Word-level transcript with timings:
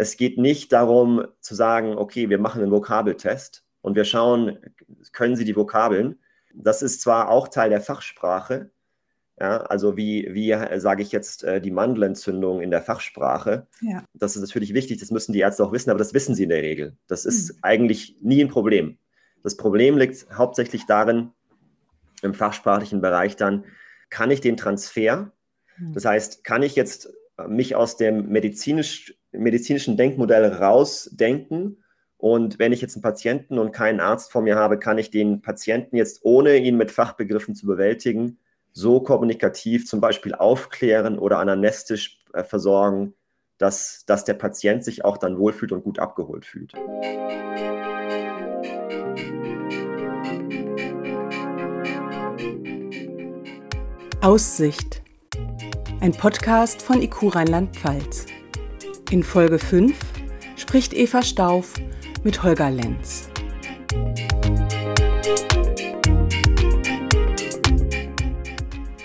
Es 0.00 0.16
geht 0.16 0.38
nicht 0.38 0.72
darum 0.72 1.26
zu 1.40 1.56
sagen, 1.56 1.98
okay, 1.98 2.30
wir 2.30 2.38
machen 2.38 2.62
einen 2.62 2.70
Vokabeltest 2.70 3.64
und 3.80 3.96
wir 3.96 4.04
schauen, 4.04 4.58
können 5.12 5.34
Sie 5.34 5.44
die 5.44 5.56
Vokabeln. 5.56 6.20
Das 6.54 6.82
ist 6.82 7.00
zwar 7.00 7.30
auch 7.30 7.48
Teil 7.48 7.70
der 7.70 7.80
Fachsprache, 7.80 8.70
ja, 9.40 9.58
also 9.58 9.96
wie, 9.96 10.28
wie 10.30 10.54
sage 10.78 11.02
ich 11.02 11.10
jetzt 11.10 11.42
äh, 11.42 11.60
die 11.60 11.72
Mandelentzündung 11.72 12.60
in 12.60 12.70
der 12.70 12.80
Fachsprache. 12.80 13.66
Ja. 13.80 14.04
Das 14.14 14.36
ist 14.36 14.42
natürlich 14.42 14.72
wichtig, 14.72 15.00
das 15.00 15.10
müssen 15.10 15.32
die 15.32 15.40
Ärzte 15.40 15.64
auch 15.64 15.72
wissen, 15.72 15.90
aber 15.90 15.98
das 15.98 16.14
wissen 16.14 16.36
sie 16.36 16.44
in 16.44 16.48
der 16.48 16.62
Regel. 16.62 16.96
Das 17.08 17.24
ist 17.24 17.54
mhm. 17.54 17.58
eigentlich 17.62 18.16
nie 18.20 18.42
ein 18.42 18.48
Problem. 18.48 18.98
Das 19.42 19.56
Problem 19.56 19.98
liegt 19.98 20.26
hauptsächlich 20.32 20.86
darin, 20.86 21.32
im 22.22 22.34
fachsprachlichen 22.34 23.00
Bereich 23.00 23.34
dann, 23.34 23.64
kann 24.10 24.30
ich 24.30 24.40
den 24.40 24.56
Transfer, 24.56 25.32
mhm. 25.76 25.92
das 25.92 26.04
heißt, 26.04 26.44
kann 26.44 26.62
ich 26.62 26.76
jetzt 26.76 27.12
mich 27.48 27.74
aus 27.74 27.96
dem 27.96 28.28
medizinisch, 28.28 29.17
medizinischen 29.32 29.96
Denkmodell 29.96 30.46
rausdenken 30.54 31.82
und 32.18 32.58
wenn 32.58 32.72
ich 32.72 32.80
jetzt 32.80 32.96
einen 32.96 33.02
Patienten 33.02 33.58
und 33.60 33.72
keinen 33.72 34.00
Arzt 34.00 34.32
vor 34.32 34.42
mir 34.42 34.56
habe, 34.56 34.78
kann 34.78 34.98
ich 34.98 35.10
den 35.10 35.40
Patienten 35.40 35.96
jetzt, 35.96 36.20
ohne 36.22 36.56
ihn 36.56 36.76
mit 36.76 36.90
Fachbegriffen 36.90 37.54
zu 37.54 37.64
bewältigen, 37.66 38.38
so 38.72 39.00
kommunikativ 39.00 39.86
zum 39.86 40.00
Beispiel 40.00 40.34
aufklären 40.34 41.16
oder 41.18 41.38
anamnestisch 41.38 42.18
äh, 42.32 42.42
versorgen, 42.42 43.14
dass, 43.56 44.04
dass 44.06 44.24
der 44.24 44.34
Patient 44.34 44.84
sich 44.84 45.04
auch 45.04 45.16
dann 45.16 45.38
wohlfühlt 45.38 45.70
und 45.70 45.84
gut 45.84 46.00
abgeholt 46.00 46.44
fühlt. 46.44 46.74
Aussicht. 54.20 55.02
Ein 56.00 56.12
Podcast 56.12 56.82
von 56.82 57.00
IQ 57.00 57.34
Rheinland-Pfalz. 57.34 58.26
In 59.10 59.22
Folge 59.22 59.58
5 59.58 59.96
spricht 60.56 60.92
Eva 60.92 61.22
Stauf 61.22 61.72
mit 62.24 62.42
Holger 62.42 62.70
Lenz. 62.70 63.30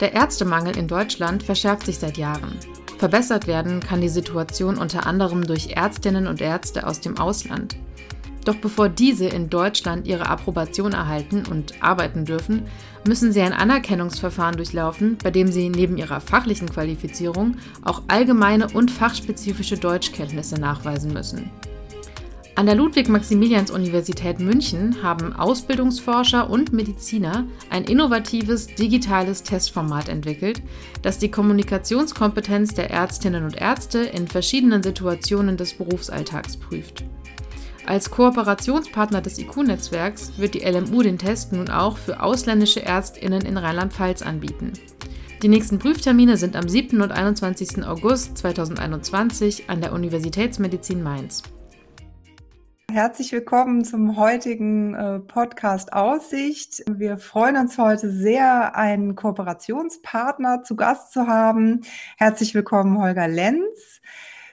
Der 0.01 0.11
Ärztemangel 0.11 0.77
in 0.77 0.89
Deutschland 0.89 1.41
verschärft 1.41 1.85
sich 1.85 1.99
seit 1.99 2.17
Jahren. 2.17 2.59
Verbessert 2.97 3.47
werden 3.47 3.79
kann 3.79 4.01
die 4.01 4.09
Situation 4.09 4.77
unter 4.77 5.07
anderem 5.07 5.47
durch 5.47 5.69
Ärztinnen 5.69 6.27
und 6.27 6.41
Ärzte 6.41 6.85
aus 6.85 6.99
dem 6.99 7.17
Ausland. 7.17 7.77
Doch 8.45 8.55
bevor 8.55 8.89
diese 8.89 9.25
in 9.25 9.49
Deutschland 9.49 10.08
ihre 10.08 10.27
Approbation 10.27 10.91
erhalten 10.91 11.44
und 11.49 11.81
arbeiten 11.81 12.25
dürfen, 12.25 12.63
müssen 13.08 13.31
sie 13.31 13.41
ein 13.41 13.53
Anerkennungsverfahren 13.53 14.58
durchlaufen, 14.58 15.17
bei 15.23 15.31
dem 15.31 15.52
sie 15.52 15.69
neben 15.69 15.97
ihrer 15.97 16.19
fachlichen 16.19 16.69
Qualifizierung 16.69 17.58
auch 17.83 18.03
allgemeine 18.08 18.67
und 18.73 18.91
fachspezifische 18.91 19.77
Deutschkenntnisse 19.77 20.59
nachweisen 20.59 21.13
müssen. 21.13 21.50
An 22.55 22.67
der 22.67 22.75
Ludwig-Maximilians-Universität 22.75 24.39
München 24.39 25.02
haben 25.02 25.33
Ausbildungsforscher 25.33 26.47
und 26.52 26.72
Mediziner 26.72 27.47
ein 27.72 27.83
innovatives 27.83 28.67
digitales 28.67 29.41
Testformat 29.41 30.07
entwickelt, 30.07 30.61
das 31.02 31.17
die 31.17 31.31
Kommunikationskompetenz 31.31 32.75
der 32.75 32.91
Ärztinnen 32.91 33.44
und 33.44 33.55
Ärzte 33.55 34.00
in 34.00 34.28
verschiedenen 34.28 34.83
Situationen 34.83 35.57
des 35.57 35.73
Berufsalltags 35.73 36.57
prüft. 36.57 37.03
Als 37.85 38.09
Kooperationspartner 38.09 39.21
des 39.21 39.37
IQ-Netzwerks 39.39 40.37
wird 40.37 40.53
die 40.53 40.63
LMU 40.63 41.01
den 41.01 41.17
Test 41.17 41.51
nun 41.51 41.69
auch 41.69 41.97
für 41.97 42.21
ausländische 42.21 42.81
Ärztinnen 42.81 43.43
in 43.45 43.57
Rheinland-Pfalz 43.57 44.21
anbieten. 44.21 44.71
Die 45.41 45.49
nächsten 45.49 45.79
Prüftermine 45.79 46.37
sind 46.37 46.55
am 46.55 46.69
7. 46.69 47.01
und 47.01 47.11
21. 47.11 47.85
August 47.85 48.37
2021 48.37 49.69
an 49.69 49.81
der 49.81 49.91
Universitätsmedizin 49.91 51.03
Mainz. 51.03 51.43
Herzlich 52.89 53.33
willkommen 53.33 53.83
zum 53.83 54.15
heutigen 54.15 54.93
äh, 54.93 55.19
Podcast 55.19 55.91
Aussicht. 55.91 56.83
Wir 56.89 57.17
freuen 57.17 57.57
uns 57.57 57.77
heute 57.77 58.09
sehr, 58.09 58.77
einen 58.77 59.16
Kooperationspartner 59.16 60.63
zu 60.63 60.77
Gast 60.77 61.11
zu 61.11 61.27
haben. 61.27 61.81
Herzlich 62.17 62.55
willkommen, 62.55 62.97
Holger 63.01 63.27
Lenz. 63.27 63.99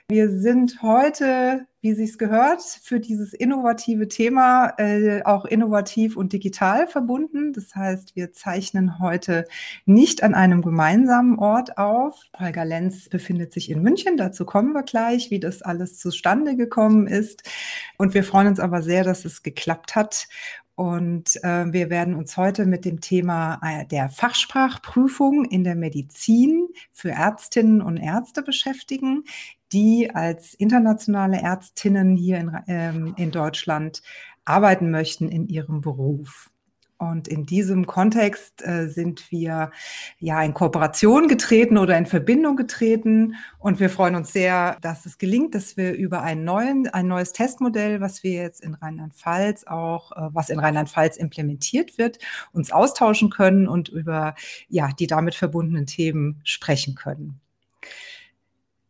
Wir 0.09 0.29
sind 0.29 0.81
heute, 0.81 1.67
wie 1.81 1.93
sich's 1.93 2.19
gehört, 2.19 2.61
für 2.61 2.99
dieses 2.99 3.33
innovative 3.33 4.07
Thema 4.07 4.73
äh, 4.77 5.23
auch 5.23 5.45
innovativ 5.45 6.15
und 6.15 6.31
digital 6.31 6.87
verbunden. 6.87 7.53
Das 7.53 7.75
heißt, 7.75 8.15
wir 8.15 8.33
zeichnen 8.33 8.99
heute 8.99 9.45
nicht 9.85 10.21
an 10.21 10.35
einem 10.35 10.61
gemeinsamen 10.61 11.39
Ort 11.39 11.79
auf. 11.79 12.21
Holger 12.39 12.65
Lenz 12.65 13.09
befindet 13.09 13.51
sich 13.51 13.71
in 13.71 13.81
München. 13.81 14.15
Dazu 14.15 14.45
kommen 14.45 14.73
wir 14.73 14.83
gleich, 14.83 15.31
wie 15.31 15.39
das 15.39 15.63
alles 15.63 15.97
zustande 15.97 16.55
gekommen 16.55 17.07
ist. 17.07 17.49
Und 17.97 18.13
wir 18.13 18.23
freuen 18.23 18.47
uns 18.47 18.59
aber 18.59 18.83
sehr, 18.83 19.03
dass 19.03 19.25
es 19.25 19.41
geklappt 19.41 19.95
hat 19.95 20.27
und 20.75 21.35
äh, 21.43 21.71
wir 21.71 21.89
werden 21.89 22.15
uns 22.15 22.37
heute 22.37 22.65
mit 22.65 22.85
dem 22.85 23.01
Thema 23.01 23.59
äh, 23.63 23.85
der 23.85 24.09
Fachsprachprüfung 24.09 25.45
in 25.45 25.63
der 25.63 25.75
Medizin 25.75 26.69
für 26.91 27.11
Ärztinnen 27.11 27.81
und 27.81 27.97
Ärzte 27.97 28.41
beschäftigen 28.41 29.23
die 29.73 30.11
als 30.13 30.53
internationale 30.53 31.41
Ärztinnen 31.41 32.15
hier 32.15 32.37
in, 32.37 32.57
ähm, 32.67 33.13
in 33.17 33.31
Deutschland 33.31 34.01
arbeiten 34.45 34.91
möchten 34.91 35.29
in 35.29 35.47
ihrem 35.47 35.81
Beruf. 35.81 36.51
Und 37.01 37.27
in 37.27 37.47
diesem 37.47 37.87
Kontext 37.87 38.61
äh, 38.63 38.87
sind 38.87 39.31
wir 39.31 39.71
ja 40.19 40.43
in 40.43 40.53
Kooperation 40.53 41.27
getreten 41.27 41.79
oder 41.79 41.97
in 41.97 42.05
Verbindung 42.05 42.55
getreten. 42.55 43.37
Und 43.57 43.79
wir 43.79 43.89
freuen 43.89 44.13
uns 44.13 44.31
sehr, 44.31 44.77
dass 44.81 45.07
es 45.07 45.17
gelingt, 45.17 45.55
dass 45.55 45.77
wir 45.77 45.93
über 45.93 46.21
einen 46.21 46.43
neuen, 46.43 46.87
ein 46.89 47.07
neues 47.07 47.33
Testmodell, 47.33 48.01
was 48.01 48.21
wir 48.21 48.33
jetzt 48.33 48.61
in 48.61 48.75
Rheinland-Pfalz 48.75 49.63
auch, 49.65 50.11
äh, 50.11 50.29
was 50.31 50.51
in 50.51 50.59
Rheinland-Pfalz 50.59 51.17
implementiert 51.17 51.97
wird, 51.97 52.19
uns 52.53 52.71
austauschen 52.71 53.31
können 53.31 53.67
und 53.67 53.89
über 53.89 54.35
ja, 54.69 54.89
die 54.91 55.07
damit 55.07 55.33
verbundenen 55.33 55.87
Themen 55.87 56.41
sprechen 56.43 56.93
können. 56.93 57.41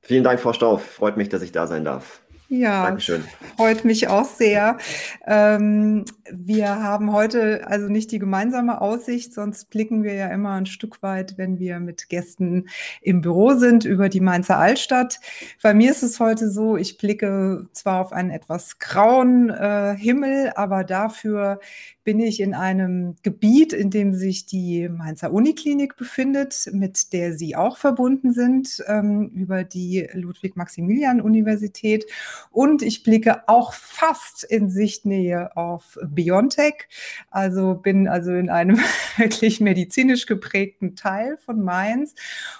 Vielen 0.03 0.23
Dank, 0.23 0.39
Frau 0.39 0.53
Stauf. 0.53 0.85
Freut 0.85 1.17
mich, 1.17 1.29
dass 1.29 1.41
ich 1.41 1.51
da 1.51 1.65
sein 1.67 1.83
darf. 1.83 2.20
Ja, 2.53 2.83
Dankeschön. 2.83 3.23
freut 3.55 3.85
mich 3.85 4.09
auch 4.09 4.25
sehr. 4.25 4.77
Ähm, 5.25 6.03
wir 6.29 6.67
haben 6.83 7.13
heute 7.13 7.65
also 7.65 7.87
nicht 7.87 8.11
die 8.11 8.19
gemeinsame 8.19 8.81
Aussicht, 8.81 9.33
sonst 9.33 9.69
blicken 9.69 10.03
wir 10.03 10.15
ja 10.15 10.27
immer 10.27 10.51
ein 10.51 10.65
Stück 10.65 11.01
weit, 11.01 11.37
wenn 11.37 11.59
wir 11.59 11.79
mit 11.79 12.09
Gästen 12.09 12.67
im 13.01 13.21
Büro 13.21 13.53
sind, 13.53 13.85
über 13.85 14.09
die 14.09 14.19
Mainzer 14.19 14.57
Altstadt. 14.57 15.21
Bei 15.63 15.73
mir 15.73 15.91
ist 15.91 16.03
es 16.03 16.19
heute 16.19 16.51
so, 16.51 16.75
ich 16.75 16.97
blicke 16.97 17.69
zwar 17.71 18.01
auf 18.01 18.11
einen 18.11 18.31
etwas 18.31 18.79
grauen 18.79 19.49
äh, 19.49 19.95
Himmel, 19.97 20.51
aber 20.53 20.83
dafür 20.83 21.61
bin 22.03 22.19
ich 22.19 22.39
in 22.39 22.53
einem 22.53 23.15
Gebiet, 23.21 23.73
in 23.73 23.91
dem 23.91 24.13
sich 24.13 24.45
die 24.45 24.89
Mainzer 24.89 25.31
Uniklinik 25.31 25.95
befindet, 25.95 26.69
mit 26.73 27.13
der 27.13 27.33
Sie 27.33 27.55
auch 27.55 27.77
verbunden 27.77 28.33
sind, 28.33 28.83
ähm, 28.87 29.29
über 29.29 29.63
die 29.63 30.09
Ludwig-Maximilian-Universität. 30.11 32.05
Und 32.49 32.81
ich 32.81 33.03
blicke 33.03 33.47
auch 33.47 33.73
fast 33.73 34.43
in 34.43 34.69
Sichtnähe 34.69 35.55
auf 35.55 35.97
Biontech. 36.03 36.87
Also 37.29 37.75
bin 37.75 38.07
also 38.07 38.31
in 38.31 38.49
einem 38.49 38.79
wirklich 39.17 39.59
medizinisch 39.61 40.25
geprägten 40.25 40.95
Teil 40.95 41.37
von 41.37 41.61
Mainz. 41.61 42.15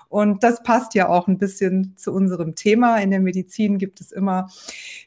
Und 0.10 0.44
das 0.44 0.64
passt 0.64 0.94
ja 0.94 1.08
auch 1.08 1.28
ein 1.28 1.38
bisschen 1.38 1.96
zu 1.98 2.12
unserem 2.12 2.56
Thema. 2.56 2.98
In 2.98 3.12
der 3.12 3.22
Medizin 3.22 3.78
gibt 3.78 4.02
es 4.02 4.12
immer 4.12 4.50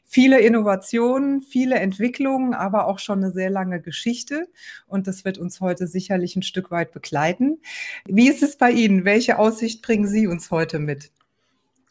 viele 0.03 0.39
Innovationen, 0.39 1.41
viele 1.41 1.75
Entwicklungen, 1.75 2.53
aber 2.53 2.87
auch 2.87 2.99
schon 2.99 3.23
eine 3.23 3.31
sehr 3.31 3.49
lange 3.49 3.81
Geschichte. 3.81 4.47
Und 4.87 5.07
das 5.07 5.25
wird 5.25 5.37
uns 5.37 5.61
heute 5.61 5.87
sicherlich 5.87 6.35
ein 6.35 6.43
Stück 6.43 6.71
weit 6.71 6.91
begleiten. 6.91 7.59
Wie 8.05 8.29
ist 8.29 8.43
es 8.43 8.57
bei 8.57 8.71
Ihnen? 8.71 9.05
Welche 9.05 9.37
Aussicht 9.37 9.81
bringen 9.81 10.07
Sie 10.07 10.27
uns 10.27 10.51
heute 10.51 10.79
mit? 10.79 11.11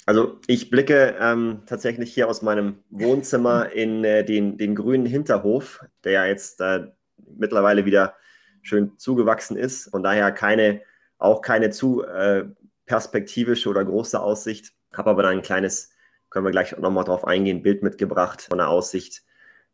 Also 0.06 0.38
ich 0.46 0.70
blicke 0.70 1.16
ähm, 1.18 1.62
tatsächlich 1.66 2.12
hier 2.12 2.28
aus 2.28 2.42
meinem 2.42 2.82
Wohnzimmer 2.90 3.72
in 3.72 4.04
äh, 4.04 4.24
den, 4.24 4.58
den 4.58 4.74
grünen 4.74 5.06
Hinterhof, 5.06 5.84
der 6.04 6.12
ja 6.12 6.24
jetzt 6.26 6.60
äh, 6.60 6.88
mittlerweile 7.36 7.84
wieder 7.84 8.14
schön 8.62 8.98
zugewachsen 8.98 9.56
ist. 9.56 9.90
Von 9.90 10.02
daher 10.02 10.30
keine, 10.32 10.82
auch 11.18 11.40
keine 11.40 11.70
zu 11.70 12.02
äh, 12.04 12.44
perspektivische 12.86 13.68
oder 13.68 13.84
große 13.84 14.20
Aussicht. 14.20 14.72
Habe 14.92 15.10
aber 15.10 15.22
dann 15.22 15.38
ein 15.38 15.42
kleines 15.42 15.94
können 16.34 16.46
wir 16.46 16.50
gleich 16.50 16.76
nochmal 16.76 17.04
drauf 17.04 17.24
eingehen, 17.24 17.62
Bild 17.62 17.84
mitgebracht 17.84 18.42
von 18.42 18.58
der 18.58 18.68
Aussicht 18.68 19.22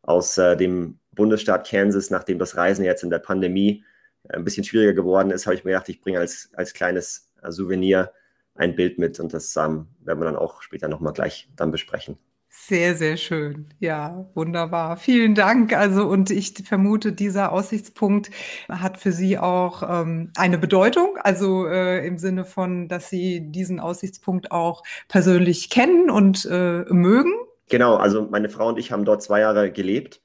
aus 0.02 0.36
äh, 0.36 0.58
dem 0.58 0.98
Bundesstaat 1.12 1.66
Kansas, 1.66 2.10
nachdem 2.10 2.38
das 2.38 2.54
Reisen 2.54 2.84
jetzt 2.84 3.02
in 3.02 3.08
der 3.08 3.18
Pandemie 3.18 3.82
äh, 4.28 4.36
ein 4.36 4.44
bisschen 4.44 4.64
schwieriger 4.64 4.92
geworden 4.92 5.30
ist, 5.30 5.46
habe 5.46 5.56
ich 5.56 5.64
mir 5.64 5.70
gedacht, 5.70 5.88
ich 5.88 6.02
bringe 6.02 6.18
als, 6.18 6.50
als 6.52 6.74
kleines 6.74 7.32
äh, 7.42 7.50
Souvenir 7.50 8.12
ein 8.54 8.76
Bild 8.76 8.98
mit 8.98 9.20
und 9.20 9.32
das 9.32 9.56
ähm, 9.56 9.86
werden 10.00 10.20
wir 10.20 10.26
dann 10.26 10.36
auch 10.36 10.62
später 10.62 10.88
nochmal 10.88 11.12
gleich 11.12 11.48
dann 11.56 11.70
besprechen. 11.70 12.18
Sehr, 12.52 12.96
sehr 12.96 13.16
schön. 13.16 13.68
Ja, 13.78 14.28
wunderbar. 14.34 14.96
Vielen 14.96 15.36
Dank. 15.36 15.72
Also, 15.72 16.08
und 16.08 16.32
ich 16.32 16.54
vermute, 16.66 17.12
dieser 17.12 17.52
Aussichtspunkt 17.52 18.30
hat 18.68 18.98
für 18.98 19.12
Sie 19.12 19.38
auch 19.38 19.84
ähm, 19.88 20.32
eine 20.36 20.58
Bedeutung. 20.58 21.16
Also 21.22 21.68
äh, 21.68 22.04
im 22.04 22.18
Sinne 22.18 22.44
von, 22.44 22.88
dass 22.88 23.08
Sie 23.08 23.52
diesen 23.52 23.78
Aussichtspunkt 23.78 24.50
auch 24.50 24.82
persönlich 25.06 25.70
kennen 25.70 26.10
und 26.10 26.44
äh, 26.50 26.84
mögen. 26.88 27.32
Genau, 27.68 27.94
also 27.94 28.26
meine 28.28 28.48
Frau 28.48 28.68
und 28.68 28.80
ich 28.80 28.90
haben 28.90 29.04
dort 29.04 29.22
zwei 29.22 29.40
Jahre 29.40 29.70
gelebt. 29.70 30.20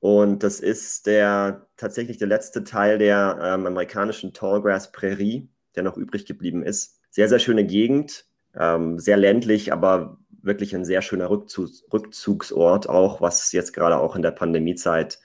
Und 0.00 0.42
das 0.42 0.60
ist 0.60 1.06
der 1.06 1.66
tatsächlich 1.76 2.16
der 2.16 2.28
letzte 2.28 2.64
Teil 2.64 2.98
der 2.98 3.38
ähm, 3.42 3.66
amerikanischen 3.66 4.32
Tallgrass 4.32 4.90
Prärie, 4.90 5.50
der 5.74 5.82
noch 5.82 5.98
übrig 5.98 6.24
geblieben 6.24 6.62
ist. 6.62 6.97
Sehr, 7.18 7.28
sehr 7.28 7.40
schöne 7.40 7.66
Gegend, 7.66 8.26
ähm, 8.56 9.00
sehr 9.00 9.16
ländlich, 9.16 9.72
aber 9.72 10.18
wirklich 10.40 10.72
ein 10.76 10.84
sehr 10.84 11.02
schöner 11.02 11.28
Rückzug, 11.28 11.68
Rückzugsort, 11.92 12.88
auch 12.88 13.20
was 13.20 13.50
jetzt 13.50 13.72
gerade 13.72 13.98
auch 13.98 14.14
in 14.14 14.22
der 14.22 14.30
Pandemiezeit 14.30 15.18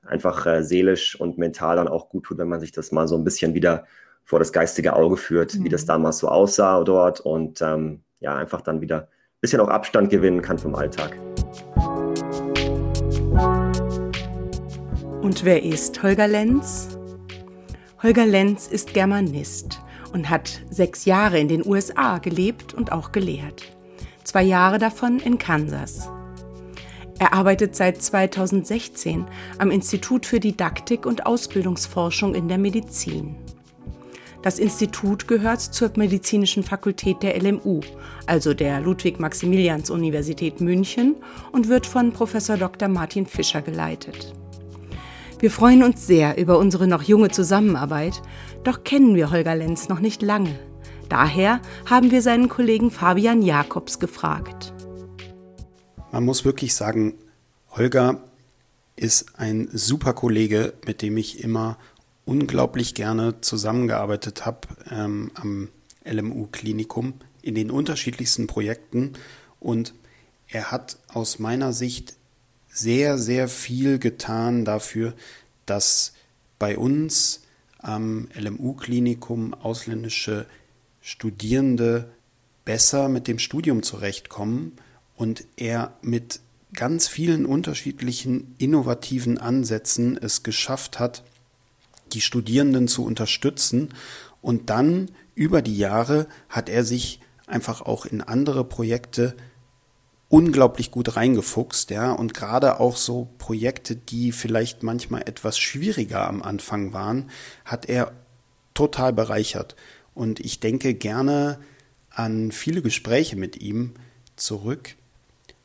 einfach 0.00 0.46
äh, 0.46 0.62
seelisch 0.62 1.20
und 1.20 1.36
mental 1.36 1.76
dann 1.76 1.86
auch 1.86 2.08
gut 2.08 2.24
tut, 2.24 2.38
wenn 2.38 2.48
man 2.48 2.60
sich 2.60 2.72
das 2.72 2.92
mal 2.92 3.06
so 3.06 3.16
ein 3.16 3.24
bisschen 3.24 3.52
wieder 3.52 3.84
vor 4.24 4.38
das 4.38 4.54
geistige 4.54 4.94
Auge 4.94 5.18
führt, 5.18 5.54
mhm. 5.54 5.64
wie 5.64 5.68
das 5.68 5.82
mhm. 5.82 5.88
damals 5.88 6.16
so 6.16 6.28
aussah 6.28 6.82
dort 6.82 7.20
und 7.20 7.60
ähm, 7.60 8.00
ja, 8.20 8.34
einfach 8.36 8.62
dann 8.62 8.80
wieder 8.80 9.00
ein 9.00 9.08
bisschen 9.42 9.60
auch 9.60 9.68
Abstand 9.68 10.08
gewinnen 10.08 10.40
kann 10.40 10.58
vom 10.58 10.74
Alltag. 10.74 11.18
Und 15.20 15.44
wer 15.44 15.62
ist 15.62 16.02
Holger 16.02 16.26
Lenz? 16.26 16.98
Holger 18.02 18.24
Lenz 18.24 18.66
ist 18.66 18.94
Germanist 18.94 19.84
und 20.14 20.30
hat 20.30 20.62
sechs 20.70 21.04
Jahre 21.04 21.38
in 21.38 21.48
den 21.48 21.66
USA 21.66 22.18
gelebt 22.18 22.72
und 22.72 22.92
auch 22.92 23.12
gelehrt. 23.12 23.64
Zwei 24.22 24.44
Jahre 24.44 24.78
davon 24.78 25.18
in 25.18 25.38
Kansas. 25.38 26.08
Er 27.18 27.34
arbeitet 27.34 27.76
seit 27.76 28.00
2016 28.00 29.26
am 29.58 29.70
Institut 29.70 30.24
für 30.24 30.40
Didaktik 30.40 31.04
und 31.04 31.26
Ausbildungsforschung 31.26 32.34
in 32.34 32.48
der 32.48 32.58
Medizin. 32.58 33.34
Das 34.42 34.58
Institut 34.58 35.26
gehört 35.26 35.60
zur 35.60 35.90
medizinischen 35.96 36.62
Fakultät 36.62 37.22
der 37.22 37.42
LMU, 37.42 37.80
also 38.26 38.54
der 38.54 38.80
Ludwig-Maximilians-Universität 38.80 40.60
München, 40.60 41.16
und 41.50 41.68
wird 41.68 41.86
von 41.86 42.12
Prof. 42.12 42.32
Dr. 42.32 42.88
Martin 42.88 43.26
Fischer 43.26 43.62
geleitet. 43.62 44.34
Wir 45.44 45.50
freuen 45.50 45.82
uns 45.82 46.06
sehr 46.06 46.38
über 46.38 46.58
unsere 46.58 46.86
noch 46.86 47.02
junge 47.02 47.28
Zusammenarbeit, 47.28 48.22
doch 48.62 48.82
kennen 48.82 49.14
wir 49.14 49.30
Holger 49.30 49.54
Lenz 49.54 49.90
noch 49.90 50.00
nicht 50.00 50.22
lange. 50.22 50.58
Daher 51.10 51.60
haben 51.84 52.10
wir 52.10 52.22
seinen 52.22 52.48
Kollegen 52.48 52.90
Fabian 52.90 53.42
Jakobs 53.42 53.98
gefragt. 53.98 54.72
Man 56.12 56.24
muss 56.24 56.46
wirklich 56.46 56.74
sagen, 56.74 57.12
Holger 57.72 58.24
ist 58.96 59.38
ein 59.38 59.68
super 59.70 60.14
Kollege, 60.14 60.72
mit 60.86 61.02
dem 61.02 61.18
ich 61.18 61.44
immer 61.44 61.76
unglaublich 62.24 62.94
gerne 62.94 63.42
zusammengearbeitet 63.42 64.46
habe 64.46 64.60
ähm, 64.90 65.30
am 65.34 65.68
LMU-Klinikum 66.06 67.12
in 67.42 67.54
den 67.54 67.70
unterschiedlichsten 67.70 68.46
Projekten. 68.46 69.12
Und 69.60 69.92
er 70.48 70.70
hat 70.70 70.96
aus 71.12 71.38
meiner 71.38 71.74
Sicht 71.74 72.16
sehr, 72.74 73.18
sehr 73.18 73.48
viel 73.48 73.98
getan 73.98 74.64
dafür, 74.64 75.14
dass 75.64 76.12
bei 76.58 76.76
uns 76.76 77.42
am 77.78 78.28
LMU-Klinikum 78.34 79.54
ausländische 79.54 80.46
Studierende 81.00 82.10
besser 82.64 83.08
mit 83.08 83.28
dem 83.28 83.38
Studium 83.38 83.82
zurechtkommen 83.82 84.72
und 85.16 85.44
er 85.56 85.96
mit 86.02 86.40
ganz 86.74 87.06
vielen 87.06 87.46
unterschiedlichen 87.46 88.54
innovativen 88.58 89.38
Ansätzen 89.38 90.16
es 90.16 90.42
geschafft 90.42 90.98
hat, 90.98 91.22
die 92.12 92.20
Studierenden 92.20 92.88
zu 92.88 93.04
unterstützen. 93.04 93.90
Und 94.42 94.70
dann 94.70 95.10
über 95.34 95.62
die 95.62 95.78
Jahre 95.78 96.26
hat 96.48 96.68
er 96.68 96.84
sich 96.84 97.20
einfach 97.46 97.82
auch 97.82 98.06
in 98.06 98.20
andere 98.20 98.64
Projekte 98.64 99.36
unglaublich 100.34 100.90
gut 100.90 101.14
reingefuchst, 101.14 101.90
ja, 101.90 102.10
und 102.10 102.34
gerade 102.34 102.80
auch 102.80 102.96
so 102.96 103.28
Projekte, 103.38 103.94
die 103.94 104.32
vielleicht 104.32 104.82
manchmal 104.82 105.22
etwas 105.22 105.56
schwieriger 105.56 106.26
am 106.26 106.42
Anfang 106.42 106.92
waren, 106.92 107.30
hat 107.64 107.88
er 107.88 108.10
total 108.74 109.12
bereichert. 109.12 109.76
Und 110.12 110.40
ich 110.40 110.58
denke 110.58 110.94
gerne 110.94 111.60
an 112.10 112.50
viele 112.50 112.82
Gespräche 112.82 113.36
mit 113.36 113.60
ihm 113.60 113.94
zurück, 114.34 114.96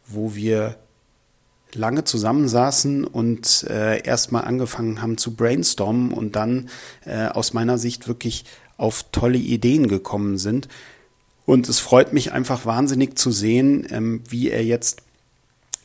wo 0.05 0.35
wir 0.35 0.77
lange 1.73 2.03
zusammensaßen 2.03 3.05
und 3.05 3.65
äh, 3.67 4.03
erstmal 4.03 4.45
angefangen 4.45 5.01
haben 5.01 5.17
zu 5.17 5.35
brainstormen 5.35 6.13
und 6.13 6.35
dann 6.35 6.69
äh, 7.05 7.25
aus 7.25 7.53
meiner 7.53 7.79
Sicht 7.79 8.07
wirklich 8.07 8.45
auf 8.77 9.05
tolle 9.11 9.39
Ideen 9.39 9.87
gekommen 9.87 10.37
sind. 10.37 10.67
Und 11.49 11.67
es 11.67 11.79
freut 11.79 12.13
mich 12.13 12.31
einfach 12.31 12.67
wahnsinnig 12.67 13.17
zu 13.17 13.31
sehen, 13.31 13.87
ähm, 13.89 14.21
wie 14.29 14.51
er 14.51 14.63
jetzt 14.63 15.01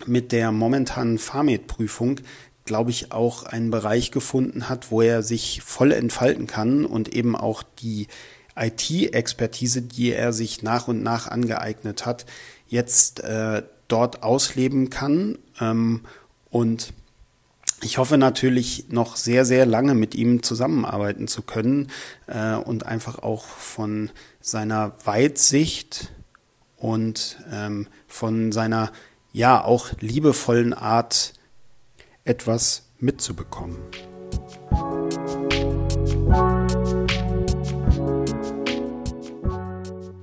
mit 0.05 0.31
der 0.31 0.53
momentanen 0.53 1.17
Pharmed-Prüfung, 1.17 2.21
glaube 2.67 2.91
ich, 2.91 3.13
auch 3.13 3.45
einen 3.45 3.71
Bereich 3.71 4.11
gefunden 4.11 4.69
hat, 4.69 4.91
wo 4.91 5.01
er 5.01 5.23
sich 5.23 5.63
voll 5.63 5.93
entfalten 5.93 6.47
kann 6.47 6.85
und 6.85 7.15
eben 7.15 7.35
auch 7.35 7.63
die 7.81 8.09
IT-Expertise, 8.55 9.81
die 9.81 10.13
er 10.13 10.35
sich 10.35 10.63
nach 10.63 10.87
und 10.87 11.03
nach 11.03 11.29
angeeignet 11.29 12.05
hat, 12.05 12.27
jetzt 12.69 13.21
äh, 13.21 13.63
dort 13.89 14.23
ausleben 14.23 14.91
kann. 14.91 15.39
Ähm, 15.63 16.03
und 16.51 16.93
ich 17.83 17.97
hoffe 17.97 18.19
natürlich 18.19 18.91
noch 18.91 19.17
sehr, 19.17 19.47
sehr 19.47 19.65
lange 19.65 19.95
mit 19.95 20.15
ihm 20.15 20.43
zusammenarbeiten 20.43 21.27
zu 21.27 21.41
können 21.41 21.91
äh, 22.27 22.55
und 22.55 22.85
einfach 22.85 23.21
auch 23.21 23.47
von 23.47 24.11
seiner 24.45 24.93
Weitsicht 25.07 26.13
und 26.77 27.39
ähm, 27.51 27.89
von 28.07 28.53
seiner 28.53 28.93
ja 29.33 29.65
auch 29.65 29.89
liebevollen 30.01 30.75
Art 30.75 31.33
etwas 32.25 32.91
mitzubekommen. 32.99 33.79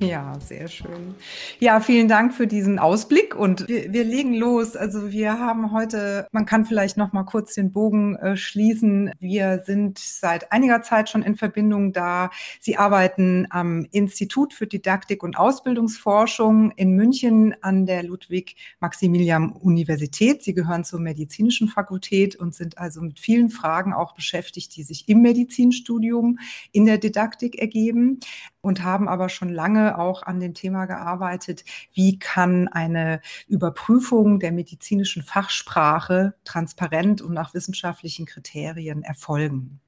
Ja, 0.01 0.33
sehr 0.39 0.67
schön. 0.67 1.13
Ja, 1.59 1.79
vielen 1.79 2.07
Dank 2.07 2.33
für 2.33 2.47
diesen 2.47 2.79
Ausblick 2.79 3.35
und 3.35 3.67
wir, 3.67 3.93
wir 3.93 4.03
legen 4.03 4.33
los. 4.33 4.75
Also 4.75 5.11
wir 5.11 5.37
haben 5.37 5.71
heute, 5.71 6.25
man 6.31 6.47
kann 6.47 6.65
vielleicht 6.65 6.97
noch 6.97 7.13
mal 7.13 7.21
kurz 7.21 7.53
den 7.53 7.71
Bogen 7.71 8.15
äh, 8.15 8.35
schließen. 8.35 9.11
Wir 9.19 9.61
sind 9.63 9.99
seit 9.99 10.51
einiger 10.51 10.81
Zeit 10.81 11.09
schon 11.09 11.21
in 11.21 11.35
Verbindung 11.35 11.93
da. 11.93 12.31
Sie 12.59 12.77
arbeiten 12.77 13.45
am 13.51 13.85
Institut 13.91 14.55
für 14.55 14.65
Didaktik 14.65 15.21
und 15.21 15.37
Ausbildungsforschung 15.37 16.71
in 16.71 16.95
München 16.95 17.53
an 17.61 17.85
der 17.85 18.01
Ludwig-Maximilian-Universität. 18.01 20.41
Sie 20.41 20.55
gehören 20.55 20.83
zur 20.83 20.99
medizinischen 20.99 21.67
Fakultät 21.67 22.35
und 22.35 22.55
sind 22.55 22.79
also 22.79 23.01
mit 23.01 23.19
vielen 23.19 23.51
Fragen 23.51 23.93
auch 23.93 24.15
beschäftigt, 24.15 24.75
die 24.75 24.81
sich 24.81 25.07
im 25.07 25.21
Medizinstudium 25.21 26.39
in 26.71 26.87
der 26.87 26.97
Didaktik 26.97 27.59
ergeben 27.59 28.19
und 28.61 28.83
haben 28.83 29.07
aber 29.07 29.29
schon 29.29 29.49
lange 29.49 29.90
auch 29.97 30.23
an 30.23 30.39
dem 30.39 30.53
Thema 30.53 30.85
gearbeitet, 30.85 31.63
wie 31.93 32.19
kann 32.19 32.67
eine 32.67 33.21
Überprüfung 33.47 34.39
der 34.39 34.51
medizinischen 34.51 35.23
Fachsprache 35.23 36.33
transparent 36.43 37.21
und 37.21 37.33
nach 37.33 37.53
wissenschaftlichen 37.53 38.25
Kriterien 38.25 39.03
erfolgen. 39.03 39.79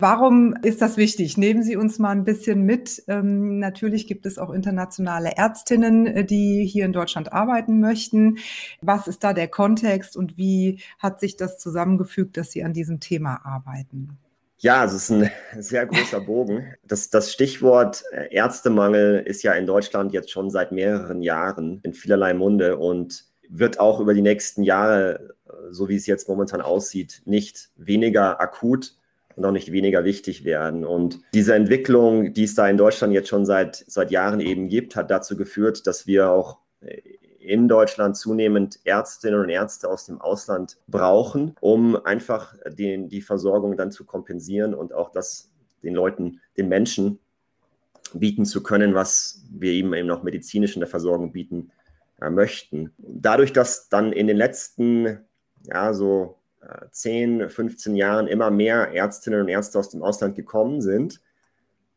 Warum 0.00 0.54
ist 0.62 0.82
das 0.82 0.96
wichtig? 0.96 1.38
Nehmen 1.38 1.62
Sie 1.62 1.76
uns 1.76 2.00
mal 2.00 2.10
ein 2.10 2.24
bisschen 2.24 2.62
mit. 2.62 3.04
Ähm, 3.06 3.60
natürlich 3.60 4.08
gibt 4.08 4.26
es 4.26 4.38
auch 4.38 4.50
internationale 4.50 5.36
Ärztinnen, 5.36 6.06
äh, 6.06 6.24
die 6.24 6.66
hier 6.66 6.84
in 6.84 6.92
Deutschland 6.92 7.32
arbeiten 7.32 7.78
möchten. 7.78 8.38
Was 8.80 9.06
ist 9.06 9.22
da 9.22 9.32
der 9.32 9.48
Kontext 9.48 10.16
und 10.16 10.36
wie 10.36 10.80
hat 10.98 11.20
sich 11.20 11.36
das 11.36 11.58
zusammengefügt, 11.58 12.36
dass 12.36 12.50
Sie 12.50 12.64
an 12.64 12.72
diesem 12.72 12.98
Thema 12.98 13.46
arbeiten? 13.46 14.18
Ja, 14.64 14.82
es 14.82 14.94
ist 14.94 15.10
ein 15.10 15.30
sehr 15.58 15.84
großer 15.84 16.22
Bogen. 16.22 16.74
Das, 16.84 17.10
das 17.10 17.30
Stichwort 17.30 18.02
äh, 18.12 18.34
Ärztemangel 18.34 19.22
ist 19.26 19.42
ja 19.42 19.52
in 19.52 19.66
Deutschland 19.66 20.14
jetzt 20.14 20.30
schon 20.30 20.48
seit 20.48 20.72
mehreren 20.72 21.20
Jahren 21.20 21.80
in 21.82 21.92
vielerlei 21.92 22.32
Munde 22.32 22.78
und 22.78 23.26
wird 23.50 23.78
auch 23.78 24.00
über 24.00 24.14
die 24.14 24.22
nächsten 24.22 24.62
Jahre, 24.62 25.34
äh, 25.46 25.52
so 25.70 25.90
wie 25.90 25.96
es 25.96 26.06
jetzt 26.06 26.30
momentan 26.30 26.62
aussieht, 26.62 27.20
nicht 27.26 27.68
weniger 27.76 28.40
akut 28.40 28.94
und 29.36 29.44
auch 29.44 29.52
nicht 29.52 29.70
weniger 29.70 30.02
wichtig 30.04 30.46
werden. 30.46 30.86
Und 30.86 31.20
diese 31.34 31.54
Entwicklung, 31.54 32.32
die 32.32 32.44
es 32.44 32.54
da 32.54 32.66
in 32.66 32.78
Deutschland 32.78 33.12
jetzt 33.12 33.28
schon 33.28 33.44
seit, 33.44 33.84
seit 33.86 34.10
Jahren 34.10 34.40
eben 34.40 34.68
gibt, 34.68 34.96
hat 34.96 35.10
dazu 35.10 35.36
geführt, 35.36 35.86
dass 35.86 36.06
wir 36.06 36.30
auch 36.30 36.56
äh, 36.80 37.02
in 37.44 37.68
Deutschland 37.68 38.16
zunehmend 38.16 38.80
Ärztinnen 38.84 39.40
und 39.40 39.48
Ärzte 39.48 39.88
aus 39.88 40.06
dem 40.06 40.20
Ausland 40.20 40.78
brauchen, 40.88 41.54
um 41.60 41.96
einfach 42.04 42.54
den, 42.66 43.08
die 43.08 43.22
Versorgung 43.22 43.76
dann 43.76 43.92
zu 43.92 44.04
kompensieren 44.04 44.74
und 44.74 44.92
auch 44.92 45.10
das 45.10 45.50
den 45.84 45.94
Leuten, 45.94 46.40
den 46.56 46.68
Menschen 46.68 47.20
bieten 48.12 48.44
zu 48.44 48.62
können, 48.62 48.94
was 48.94 49.44
wir 49.50 49.72
eben 49.72 49.94
eben 49.94 50.08
noch 50.08 50.22
medizinisch 50.22 50.74
in 50.74 50.80
der 50.80 50.88
Versorgung 50.88 51.32
bieten 51.32 51.70
äh, 52.20 52.30
möchten. 52.30 52.92
Dadurch, 52.98 53.52
dass 53.52 53.88
dann 53.88 54.12
in 54.12 54.26
den 54.26 54.36
letzten, 54.36 55.20
ja, 55.62 55.92
so 55.92 56.38
äh, 56.62 56.86
10, 56.90 57.48
15 57.48 57.96
Jahren 57.96 58.26
immer 58.26 58.50
mehr 58.50 58.92
Ärztinnen 58.92 59.40
und 59.40 59.48
Ärzte 59.48 59.78
aus 59.78 59.90
dem 59.90 60.02
Ausland 60.02 60.34
gekommen 60.36 60.80
sind, 60.80 61.20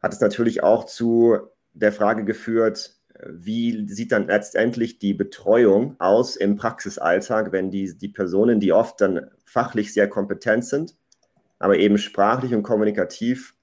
hat 0.01 0.13
es 0.13 0.19
natürlich 0.19 0.63
auch 0.63 0.85
zu 0.85 1.37
der 1.73 1.91
Frage 1.91 2.25
geführt, 2.25 2.96
wie 3.25 3.87
sieht 3.87 4.11
dann 4.11 4.27
letztendlich 4.27 4.99
die 4.99 5.13
Betreuung 5.13 5.95
aus 5.99 6.35
im 6.35 6.55
Praxisalltag, 6.55 7.51
wenn 7.51 7.71
die, 7.71 7.97
die 7.97 8.09
Personen, 8.09 8.59
die 8.59 8.73
oft 8.73 9.01
dann 9.01 9.31
fachlich 9.45 9.93
sehr 9.93 10.07
kompetent 10.07 10.65
sind, 10.65 10.95
aber 11.59 11.77
eben 11.77 11.97
sprachlich 11.97 12.53
und 12.53 12.63
kommunikativ 12.63 13.55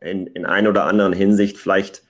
in, 0.00 0.26
in 0.26 0.44
einer 0.46 0.70
oder 0.70 0.84
anderen 0.84 1.12
Hinsicht 1.12 1.56
vielleicht 1.56 2.02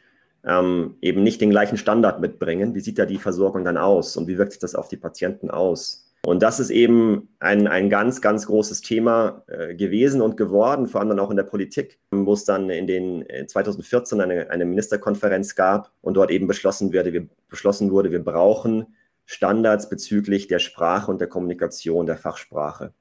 ähm, 0.45 0.97
eben 1.01 1.23
nicht 1.23 1.41
den 1.41 1.51
gleichen 1.51 1.79
Standard 1.79 2.21
mitbringen. 2.21 2.75
Wie 2.75 2.81
sieht 2.81 2.99
da 2.99 3.07
die 3.07 3.19
Versorgung 3.19 3.65
dann 3.65 3.77
aus 3.77 4.17
und 4.17 4.27
wie 4.27 4.39
wirkt 4.39 4.53
sich 4.53 4.61
das 4.61 4.75
auf 4.75 4.89
die 4.89 4.97
Patienten 4.97 5.51
aus? 5.51 6.08
Und 6.29 6.43
das 6.43 6.61
ist 6.61 6.69
eben 6.69 7.31
ein, 7.39 7.67
ein 7.69 7.89
ganz, 7.89 8.21
ganz 8.21 8.49
großes 8.49 8.83
Thema 8.83 9.45
äh, 9.47 9.75
gewesen 9.75 10.21
und 10.21 10.37
geworden, 10.37 10.87
vor 10.87 11.01
allem 11.01 11.09
dann 11.09 11.21
auch 11.21 11.31
in 11.31 11.39
der 11.39 11.45
Politik, 11.45 11.99
wo 12.11 12.35
es 12.35 12.45
dann 12.45 12.69
in 12.69 12.87
den 12.87 13.23
in 13.23 13.49
2014 13.49 14.21
eine, 14.21 14.51
eine 14.51 14.67
Ministerkonferenz 14.67 15.55
gab 15.55 15.91
und 16.03 16.19
dort 16.19 16.31
eben 16.31 16.47
beschlossen, 16.47 16.93
werde, 16.93 17.15
wir, 17.15 17.27
beschlossen 17.49 17.91
wurde, 17.91 18.11
wir 18.11 18.23
brauchen 18.23 18.95
Standards 19.25 19.89
bezüglich 19.89 20.49
der 20.49 20.59
Sprache 20.59 21.11
und 21.11 21.19
der 21.19 21.29
Kommunikation 21.29 22.05
der 22.05 22.19
Fachsprache. 22.19 22.93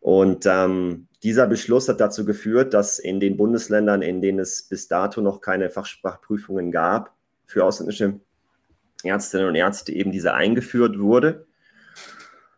Und 0.00 0.44
ähm, 0.44 1.08
dieser 1.22 1.46
Beschluss 1.46 1.88
hat 1.88 2.00
dazu 2.00 2.26
geführt, 2.26 2.74
dass 2.74 2.98
in 2.98 3.18
den 3.18 3.38
Bundesländern, 3.38 4.02
in 4.02 4.20
denen 4.20 4.40
es 4.40 4.64
bis 4.64 4.88
dato 4.88 5.22
noch 5.22 5.40
keine 5.40 5.70
Fachsprachprüfungen 5.70 6.70
gab, 6.70 7.14
für 7.46 7.64
ausländische 7.64 8.20
Ärztinnen 9.04 9.48
und 9.48 9.54
Ärzte 9.54 9.92
eben 9.92 10.12
diese 10.12 10.34
eingeführt 10.34 10.98
wurde. 10.98 11.45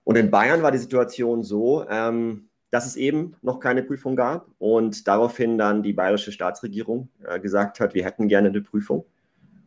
Und 0.08 0.16
in 0.16 0.30
Bayern 0.30 0.62
war 0.62 0.72
die 0.72 0.78
Situation 0.78 1.42
so, 1.42 1.86
ähm, 1.86 2.48
dass 2.70 2.86
es 2.86 2.96
eben 2.96 3.36
noch 3.42 3.60
keine 3.60 3.82
Prüfung 3.82 4.16
gab 4.16 4.48
und 4.56 5.06
daraufhin 5.06 5.58
dann 5.58 5.82
die 5.82 5.92
bayerische 5.92 6.32
Staatsregierung 6.32 7.10
äh, 7.26 7.38
gesagt 7.38 7.78
hat, 7.78 7.92
wir 7.92 8.06
hätten 8.06 8.26
gerne 8.26 8.48
eine 8.48 8.62
Prüfung. 8.62 9.04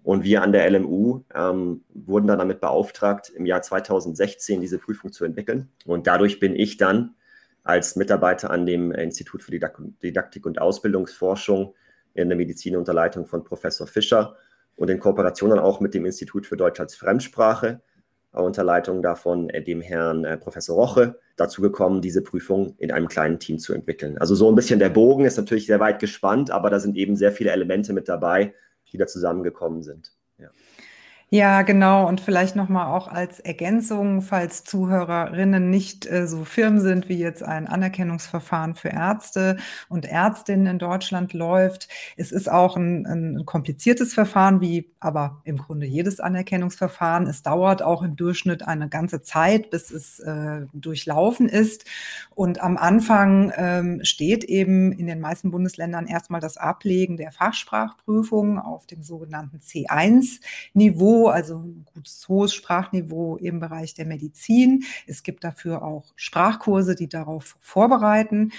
Und 0.01 0.23
wir 0.23 0.41
an 0.41 0.51
der 0.51 0.67
LMU 0.71 1.21
ähm, 1.35 1.83
wurden 1.93 2.25
dann 2.25 2.39
damit 2.39 2.59
beauftragt, 2.59 3.29
im 3.29 3.45
Jahr 3.45 3.61
2016 3.61 4.61
diese 4.61 4.79
Prüfung 4.79 5.11
zu 5.11 5.25
entwickeln. 5.25 5.69
Und 5.85 6.07
dadurch 6.07 6.39
bin 6.39 6.55
ich 6.55 6.77
dann 6.77 7.13
als 7.63 7.95
Mitarbeiter 7.95 8.49
an 8.49 8.65
dem 8.65 8.91
Institut 8.91 9.43
für 9.43 9.51
Didaktik 9.51 10.47
und 10.47 10.59
Ausbildungsforschung 10.59 11.75
in 12.15 12.29
der 12.29 12.37
Medizin 12.39 12.77
unter 12.77 12.95
Leitung 12.95 13.27
von 13.27 13.43
Professor 13.43 13.85
Fischer 13.85 14.35
und 14.75 14.89
in 14.89 14.97
Kooperation 14.97 15.51
dann 15.51 15.59
auch 15.59 15.81
mit 15.81 15.93
dem 15.93 16.03
Institut 16.03 16.47
für 16.47 16.57
Deutsch 16.57 16.79
als 16.79 16.95
Fremdsprache 16.95 17.81
unter 18.31 18.63
Leitung 18.63 19.01
davon 19.01 19.49
äh, 19.49 19.61
dem 19.61 19.81
Herrn 19.81 20.23
äh, 20.23 20.37
Professor 20.37 20.75
Roche 20.75 21.19
dazu 21.35 21.61
gekommen, 21.61 22.01
diese 22.01 22.21
Prüfung 22.21 22.75
in 22.77 22.91
einem 22.91 23.07
kleinen 23.07 23.39
Team 23.39 23.59
zu 23.59 23.73
entwickeln. 23.73 24.17
Also 24.17 24.35
so 24.35 24.49
ein 24.49 24.55
bisschen 24.55 24.79
der 24.79 24.89
Bogen 24.89 25.25
ist 25.25 25.37
natürlich 25.37 25.65
sehr 25.65 25.79
weit 25.79 25.99
gespannt, 25.99 26.51
aber 26.51 26.69
da 26.69 26.79
sind 26.79 26.95
eben 26.95 27.15
sehr 27.15 27.31
viele 27.31 27.51
Elemente 27.51 27.93
mit 27.93 28.07
dabei, 28.07 28.53
die 28.91 28.97
da 28.97 29.07
zusammengekommen 29.07 29.83
sind. 29.83 30.13
Ja. 31.33 31.61
Genau. 31.61 32.07
Und 32.09 32.19
vielleicht 32.19 32.57
nochmal 32.57 32.87
auch 32.87 33.07
als 33.07 33.39
Ergänzung, 33.39 34.21
falls 34.21 34.65
Zuhörerinnen 34.65 35.69
nicht 35.69 36.05
äh, 36.05 36.27
so 36.27 36.43
firm 36.43 36.79
sind, 36.79 37.07
wie 37.07 37.17
jetzt 37.17 37.41
ein 37.41 37.67
Anerkennungsverfahren 37.67 38.75
für 38.75 38.89
Ärzte 38.89 39.55
und 39.87 40.05
Ärztinnen 40.05 40.67
in 40.67 40.77
Deutschland 40.79 41.31
läuft. 41.31 41.87
Es 42.17 42.33
ist 42.33 42.51
auch 42.51 42.75
ein, 42.75 43.05
ein 43.05 43.45
kompliziertes 43.45 44.13
Verfahren, 44.13 44.59
wie 44.59 44.91
aber 44.99 45.41
im 45.45 45.57
Grunde 45.57 45.85
jedes 45.85 46.19
Anerkennungsverfahren. 46.19 47.25
Es 47.27 47.43
dauert 47.43 47.81
auch 47.81 48.01
im 48.03 48.17
Durchschnitt 48.17 48.67
eine 48.67 48.89
ganze 48.89 49.21
Zeit, 49.21 49.69
bis 49.69 49.89
es 49.89 50.19
äh, 50.19 50.63
durchlaufen 50.73 51.47
ist. 51.47 51.85
Und 52.35 52.61
am 52.61 52.75
Anfang 52.75 53.53
ähm, 53.55 54.01
steht 54.03 54.43
eben 54.43 54.91
in 54.91 55.07
den 55.07 55.21
meisten 55.21 55.49
Bundesländern 55.51 56.07
erstmal 56.07 56.41
das 56.41 56.57
Ablegen 56.57 57.15
der 57.15 57.31
Fachsprachprüfung 57.31 58.59
auf 58.59 58.85
dem 58.85 59.01
sogenannten 59.01 59.59
C1-Niveau 59.59 61.20
also 61.29 61.59
ein 61.59 61.85
gutes 61.93 62.27
hohes 62.27 62.53
Sprachniveau 62.53 63.37
im 63.37 63.59
Bereich 63.59 63.93
der 63.93 64.05
Medizin. 64.05 64.83
Es 65.07 65.23
gibt 65.23 65.43
dafür 65.43 65.83
auch 65.83 66.13
Sprachkurse, 66.15 66.95
die 66.95 67.09
darauf 67.09 67.57
vorbereiten. 67.59 68.51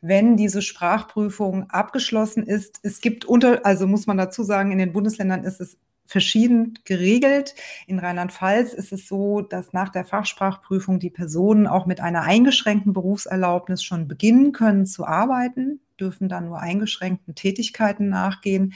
Wenn 0.00 0.36
diese 0.36 0.62
Sprachprüfung 0.62 1.70
abgeschlossen 1.70 2.44
ist, 2.44 2.80
es 2.82 3.00
gibt 3.00 3.24
unter, 3.24 3.64
also 3.64 3.86
muss 3.86 4.06
man 4.06 4.16
dazu 4.16 4.42
sagen, 4.42 4.72
in 4.72 4.78
den 4.78 4.92
Bundesländern 4.92 5.44
ist 5.44 5.60
es 5.60 5.78
verschieden 6.06 6.78
geregelt. 6.84 7.54
In 7.86 7.98
Rheinland-Pfalz 7.98 8.72
ist 8.72 8.92
es 8.92 9.06
so, 9.08 9.42
dass 9.42 9.72
nach 9.72 9.90
der 9.90 10.04
Fachsprachprüfung 10.04 10.98
die 10.98 11.10
Personen 11.10 11.66
auch 11.66 11.86
mit 11.86 12.00
einer 12.00 12.22
eingeschränkten 12.22 12.92
Berufserlaubnis 12.92 13.82
schon 13.82 14.08
beginnen 14.08 14.52
können 14.52 14.86
zu 14.86 15.04
arbeiten, 15.04 15.80
dürfen 16.00 16.28
dann 16.28 16.46
nur 16.46 16.60
eingeschränkten 16.60 17.34
Tätigkeiten 17.34 18.08
nachgehen, 18.08 18.74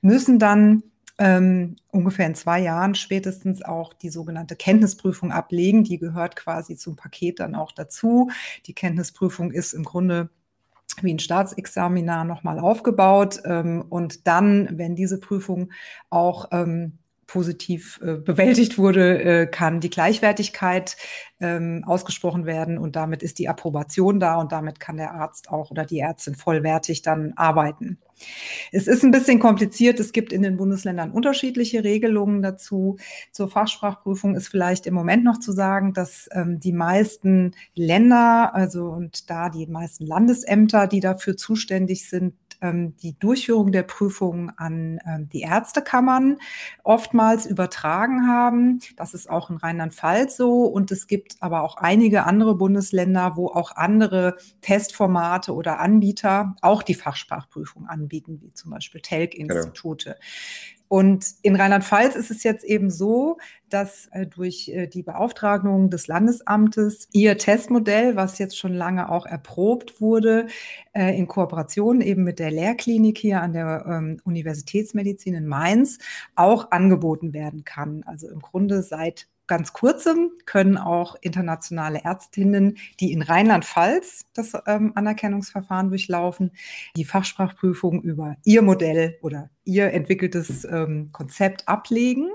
müssen 0.00 0.38
dann 0.38 0.82
ähm, 1.22 1.76
ungefähr 1.92 2.26
in 2.26 2.34
zwei 2.34 2.58
Jahren 2.58 2.96
spätestens 2.96 3.62
auch 3.62 3.94
die 3.94 4.10
sogenannte 4.10 4.56
Kenntnisprüfung 4.56 5.30
ablegen. 5.30 5.84
Die 5.84 5.98
gehört 5.98 6.34
quasi 6.34 6.76
zum 6.76 6.96
Paket 6.96 7.38
dann 7.38 7.54
auch 7.54 7.70
dazu. 7.70 8.30
Die 8.66 8.74
Kenntnisprüfung 8.74 9.52
ist 9.52 9.72
im 9.72 9.84
Grunde 9.84 10.30
wie 11.00 11.14
ein 11.14 11.20
Staatsexaminar 11.20 12.24
nochmal 12.24 12.58
aufgebaut. 12.58 13.40
Ähm, 13.44 13.84
und 13.88 14.26
dann, 14.26 14.68
wenn 14.72 14.96
diese 14.96 15.20
Prüfung 15.20 15.70
auch 16.10 16.48
ähm, 16.50 16.98
positiv 17.32 17.98
äh, 18.04 18.16
bewältigt 18.16 18.76
wurde, 18.76 19.22
äh, 19.22 19.46
kann 19.46 19.80
die 19.80 19.88
Gleichwertigkeit 19.88 20.98
ähm, 21.40 21.82
ausgesprochen 21.86 22.44
werden 22.44 22.76
und 22.76 22.94
damit 22.94 23.22
ist 23.22 23.38
die 23.38 23.48
Approbation 23.48 24.20
da 24.20 24.36
und 24.36 24.52
damit 24.52 24.80
kann 24.80 24.98
der 24.98 25.14
Arzt 25.14 25.48
auch 25.48 25.70
oder 25.70 25.86
die 25.86 26.00
Ärztin 26.00 26.34
vollwertig 26.34 27.00
dann 27.00 27.32
arbeiten. 27.36 27.98
Es 28.70 28.86
ist 28.86 29.02
ein 29.02 29.10
bisschen 29.10 29.38
kompliziert. 29.38 29.98
Es 29.98 30.12
gibt 30.12 30.32
in 30.32 30.42
den 30.42 30.58
Bundesländern 30.58 31.10
unterschiedliche 31.10 31.82
Regelungen 31.82 32.42
dazu. 32.42 32.98
Zur 33.32 33.48
Fachsprachprüfung 33.48 34.36
ist 34.36 34.48
vielleicht 34.48 34.86
im 34.86 34.94
Moment 34.94 35.24
noch 35.24 35.40
zu 35.40 35.52
sagen, 35.52 35.94
dass 35.94 36.28
ähm, 36.32 36.60
die 36.60 36.72
meisten 36.72 37.52
Länder, 37.74 38.54
also 38.54 38.90
und 38.90 39.30
da 39.30 39.48
die 39.48 39.66
meisten 39.66 40.06
Landesämter, 40.06 40.86
die 40.86 41.00
dafür 41.00 41.36
zuständig 41.36 42.08
sind, 42.08 42.34
ähm, 42.62 42.96
die 42.96 43.18
Durchführung 43.18 43.72
der 43.72 43.82
Prüfung 43.82 44.50
an 44.56 44.98
ähm, 45.06 45.28
die 45.28 45.42
Ärztekammern 45.42 46.38
oftmals 46.82 47.44
übertragen 47.46 48.26
haben. 48.26 48.80
Das 48.96 49.12
ist 49.12 49.28
auch 49.28 49.50
in 49.50 49.56
Rheinland-Pfalz 49.56 50.36
so. 50.36 50.64
Und 50.64 50.90
es 50.90 51.06
gibt 51.06 51.36
aber 51.40 51.62
auch 51.62 51.76
einige 51.76 52.24
andere 52.24 52.54
Bundesländer, 52.54 53.36
wo 53.36 53.48
auch 53.48 53.76
andere 53.76 54.36
Testformate 54.60 55.54
oder 55.54 55.80
Anbieter 55.80 56.54
auch 56.62 56.82
die 56.82 56.94
Fachsprachprüfung 56.94 57.86
anbieten, 57.86 58.38
wie 58.40 58.54
zum 58.54 58.70
Beispiel 58.70 59.00
Telk-Institute. 59.00 60.04
Genau. 60.04 60.16
Und 60.92 61.24
in 61.40 61.56
Rheinland-Pfalz 61.56 62.16
ist 62.16 62.30
es 62.30 62.42
jetzt 62.42 62.64
eben 62.64 62.90
so, 62.90 63.38
dass 63.70 64.08
äh, 64.12 64.26
durch 64.26 64.68
äh, 64.68 64.88
die 64.88 65.02
Beauftragung 65.02 65.88
des 65.88 66.06
Landesamtes 66.06 67.08
ihr 67.12 67.38
Testmodell, 67.38 68.14
was 68.14 68.38
jetzt 68.38 68.58
schon 68.58 68.74
lange 68.74 69.10
auch 69.10 69.24
erprobt 69.24 70.02
wurde, 70.02 70.48
äh, 70.92 71.16
in 71.16 71.28
Kooperation 71.28 72.02
eben 72.02 72.24
mit 72.24 72.38
der 72.38 72.50
Lehrklinik 72.50 73.16
hier 73.16 73.40
an 73.40 73.54
der 73.54 73.86
ähm, 73.88 74.20
Universitätsmedizin 74.24 75.32
in 75.32 75.46
Mainz 75.46 75.96
auch 76.34 76.72
angeboten 76.72 77.32
werden 77.32 77.64
kann. 77.64 78.02
Also 78.04 78.28
im 78.28 78.40
Grunde 78.40 78.82
seit 78.82 79.28
ganz 79.46 79.72
kurzem 79.72 80.30
können 80.46 80.78
auch 80.78 81.16
internationale 81.20 82.04
Ärztinnen, 82.04 82.78
die 83.00 83.12
in 83.12 83.22
Rheinland-Pfalz 83.22 84.26
das 84.34 84.52
ähm, 84.66 84.92
Anerkennungsverfahren 84.94 85.88
durchlaufen, 85.88 86.52
die 86.96 87.04
Fachsprachprüfung 87.04 88.02
über 88.02 88.36
ihr 88.44 88.62
Modell 88.62 89.18
oder 89.20 89.50
ihr 89.64 89.92
entwickeltes 89.92 90.64
ähm, 90.64 91.10
Konzept 91.12 91.68
ablegen. 91.68 92.30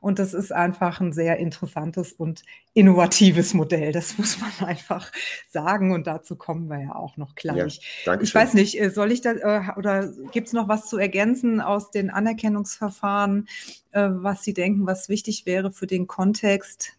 Und 0.00 0.18
das 0.18 0.34
ist 0.34 0.52
einfach 0.52 1.00
ein 1.00 1.12
sehr 1.12 1.36
interessantes 1.36 2.12
und 2.12 2.42
innovatives 2.74 3.54
Modell. 3.54 3.92
Das 3.92 4.18
muss 4.18 4.38
man 4.40 4.68
einfach 4.68 5.12
sagen. 5.50 5.92
Und 5.92 6.06
dazu 6.06 6.36
kommen 6.36 6.68
wir 6.68 6.80
ja 6.80 6.94
auch 6.94 7.16
noch 7.16 7.34
gleich. 7.34 8.02
Ja, 8.04 8.20
ich 8.20 8.34
weiß 8.34 8.54
nicht, 8.54 8.80
äh, 8.80 8.90
soll 8.90 9.12
ich 9.12 9.20
da 9.20 9.32
äh, 9.32 9.78
oder 9.78 10.12
gibt 10.32 10.48
es 10.48 10.52
noch 10.52 10.68
was 10.68 10.86
zu 10.86 10.98
ergänzen 10.98 11.60
aus 11.60 11.90
den 11.90 12.10
Anerkennungsverfahren, 12.10 13.46
äh, 13.92 14.08
was 14.10 14.42
Sie 14.42 14.54
denken, 14.54 14.86
was 14.86 15.08
wichtig 15.08 15.46
wäre 15.46 15.70
für 15.70 15.86
den 15.86 16.06
Kontext? 16.06 16.92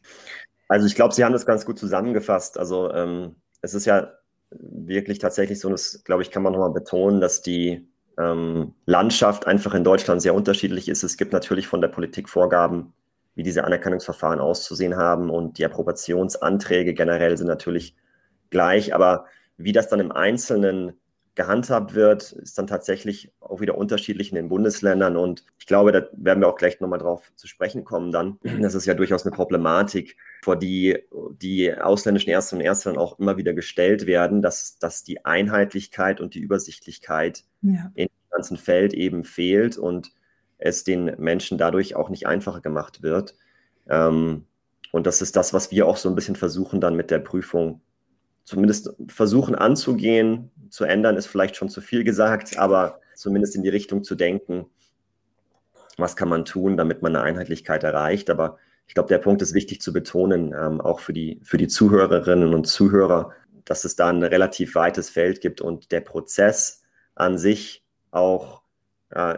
Also 0.68 0.88
ich 0.88 0.96
glaube, 0.96 1.13
Sie 1.13 1.24
haben 1.24 1.34
das 1.34 1.46
ganz 1.46 1.65
gut 1.65 1.77
zusammengefasst. 1.77 2.58
Also 2.58 2.92
ähm, 2.94 3.36
es 3.62 3.74
ist 3.74 3.86
ja 3.86 4.13
wirklich 4.51 5.20
tatsächlich 5.20 5.60
so, 5.60 5.70
das 5.70 6.03
glaube 6.03 6.22
ich, 6.22 6.32
kann 6.32 6.44
man 6.44 6.53
nochmal 6.53 6.72
betonen, 6.72 7.20
dass 7.20 7.42
die 7.42 7.88
ähm, 8.17 8.74
Landschaft 8.86 9.48
einfach 9.48 9.74
in 9.74 9.84
Deutschland 9.84 10.22
sehr 10.22 10.36
unterschiedlich 10.36 10.89
ist. 10.89 11.03
Es 11.03 11.17
gibt 11.17 11.34
natürlich 11.34 11.67
von 11.67 11.82
der 11.82 11.88
Politik 11.88 12.29
Vorgaben, 12.29 12.93
wie 13.36 13.43
diese 13.43 13.63
Anerkennungsverfahren 13.63 14.39
auszusehen 14.39 14.96
haben 14.96 15.29
und 15.29 15.58
die 15.58 15.65
Approbationsanträge 15.65 16.93
generell 16.93 17.38
sind 17.38 17.48
natürlich 17.48 17.96
gleich, 18.50 18.93
aber 18.93 19.25
wie 19.58 19.72
das 19.72 19.89
dann 19.89 20.00
im 20.00 20.12
Einzelnen 20.12 20.93
gehandhabt 21.35 21.95
wird, 21.95 22.31
ist 22.31 22.57
dann 22.57 22.67
tatsächlich 22.67 23.31
auch 23.39 23.59
wieder 23.59 23.77
unterschiedlich 23.77 24.29
in 24.29 24.35
den 24.35 24.49
Bundesländern. 24.49 25.17
Und 25.17 25.43
ich 25.57 25.65
glaube, 25.65 25.91
da 25.91 26.07
werden 26.13 26.41
wir 26.41 26.47
auch 26.47 26.57
gleich 26.57 26.79
nochmal 26.79 26.99
drauf 26.99 27.31
zu 27.35 27.47
sprechen 27.47 27.83
kommen 27.83 28.11
dann. 28.11 28.39
Das 28.61 28.75
ist 28.75 28.85
ja 28.85 28.93
durchaus 28.93 29.25
eine 29.25 29.35
Problematik, 29.35 30.17
vor 30.43 30.55
die 30.55 30.99
die 31.41 31.73
ausländischen 31.73 32.29
Ärztinnen 32.29 32.61
und 32.61 32.65
Ärzte 32.65 32.89
dann 32.89 32.99
auch 32.99 33.19
immer 33.19 33.37
wieder 33.37 33.53
gestellt 33.53 34.05
werden, 34.05 34.41
dass, 34.41 34.77
dass 34.77 35.03
die 35.03 35.25
Einheitlichkeit 35.25 36.21
und 36.21 36.35
die 36.35 36.39
Übersichtlichkeit 36.39 37.43
ja. 37.61 37.91
in 37.95 38.07
dem 38.07 38.29
ganzen 38.29 38.57
Feld 38.57 38.93
eben 38.93 39.23
fehlt. 39.23 39.77
Und 39.77 40.11
es 40.63 40.83
den 40.83 41.15
Menschen 41.17 41.57
dadurch 41.57 41.95
auch 41.95 42.09
nicht 42.09 42.25
einfacher 42.25 42.61
gemacht 42.61 43.01
wird. 43.01 43.35
Ähm, 43.89 44.45
und 44.91 45.07
das 45.07 45.21
ist 45.21 45.35
das, 45.35 45.53
was 45.53 45.71
wir 45.71 45.87
auch 45.87 45.97
so 45.97 46.07
ein 46.07 46.15
bisschen 46.15 46.35
versuchen, 46.35 46.79
dann 46.79 46.95
mit 46.95 47.11
der 47.11 47.19
Prüfung 47.19 47.81
zumindest 48.43 48.93
versuchen 49.07 49.55
anzugehen. 49.55 50.51
Zu 50.69 50.85
ändern 50.85 51.17
ist 51.17 51.27
vielleicht 51.27 51.55
schon 51.55 51.69
zu 51.69 51.81
viel 51.81 52.03
gesagt, 52.03 52.57
aber 52.57 53.00
zumindest 53.15 53.55
in 53.55 53.63
die 53.63 53.69
Richtung 53.69 54.03
zu 54.03 54.15
denken, 54.15 54.65
was 55.97 56.15
kann 56.15 56.29
man 56.29 56.45
tun, 56.45 56.77
damit 56.77 57.01
man 57.01 57.15
eine 57.15 57.23
Einheitlichkeit 57.23 57.83
erreicht. 57.83 58.29
Aber 58.29 58.57
ich 58.88 58.93
glaube, 58.93 59.09
der 59.09 59.19
Punkt 59.19 59.41
ist 59.41 59.53
wichtig 59.53 59.81
zu 59.81 59.93
betonen, 59.93 60.53
ähm, 60.53 60.81
auch 60.81 61.00
für 61.00 61.13
die, 61.13 61.39
für 61.43 61.57
die 61.57 61.67
Zuhörerinnen 61.67 62.53
und 62.53 62.65
Zuhörer, 62.65 63.31
dass 63.65 63.85
es 63.85 63.95
da 63.95 64.09
ein 64.09 64.23
relativ 64.23 64.75
weites 64.75 65.09
Feld 65.09 65.41
gibt 65.41 65.62
und 65.62 65.91
der 65.91 66.01
Prozess 66.01 66.83
an 67.15 67.38
sich 67.38 67.85
auch, 68.12 68.63
äh, 69.12 69.38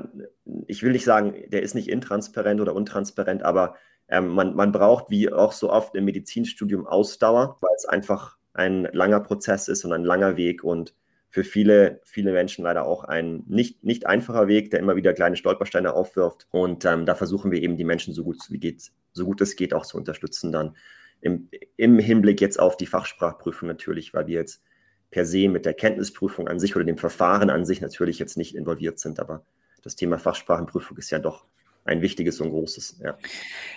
ich 0.68 0.82
will 0.84 0.94
nicht 0.94 1.06
sagen, 1.06 1.36
der 1.48 1.62
ist 1.62 1.76
nicht 1.76 1.90
intransparent 1.90 2.60
oder 2.62 2.74
untransparent, 2.74 3.44
aber 3.44 3.76
ähm, 4.08 4.30
man, 4.30 4.56
man 4.56 4.72
braucht 4.72 5.10
wie 5.10 5.32
auch 5.32 5.52
so 5.52 5.72
oft 5.72 5.96
im 5.96 6.06
Medizinstudium 6.06 6.88
Ausdauer, 6.88 7.58
weil 7.62 7.72
es 7.76 7.86
einfach 7.86 8.38
ein 8.56 8.88
langer 8.92 9.20
Prozess 9.20 9.68
ist 9.68 9.86
und 9.86 9.94
ein 9.94 10.04
langer 10.04 10.38
Weg 10.38 10.64
und 10.64 10.94
für 11.30 11.44
viele, 11.44 12.00
viele 12.06 12.32
Menschen 12.32 12.64
leider 12.64 12.86
auch 12.86 13.04
ein 13.04 13.44
nicht, 13.48 13.84
nicht 13.84 14.06
einfacher 14.06 14.48
Weg, 14.48 14.72
der 14.72 14.80
immer 14.80 14.96
wieder 14.96 15.14
kleine 15.14 15.36
Stolpersteine 15.36 15.94
aufwirft. 15.94 16.48
Und 16.50 16.86
ähm, 16.86 17.06
da 17.06 17.14
versuchen 17.14 17.52
wir 17.52 17.62
eben 17.62 17.76
die 17.76 17.84
Menschen 17.84 18.14
so 18.14 18.24
gut, 18.24 18.38
wie 18.50 18.58
geht, 18.58 18.90
so 19.12 19.26
gut 19.26 19.42
es 19.42 19.58
geht 19.58 19.74
auch 19.74 19.86
zu 19.86 19.98
unterstützen 19.98 20.54
dann. 20.54 20.78
Im, 21.20 21.50
Im 21.76 22.00
Hinblick 22.00 22.40
jetzt 22.40 22.58
auf 22.58 22.78
die 22.78 22.86
Fachsprachprüfung 22.86 23.68
natürlich, 23.68 24.14
weil 24.14 24.28
wir 24.28 24.36
jetzt 24.36 24.64
per 25.12 25.26
se 25.26 25.50
mit 25.50 25.66
der 25.66 25.74
Kenntnisprüfung 25.74 26.48
an 26.48 26.60
sich 26.60 26.76
oder 26.76 26.86
dem 26.86 26.98
Verfahren 26.98 27.50
an 27.50 27.66
sich 27.66 27.82
natürlich 27.82 28.18
jetzt 28.18 28.38
nicht 28.38 28.56
involviert 28.56 29.00
sind. 29.00 29.20
Aber 29.20 29.46
das 29.84 29.98
Thema 29.98 30.18
Fachsprachenprüfung 30.18 30.98
ist 30.98 31.10
ja 31.10 31.20
doch 31.20 31.46
ein 31.86 32.02
wichtiges 32.02 32.42
und 32.42 32.50
großes. 32.50 32.98
Ja, 33.04 33.16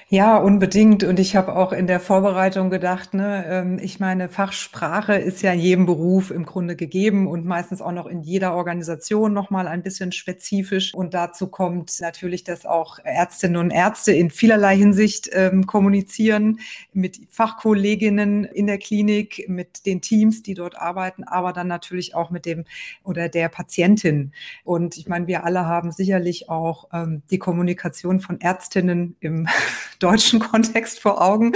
ja 0.08 0.38
unbedingt. 0.38 1.04
Und 1.04 1.20
ich 1.20 1.36
habe 1.36 1.54
auch 1.54 1.72
in 1.72 1.86
der 1.86 2.00
Vorbereitung 2.00 2.70
gedacht, 2.70 3.12
ne, 3.12 3.44
ähm, 3.46 3.78
ich 3.78 4.00
meine, 4.00 4.30
Fachsprache 4.30 5.14
ist 5.14 5.42
ja 5.42 5.52
in 5.52 5.60
jedem 5.60 5.84
Beruf 5.84 6.30
im 6.30 6.46
Grunde 6.46 6.74
gegeben 6.74 7.28
und 7.28 7.44
meistens 7.44 7.82
auch 7.82 7.92
noch 7.92 8.06
in 8.06 8.22
jeder 8.22 8.54
Organisation 8.54 9.34
nochmal 9.34 9.68
ein 9.68 9.82
bisschen 9.82 10.12
spezifisch. 10.12 10.94
Und 10.94 11.12
dazu 11.12 11.48
kommt 11.48 12.00
natürlich, 12.00 12.44
dass 12.44 12.64
auch 12.64 12.98
Ärztinnen 13.04 13.58
und 13.58 13.70
Ärzte 13.70 14.12
in 14.12 14.30
vielerlei 14.30 14.74
Hinsicht 14.74 15.28
ähm, 15.32 15.66
kommunizieren 15.66 16.60
mit 16.94 17.20
Fachkolleginnen 17.28 18.44
in 18.44 18.66
der 18.66 18.78
Klinik, 18.78 19.44
mit 19.48 19.84
den 19.84 20.00
Teams, 20.00 20.42
die 20.42 20.54
dort 20.54 20.78
arbeiten, 20.78 21.24
aber 21.24 21.52
dann 21.52 21.68
natürlich 21.68 22.14
auch 22.14 22.30
mit 22.30 22.46
dem 22.46 22.64
oder 23.04 23.28
der 23.28 23.50
Patientin. 23.50 24.32
Und 24.64 24.96
ich 24.96 25.08
meine, 25.08 25.26
wir 25.26 25.44
alle 25.44 25.66
haben 25.66 25.92
sicherlich 25.92 26.48
auch 26.48 26.88
ähm, 26.94 27.20
die 27.30 27.38
Kommunikation 27.38 27.97
Kommunikation 27.98 28.20
von 28.20 28.40
Ärztinnen 28.40 29.16
im 29.20 29.48
deutschen 29.98 30.38
Kontext 30.38 31.00
vor 31.00 31.20
Augen, 31.20 31.52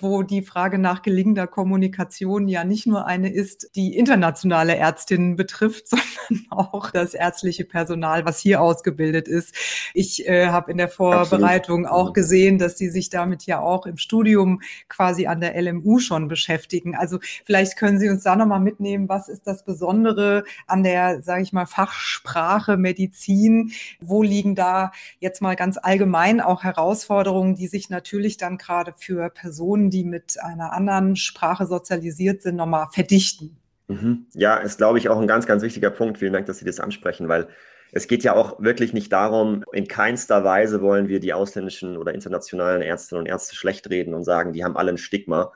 wo 0.00 0.22
die 0.22 0.42
Frage 0.42 0.78
nach 0.78 1.02
gelingender 1.02 1.46
Kommunikation 1.46 2.48
ja 2.48 2.64
nicht 2.64 2.86
nur 2.86 3.06
eine 3.06 3.32
ist, 3.32 3.70
die 3.76 3.96
internationale 3.96 4.74
Ärztinnen 4.76 5.36
betrifft, 5.36 5.88
sondern 6.28 6.46
auch 6.50 6.90
das 6.90 7.14
ärztliche 7.14 7.64
Personal, 7.64 8.24
was 8.24 8.40
hier 8.40 8.60
ausgebildet 8.60 9.28
ist. 9.28 9.54
Ich 9.94 10.26
äh, 10.26 10.48
habe 10.48 10.72
in 10.72 10.78
der 10.78 10.88
Vorbereitung 10.88 11.86
Absolut. 11.86 12.08
auch 12.08 12.12
gesehen, 12.12 12.58
dass 12.58 12.76
sie 12.76 12.88
sich 12.88 13.10
damit 13.10 13.46
ja 13.46 13.60
auch 13.60 13.86
im 13.86 13.96
Studium 13.96 14.60
quasi 14.88 15.26
an 15.26 15.40
der 15.40 15.60
LMU 15.60 16.00
schon 16.00 16.26
beschäftigen. 16.26 16.96
Also 16.96 17.18
vielleicht 17.44 17.76
können 17.76 17.98
Sie 18.00 18.08
uns 18.08 18.24
da 18.24 18.34
nochmal 18.34 18.60
mitnehmen, 18.60 19.08
was 19.08 19.28
ist 19.28 19.46
das 19.46 19.64
Besondere 19.64 20.44
an 20.66 20.82
der, 20.82 21.22
sage 21.22 21.42
ich 21.42 21.52
mal, 21.52 21.66
Fachsprache 21.66 22.76
Medizin? 22.76 23.72
Wo 24.00 24.22
liegen 24.22 24.56
da 24.56 24.90
jetzt 25.20 25.40
mal 25.40 25.54
ganz 25.54 25.78
allgemein 25.84 26.40
auch 26.40 26.62
Herausforderungen, 26.62 27.54
die 27.54 27.66
sich 27.66 27.90
natürlich 27.90 28.36
dann 28.36 28.58
gerade 28.58 28.94
für 28.96 29.30
Personen, 29.30 29.90
die 29.90 30.04
mit 30.04 30.38
einer 30.40 30.72
anderen 30.72 31.16
Sprache 31.16 31.66
sozialisiert 31.66 32.42
sind, 32.42 32.56
nochmal 32.56 32.86
verdichten. 32.90 33.56
Mhm. 33.88 34.26
Ja, 34.34 34.56
ist, 34.56 34.78
glaube 34.78 34.98
ich, 34.98 35.08
auch 35.08 35.20
ein 35.20 35.26
ganz, 35.26 35.46
ganz 35.46 35.62
wichtiger 35.62 35.90
Punkt. 35.90 36.18
Vielen 36.18 36.32
Dank, 36.32 36.46
dass 36.46 36.58
Sie 36.58 36.64
das 36.64 36.80
ansprechen, 36.80 37.28
weil 37.28 37.48
es 37.92 38.08
geht 38.08 38.24
ja 38.24 38.34
auch 38.34 38.60
wirklich 38.60 38.92
nicht 38.92 39.12
darum, 39.12 39.64
in 39.72 39.86
keinster 39.86 40.42
Weise 40.42 40.82
wollen 40.82 41.06
wir 41.06 41.20
die 41.20 41.32
ausländischen 41.32 41.96
oder 41.96 42.12
internationalen 42.12 42.82
Ärztinnen 42.82 43.20
und 43.20 43.26
Ärzte 43.26 43.54
schlecht 43.54 43.88
reden 43.88 44.14
und 44.14 44.24
sagen, 44.24 44.52
die 44.52 44.64
haben 44.64 44.76
alle 44.76 44.90
ein 44.90 44.98
Stigma 44.98 45.52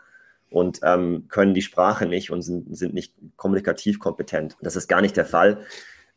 und 0.51 0.81
ähm, 0.83 1.27
können 1.29 1.55
die 1.55 1.63
Sprache 1.63 2.07
nicht 2.07 2.31
und 2.31 2.43
sind, 2.43 2.77
sind 2.77 2.95
nicht 2.95 3.15
kommunikativ 3.37 3.99
kompetent. 3.99 4.57
Das 4.63 4.77
ist 4.77 4.89
gar 4.89 5.01
nicht 5.01 5.17
der 5.17 5.27
Fall. 5.27 5.59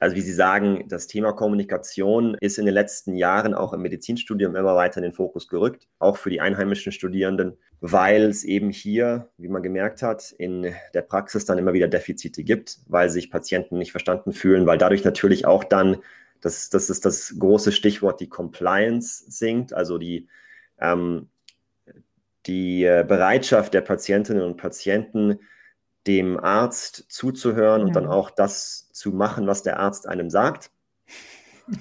Also 0.02 0.16
wie 0.16 0.22
Sie 0.22 0.34
sagen, 0.34 0.86
das 0.88 1.06
Thema 1.06 1.32
Kommunikation 1.32 2.36
ist 2.42 2.58
in 2.58 2.66
den 2.66 2.74
letzten 2.74 3.14
Jahren 3.14 3.54
auch 3.54 3.72
im 3.72 3.84
Medizinstudium 3.84 4.56
immer 4.56 4.76
weiter 4.76 4.98
in 4.98 5.04
den 5.04 5.14
Fokus 5.14 5.48
gerückt, 5.48 5.88
auch 6.00 6.18
für 6.18 6.32
die 6.32 6.42
einheimischen 6.42 6.92
Studierenden, 6.92 7.56
weil 7.82 8.24
es 8.24 8.44
eben 8.44 8.72
hier, 8.72 9.30
wie 9.38 9.48
man 9.48 9.62
gemerkt 9.62 10.02
hat, 10.02 10.32
in 10.32 10.74
der 10.96 11.04
Praxis 11.04 11.46
dann 11.46 11.60
immer 11.60 11.74
wieder 11.74 11.88
Defizite 11.88 12.44
gibt, 12.44 12.80
weil 12.88 13.12
sich 13.12 13.30
Patienten 13.30 13.78
nicht 13.78 13.92
verstanden 13.92 14.34
fühlen, 14.34 14.66
weil 14.66 14.80
dadurch 14.80 15.04
natürlich 15.04 15.46
auch 15.46 15.64
dann, 15.64 15.98
das, 16.42 16.72
das 16.72 16.90
ist 16.90 17.06
das 17.06 17.36
große 17.38 17.72
Stichwort, 17.72 18.20
die 18.22 18.30
Compliance 18.30 19.26
sinkt, 19.28 19.72
also 19.72 20.00
die, 20.00 20.28
ähm, 20.80 21.30
die 22.48 22.86
äh, 22.86 23.06
Bereitschaft 23.08 23.76
der 23.76 23.82
Patientinnen 23.82 24.42
und 24.42 24.58
Patienten, 24.58 25.38
dem 26.08 26.40
Arzt 26.40 27.06
zuzuhören 27.10 27.82
ja. 27.82 27.88
und 27.88 27.96
dann 27.96 28.08
auch 28.08 28.30
das 28.30 28.90
zu 28.92 29.12
machen, 29.12 29.48
was 29.48 29.64
der 29.64 29.80
Arzt 29.80 30.08
einem 30.08 30.30
sagt. 30.30 30.72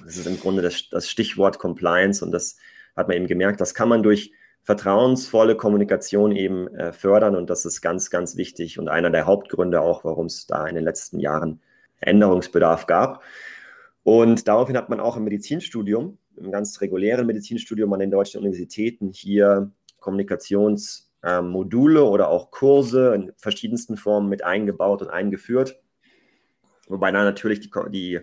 Das 0.05 0.17
ist 0.17 0.27
im 0.27 0.39
Grunde 0.39 0.63
das, 0.63 0.89
das, 0.91 1.09
Stichwort 1.09 1.59
Compliance 1.59 2.25
und 2.25 2.33
das 2.33 2.57
hat 2.97 3.09
man 3.09 3.17
eben 3.17 3.27
gemerkt, 3.27 3.61
das 3.61 3.75
kann 3.75 3.89
man 3.89 4.03
durch 4.03 4.33
vertrauensvolle 4.63 5.57
Kommunikation 5.57 6.33
eben 6.33 6.69
äh, 6.75 6.93
fördern 6.93 7.35
und 7.35 7.49
das 7.49 7.65
ist 7.65 7.81
ganz, 7.81 8.11
ganz 8.11 8.37
wichtig 8.37 8.79
und 8.79 8.89
einer 8.89 9.11
der 9.11 9.27
Hauptgründe 9.27 9.81
auch, 9.81 10.05
warum 10.05 10.27
es 10.27 10.47
da 10.47 10.67
in 10.67 10.75
den 10.75 10.85
letzten 10.85 11.19
Jahren 11.19 11.61
Änderungsbedarf 12.01 12.87
gab. 12.87 13.23
Und 14.03 14.49
daraufhin 14.49 14.77
hat 14.77 14.89
man 14.91 15.01
auch 15.01 15.17
im 15.17 15.25
Medizinstudium, 15.25 16.19
im 16.37 16.53
ganz 16.53 16.81
regulären 16.81 17.27
Medizinstudium 17.27 17.93
an 17.93 18.01
den 18.01 18.11
deutschen 18.11 18.41
Universitäten 18.41 19.13
hier 19.13 19.71
Kommunikations- 20.01 21.10
ähm, 21.23 21.49
Module 21.49 22.05
oder 22.05 22.29
auch 22.29 22.51
Kurse 22.51 23.15
in 23.15 23.33
verschiedensten 23.37 23.97
Formen 23.97 24.29
mit 24.29 24.45
eingebaut 24.45 25.03
und 25.03 25.09
eingeführt. 25.09 25.81
Wobei 26.89 27.13
da 27.13 27.25
natürlich 27.25 27.61
die, 27.61 27.71
die, 27.91 28.21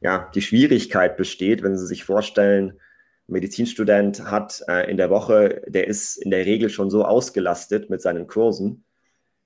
ja, 0.00 0.30
die 0.34 0.42
Schwierigkeit 0.42 1.16
besteht, 1.16 1.62
wenn 1.62 1.76
Sie 1.76 1.86
sich 1.86 2.04
vorstellen, 2.04 2.80
ein 3.28 3.32
Medizinstudent 3.32 4.30
hat 4.30 4.62
äh, 4.68 4.90
in 4.90 4.96
der 4.96 5.10
Woche, 5.10 5.62
der 5.66 5.86
ist 5.86 6.16
in 6.16 6.30
der 6.30 6.46
Regel 6.46 6.70
schon 6.70 6.90
so 6.90 7.04
ausgelastet 7.04 7.90
mit 7.90 8.00
seinen 8.00 8.26
Kursen, 8.26 8.84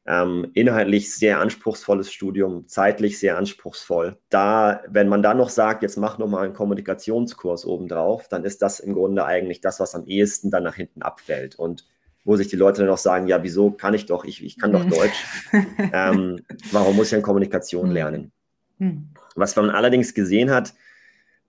ähm, 0.06 0.50
inhaltlich 0.54 1.14
sehr 1.14 1.40
anspruchsvolles 1.40 2.12
Studium, 2.12 2.68
zeitlich 2.68 3.18
sehr 3.18 3.36
anspruchsvoll. 3.36 4.16
Da, 4.28 4.82
wenn 4.88 5.08
man 5.08 5.22
dann 5.22 5.38
noch 5.38 5.48
sagt, 5.48 5.82
jetzt 5.82 5.96
mach 5.96 6.18
nochmal 6.18 6.44
einen 6.44 6.54
Kommunikationskurs 6.54 7.66
obendrauf, 7.66 8.28
dann 8.28 8.44
ist 8.44 8.62
das 8.62 8.78
im 8.80 8.94
Grunde 8.94 9.24
eigentlich 9.24 9.60
das, 9.60 9.80
was 9.80 9.94
am 9.94 10.06
ehesten 10.06 10.50
dann 10.50 10.62
nach 10.62 10.76
hinten 10.76 11.02
abfällt. 11.02 11.56
Und 11.56 11.86
wo 12.26 12.36
sich 12.36 12.48
die 12.48 12.56
Leute 12.56 12.82
dann 12.82 12.90
auch 12.90 12.98
sagen, 12.98 13.28
ja, 13.28 13.42
wieso 13.44 13.70
kann 13.70 13.94
ich 13.94 14.04
doch, 14.04 14.24
ich, 14.24 14.44
ich 14.44 14.58
kann 14.58 14.72
doch. 14.72 14.84
Deutsch. 14.84 15.24
ähm, 15.92 16.40
warum 16.72 16.96
muss 16.96 17.06
ich 17.06 17.12
dann 17.12 17.22
Kommunikation 17.22 17.86
mhm. 17.88 17.92
lernen? 17.94 18.32
Mhm. 18.78 19.10
Was 19.36 19.54
man 19.54 19.70
allerdings 19.70 20.12
gesehen 20.12 20.50
hat, 20.50 20.74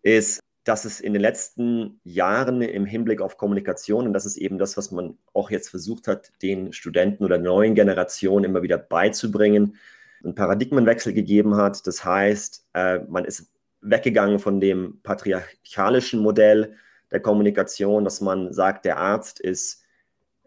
ist, 0.04 0.40
dass 0.64 0.86
es 0.86 1.00
in 1.00 1.14
den 1.14 1.22
letzten 1.22 2.00
Jahren 2.04 2.62
im 2.62 2.86
Hinblick 2.86 3.22
auf 3.22 3.38
Kommunikation, 3.38 4.06
und 4.06 4.14
das 4.14 4.28
ist 4.28 4.38
eben 4.38 4.60
das, 4.60 4.78
was 4.78 4.92
man 4.92 5.18
auch 5.34 5.50
jetzt 5.50 5.70
versucht 5.70 6.08
hat, 6.08 6.32
den 6.44 6.72
Studenten 6.74 7.26
oder 7.26 7.40
neuen 7.40 7.74
Generationen 7.74 8.46
immer 8.46 8.62
wieder 8.62 8.78
beizubringen, 8.78 9.78
einen 10.24 10.36
Paradigmenwechsel 10.36 11.12
gegeben 11.12 11.56
hat. 11.56 11.88
Das 11.88 12.06
heißt, 12.06 12.68
äh, 12.74 13.00
man 13.08 13.26
ist 13.26 13.50
weggegangen 13.82 14.38
von 14.38 14.60
dem 14.60 15.00
patriarchalischen 15.02 16.20
Modell 16.20 16.76
der 17.10 17.20
Kommunikation, 17.20 18.04
dass 18.04 18.22
man 18.22 18.54
sagt, 18.54 18.86
der 18.86 18.98
Arzt 18.98 19.40
ist 19.40 19.87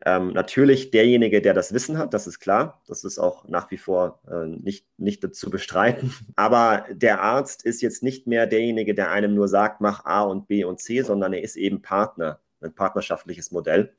ähm, 0.06 0.32
natürlich 0.32 0.90
derjenige, 0.90 1.42
der 1.42 1.52
das 1.52 1.74
Wissen 1.74 1.98
hat, 1.98 2.14
das 2.14 2.26
ist 2.26 2.40
klar. 2.40 2.82
Das 2.86 3.04
ist 3.04 3.18
auch 3.18 3.46
nach 3.48 3.70
wie 3.70 3.76
vor 3.76 4.20
äh, 4.30 4.46
nicht, 4.46 4.86
nicht 4.98 5.34
zu 5.34 5.50
bestreiten. 5.50 6.14
Aber 6.36 6.86
der 6.90 7.20
Arzt 7.20 7.64
ist 7.64 7.82
jetzt 7.82 8.02
nicht 8.02 8.26
mehr 8.26 8.46
derjenige, 8.46 8.94
der 8.94 9.10
einem 9.10 9.34
nur 9.34 9.48
sagt, 9.48 9.80
mach 9.80 10.04
A 10.06 10.22
und 10.22 10.48
B 10.48 10.64
und 10.64 10.80
C, 10.80 11.02
sondern 11.02 11.32
er 11.32 11.42
ist 11.42 11.56
eben 11.56 11.82
Partner, 11.82 12.40
ein 12.62 12.74
partnerschaftliches 12.74 13.52
Modell. 13.52 13.92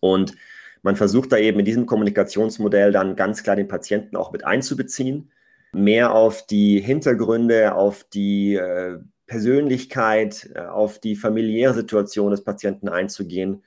Und 0.00 0.34
man 0.82 0.96
versucht 0.96 1.32
da 1.32 1.38
eben 1.38 1.60
in 1.60 1.64
diesem 1.64 1.86
Kommunikationsmodell 1.86 2.92
dann 2.92 3.16
ganz 3.16 3.42
klar 3.42 3.56
den 3.56 3.68
Patienten 3.68 4.16
auch 4.16 4.32
mit 4.32 4.44
einzubeziehen, 4.44 5.30
mehr 5.72 6.12
auf 6.12 6.46
die 6.46 6.80
Hintergründe, 6.80 7.74
auf 7.74 8.04
die 8.04 8.56
äh, 8.56 8.98
Persönlichkeit, 9.26 10.50
äh, 10.54 10.60
auf 10.60 10.98
die 10.98 11.16
familiäre 11.16 11.72
Situation 11.72 12.32
des 12.32 12.44
Patienten 12.44 12.88
einzugehen 12.88 13.62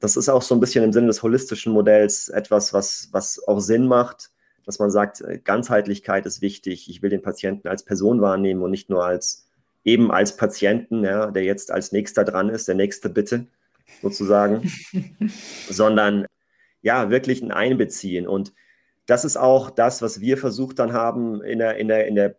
das 0.00 0.16
ist 0.16 0.28
auch 0.28 0.42
so 0.42 0.54
ein 0.54 0.60
bisschen 0.60 0.82
im 0.82 0.92
Sinne 0.92 1.08
des 1.08 1.22
holistischen 1.22 1.72
Modells 1.72 2.28
etwas, 2.28 2.72
was, 2.72 3.08
was 3.12 3.46
auch 3.46 3.60
Sinn 3.60 3.86
macht, 3.86 4.30
dass 4.64 4.78
man 4.78 4.90
sagt, 4.90 5.20
äh, 5.20 5.38
Ganzheitlichkeit 5.38 6.26
ist 6.26 6.40
wichtig. 6.42 6.88
Ich 6.88 7.02
will 7.02 7.10
den 7.10 7.22
Patienten 7.22 7.68
als 7.68 7.84
Person 7.84 8.20
wahrnehmen 8.20 8.62
und 8.62 8.70
nicht 8.70 8.90
nur 8.90 9.04
als 9.04 9.46
eben 9.84 10.10
als 10.10 10.36
Patienten, 10.36 11.04
ja, 11.04 11.30
der 11.30 11.44
jetzt 11.44 11.70
als 11.70 11.92
nächster 11.92 12.24
dran 12.24 12.48
ist, 12.48 12.68
der 12.68 12.74
nächste 12.74 13.08
bitte 13.08 13.46
sozusagen, 14.02 14.70
sondern 15.70 16.26
ja, 16.82 17.10
wirklich 17.10 17.42
ein 17.42 17.52
Einbeziehen. 17.52 18.26
Und 18.26 18.52
das 19.06 19.24
ist 19.24 19.36
auch 19.36 19.70
das, 19.70 20.02
was 20.02 20.20
wir 20.20 20.38
versucht 20.38 20.78
dann 20.78 20.92
haben, 20.92 21.42
in 21.42 21.58
der, 21.58 21.76
in 21.76 21.88
der, 21.88 22.06
in 22.06 22.14
der 22.14 22.36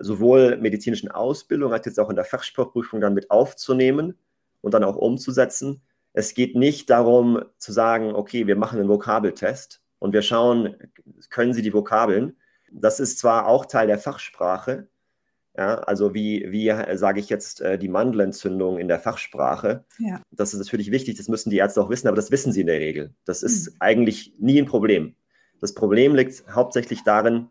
sowohl 0.00 0.56
medizinischen 0.56 1.10
Ausbildung 1.10 1.72
als 1.72 1.86
jetzt 1.86 2.00
auch 2.00 2.10
in 2.10 2.16
der 2.16 2.24
Fachsprachprüfung 2.24 3.00
dann 3.00 3.14
mit 3.14 3.30
aufzunehmen 3.30 4.16
und 4.62 4.74
dann 4.74 4.84
auch 4.84 4.96
umzusetzen. 4.96 5.82
Es 6.14 6.32
geht 6.32 6.54
nicht 6.54 6.88
darum 6.88 7.44
zu 7.58 7.72
sagen, 7.72 8.14
okay, 8.14 8.46
wir 8.46 8.56
machen 8.56 8.78
einen 8.78 8.88
Vokabeltest 8.88 9.82
und 9.98 10.12
wir 10.12 10.22
schauen, 10.22 10.76
können 11.28 11.52
Sie 11.52 11.62
die 11.62 11.74
Vokabeln. 11.74 12.36
Das 12.72 13.00
ist 13.00 13.18
zwar 13.18 13.46
auch 13.46 13.66
Teil 13.66 13.88
der 13.88 13.98
Fachsprache, 13.98 14.88
ja, 15.56 15.76
also 15.78 16.14
wie, 16.14 16.50
wie 16.50 16.72
sage 16.96 17.20
ich 17.20 17.28
jetzt 17.28 17.60
äh, 17.60 17.78
die 17.78 17.88
Mandelentzündung 17.88 18.78
in 18.78 18.88
der 18.88 18.98
Fachsprache. 18.98 19.84
Ja. 19.98 20.20
Das 20.32 20.52
ist 20.52 20.58
natürlich 20.58 20.90
wichtig, 20.90 21.16
das 21.16 21.28
müssen 21.28 21.50
die 21.50 21.58
Ärzte 21.58 21.80
auch 21.80 21.90
wissen, 21.90 22.08
aber 22.08 22.16
das 22.16 22.32
wissen 22.32 22.52
sie 22.52 22.62
in 22.62 22.66
der 22.66 22.80
Regel. 22.80 23.14
Das 23.24 23.44
ist 23.44 23.70
mhm. 23.70 23.76
eigentlich 23.78 24.34
nie 24.38 24.60
ein 24.60 24.66
Problem. 24.66 25.14
Das 25.60 25.74
Problem 25.74 26.14
liegt 26.14 26.44
hauptsächlich 26.52 27.04
darin, 27.04 27.48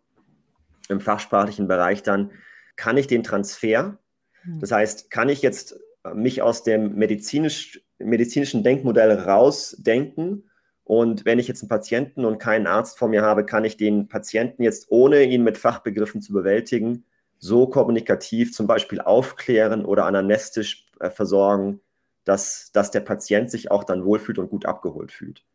im 0.89 0.99
fachsprachlichen 0.99 1.67
Bereich 1.69 2.03
dann, 2.03 2.31
kann 2.75 2.97
ich 2.97 3.07
den 3.07 3.23
Transfer, 3.23 3.97
mhm. 4.43 4.59
das 4.59 4.71
heißt, 4.71 5.09
kann 5.09 5.29
ich 5.29 5.41
jetzt 5.41 5.79
mich 6.13 6.41
aus 6.41 6.63
dem 6.63 6.95
medizinisch, 6.95 7.81
medizinischen 8.05 8.63
Denkmodell 8.63 9.11
rausdenken 9.19 10.43
und 10.83 11.25
wenn 11.25 11.39
ich 11.39 11.47
jetzt 11.47 11.61
einen 11.61 11.69
Patienten 11.69 12.25
und 12.25 12.39
keinen 12.39 12.67
Arzt 12.67 12.97
vor 12.97 13.07
mir 13.07 13.21
habe, 13.21 13.45
kann 13.45 13.63
ich 13.63 13.77
den 13.77 14.07
Patienten 14.09 14.63
jetzt, 14.63 14.87
ohne 14.89 15.23
ihn 15.23 15.43
mit 15.43 15.57
Fachbegriffen 15.57 16.21
zu 16.21 16.33
bewältigen, 16.33 17.05
so 17.39 17.67
kommunikativ 17.67 18.53
zum 18.53 18.67
Beispiel 18.67 19.01
aufklären 19.01 19.85
oder 19.85 20.05
anamnestisch 20.05 20.85
äh, 20.99 21.09
versorgen, 21.09 21.79
dass, 22.25 22.71
dass 22.73 22.91
der 22.91 23.01
Patient 23.01 23.49
sich 23.49 23.71
auch 23.71 23.83
dann 23.83 24.05
wohlfühlt 24.05 24.39
und 24.39 24.49
gut 24.49 24.65
abgeholt 24.65 25.11
fühlt. 25.11 25.45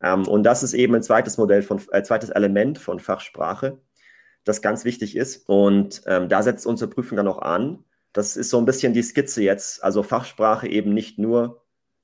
Ähm, 0.00 0.26
und 0.28 0.44
das 0.44 0.62
ist 0.62 0.74
eben 0.74 0.94
ein 0.94 1.02
zweites 1.02 1.38
Modell 1.38 1.62
von, 1.62 1.80
äh, 1.90 2.02
zweites 2.02 2.30
Element 2.30 2.78
von 2.78 3.00
Fachsprache, 3.00 3.80
das 4.44 4.62
ganz 4.62 4.84
wichtig 4.84 5.16
ist. 5.16 5.48
Und 5.48 6.02
ähm, 6.06 6.28
da 6.28 6.42
setzt 6.42 6.66
unsere 6.66 6.90
Prüfung 6.90 7.16
dann 7.16 7.28
auch 7.28 7.42
an. 7.42 7.84
Das 8.12 8.36
ist 8.36 8.50
so 8.50 8.58
ein 8.58 8.64
bisschen 8.64 8.92
die 8.92 9.02
Skizze 9.02 9.42
jetzt. 9.42 9.82
Also 9.82 10.02
Fachsprache 10.02 10.68
eben 10.68 10.92
nicht 10.92 11.18
nur 11.18 11.61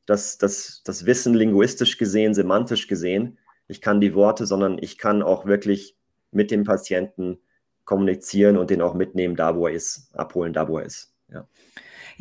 das, 0.09 0.39
das, 0.39 0.83
das 0.85 1.05
Wissen 1.05 1.35
linguistisch 1.35 1.99
gesehen, 1.99 2.33
semantisch 2.33 2.89
gesehen. 2.89 3.39
Ich 3.67 3.83
kann 3.83 4.01
die 4.01 4.15
Worte, 4.15 4.47
sondern 4.47 4.79
ich 4.81 4.97
kann 4.97 5.23
auch 5.23 5.45
wirklich 5.45 5.97
mit 6.31 6.51
dem 6.51 6.65
Patienten 6.65 7.39
kommunizieren 7.85 8.57
und 8.57 8.71
den 8.71 8.81
auch 8.81 8.95
mitnehmen, 8.95 9.37
da 9.37 9.55
wo 9.55 9.67
er 9.67 9.75
ist, 9.75 10.09
abholen, 10.15 10.55
da 10.55 10.67
wo 10.67 10.79
er 10.79 10.87
ist. 10.87 11.13
Ja. 11.31 11.47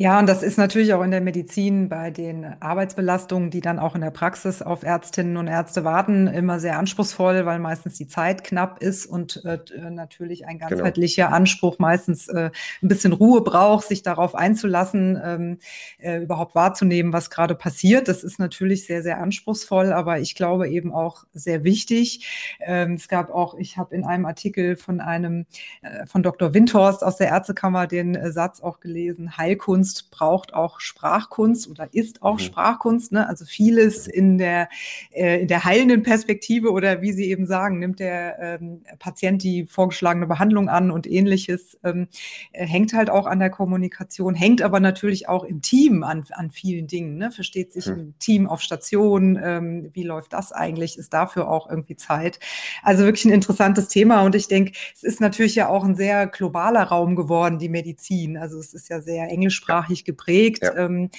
Ja, 0.00 0.20
und 0.20 0.28
das 0.28 0.44
ist 0.44 0.58
natürlich 0.58 0.94
auch 0.94 1.02
in 1.02 1.10
der 1.10 1.20
Medizin 1.20 1.88
bei 1.88 2.12
den 2.12 2.44
Arbeitsbelastungen, 2.60 3.50
die 3.50 3.60
dann 3.60 3.80
auch 3.80 3.96
in 3.96 4.00
der 4.00 4.12
Praxis 4.12 4.62
auf 4.62 4.84
Ärztinnen 4.84 5.36
und 5.36 5.48
Ärzte 5.48 5.82
warten, 5.82 6.28
immer 6.28 6.60
sehr 6.60 6.78
anspruchsvoll, 6.78 7.44
weil 7.46 7.58
meistens 7.58 7.94
die 7.94 8.06
Zeit 8.06 8.44
knapp 8.44 8.80
ist 8.80 9.06
und 9.06 9.44
äh, 9.44 9.58
natürlich 9.90 10.46
ein 10.46 10.60
genau. 10.60 10.70
ganzheitlicher 10.70 11.24
genau. 11.24 11.36
Anspruch 11.36 11.80
meistens 11.80 12.28
äh, 12.28 12.50
ein 12.80 12.86
bisschen 12.86 13.12
Ruhe 13.12 13.40
braucht, 13.40 13.88
sich 13.88 14.04
darauf 14.04 14.36
einzulassen, 14.36 15.20
ähm, 15.20 15.58
äh, 15.98 16.22
überhaupt 16.22 16.54
wahrzunehmen, 16.54 17.12
was 17.12 17.28
gerade 17.28 17.56
passiert. 17.56 18.06
Das 18.06 18.22
ist 18.22 18.38
natürlich 18.38 18.86
sehr, 18.86 19.02
sehr 19.02 19.18
anspruchsvoll, 19.18 19.92
aber 19.92 20.20
ich 20.20 20.36
glaube 20.36 20.68
eben 20.68 20.92
auch 20.92 21.24
sehr 21.32 21.64
wichtig. 21.64 22.56
Ähm, 22.60 22.92
es 22.92 23.08
gab 23.08 23.30
auch, 23.30 23.58
ich 23.58 23.76
habe 23.76 23.96
in 23.96 24.04
einem 24.04 24.26
Artikel 24.26 24.76
von 24.76 25.00
einem, 25.00 25.46
äh, 25.82 26.06
von 26.06 26.22
Dr. 26.22 26.54
Windhorst 26.54 27.02
aus 27.02 27.16
der 27.16 27.30
Ärztekammer 27.30 27.88
den 27.88 28.14
äh, 28.14 28.30
Satz 28.30 28.60
auch 28.60 28.78
gelesen, 28.78 29.36
Heilkunst 29.36 29.87
Kunst 29.88 30.10
braucht 30.10 30.52
auch 30.52 30.80
Sprachkunst 30.80 31.66
oder 31.66 31.88
ist 31.92 32.20
auch 32.20 32.34
mhm. 32.34 32.40
Sprachkunst. 32.40 33.10
Ne? 33.12 33.26
Also 33.26 33.46
vieles 33.46 34.06
in 34.06 34.36
der, 34.36 34.68
äh, 35.12 35.40
in 35.40 35.48
der 35.48 35.64
heilenden 35.64 36.02
Perspektive 36.02 36.72
oder 36.72 37.00
wie 37.00 37.12
Sie 37.12 37.30
eben 37.30 37.46
sagen, 37.46 37.78
nimmt 37.78 38.00
der 38.00 38.38
ähm, 38.38 38.82
Patient 38.98 39.42
die 39.42 39.64
vorgeschlagene 39.64 40.26
Behandlung 40.26 40.68
an 40.68 40.90
und 40.90 41.06
ähnliches, 41.06 41.78
ähm, 41.84 42.08
äh, 42.52 42.66
hängt 42.66 42.92
halt 42.92 43.08
auch 43.08 43.24
an 43.24 43.38
der 43.38 43.48
Kommunikation, 43.48 44.34
hängt 44.34 44.60
aber 44.60 44.78
natürlich 44.78 45.26
auch 45.26 45.44
im 45.44 45.62
Team 45.62 46.02
an, 46.02 46.26
an 46.32 46.50
vielen 46.50 46.86
Dingen. 46.86 47.16
Ne? 47.16 47.30
Versteht 47.30 47.72
sich 47.72 47.86
mhm. 47.86 47.92
ein 47.92 48.14
Team 48.18 48.46
auf 48.46 48.60
Station, 48.60 49.40
ähm, 49.42 49.88
wie 49.94 50.02
läuft 50.02 50.34
das 50.34 50.52
eigentlich? 50.52 50.98
Ist 50.98 51.14
dafür 51.14 51.48
auch 51.48 51.70
irgendwie 51.70 51.96
Zeit? 51.96 52.40
Also 52.82 53.04
wirklich 53.04 53.24
ein 53.24 53.32
interessantes 53.32 53.88
Thema 53.88 54.20
und 54.20 54.34
ich 54.34 54.48
denke, 54.48 54.72
es 54.94 55.02
ist 55.02 55.22
natürlich 55.22 55.54
ja 55.54 55.68
auch 55.68 55.84
ein 55.84 55.96
sehr 55.96 56.26
globaler 56.26 56.82
Raum 56.82 57.16
geworden, 57.16 57.58
die 57.58 57.70
Medizin. 57.70 58.36
Also 58.36 58.58
es 58.58 58.74
ist 58.74 58.90
ja 58.90 59.00
sehr 59.00 59.30
englischsprachig 59.30 59.77
mehrsprachig 59.78 60.04
geprägt. 60.04 60.62
Ja. 60.62 60.76
Ähm, 60.76 61.10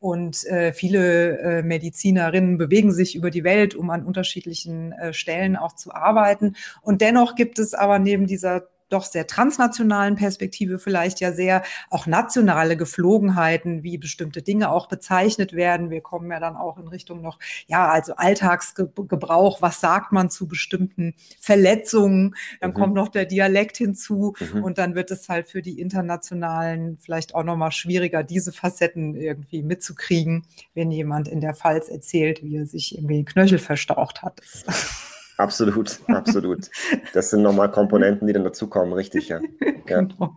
und 0.00 0.44
äh, 0.46 0.72
viele 0.72 1.38
äh, 1.38 1.62
Medizinerinnen 1.62 2.58
bewegen 2.58 2.92
sich 2.92 3.16
über 3.16 3.30
die 3.30 3.44
Welt, 3.44 3.74
um 3.74 3.90
an 3.90 4.04
unterschiedlichen 4.04 4.92
äh, 4.92 5.12
Stellen 5.12 5.56
auch 5.56 5.74
zu 5.74 5.92
arbeiten. 5.92 6.54
Und 6.82 7.00
dennoch 7.00 7.34
gibt 7.34 7.58
es 7.58 7.74
aber 7.74 7.98
neben 7.98 8.26
dieser 8.26 8.68
doch 8.88 9.04
sehr 9.04 9.26
transnationalen 9.26 10.16
Perspektive 10.16 10.78
vielleicht 10.78 11.20
ja 11.20 11.32
sehr 11.32 11.62
auch 11.90 12.06
nationale 12.06 12.76
Geflogenheiten, 12.76 13.82
wie 13.82 13.98
bestimmte 13.98 14.42
Dinge 14.42 14.70
auch 14.70 14.88
bezeichnet 14.88 15.52
werden. 15.52 15.90
Wir 15.90 16.00
kommen 16.00 16.30
ja 16.30 16.40
dann 16.40 16.56
auch 16.56 16.78
in 16.78 16.88
Richtung 16.88 17.20
noch, 17.20 17.38
ja, 17.66 17.88
also 17.88 18.14
Alltagsgebrauch. 18.16 19.62
Was 19.62 19.80
sagt 19.80 20.12
man 20.12 20.30
zu 20.30 20.48
bestimmten 20.48 21.14
Verletzungen? 21.38 22.34
Dann 22.60 22.70
mhm. 22.70 22.74
kommt 22.74 22.94
noch 22.94 23.08
der 23.08 23.26
Dialekt 23.26 23.76
hinzu 23.76 24.34
mhm. 24.52 24.64
und 24.64 24.78
dann 24.78 24.94
wird 24.94 25.10
es 25.10 25.28
halt 25.28 25.48
für 25.48 25.62
die 25.62 25.80
internationalen 25.80 26.98
vielleicht 26.98 27.34
auch 27.34 27.44
nochmal 27.44 27.72
schwieriger, 27.72 28.22
diese 28.22 28.52
Facetten 28.52 29.14
irgendwie 29.14 29.62
mitzukriegen, 29.62 30.44
wenn 30.74 30.90
jemand 30.90 31.28
in 31.28 31.40
der 31.40 31.54
Pfalz 31.54 31.88
erzählt, 31.88 32.42
wie 32.42 32.56
er 32.56 32.66
sich 32.66 32.94
irgendwie 32.94 33.16
den 33.16 33.24
Knöchel 33.24 33.58
verstaucht 33.58 34.22
hat. 34.22 34.40
Absolut, 35.38 36.00
absolut. 36.08 36.68
Das 37.14 37.30
sind 37.30 37.42
nochmal 37.42 37.70
Komponenten, 37.70 38.26
die 38.26 38.32
dann 38.32 38.42
dazukommen, 38.42 38.92
richtig, 38.92 39.28
ja. 39.28 39.38
ja. 39.60 39.72
Genau. 39.86 40.36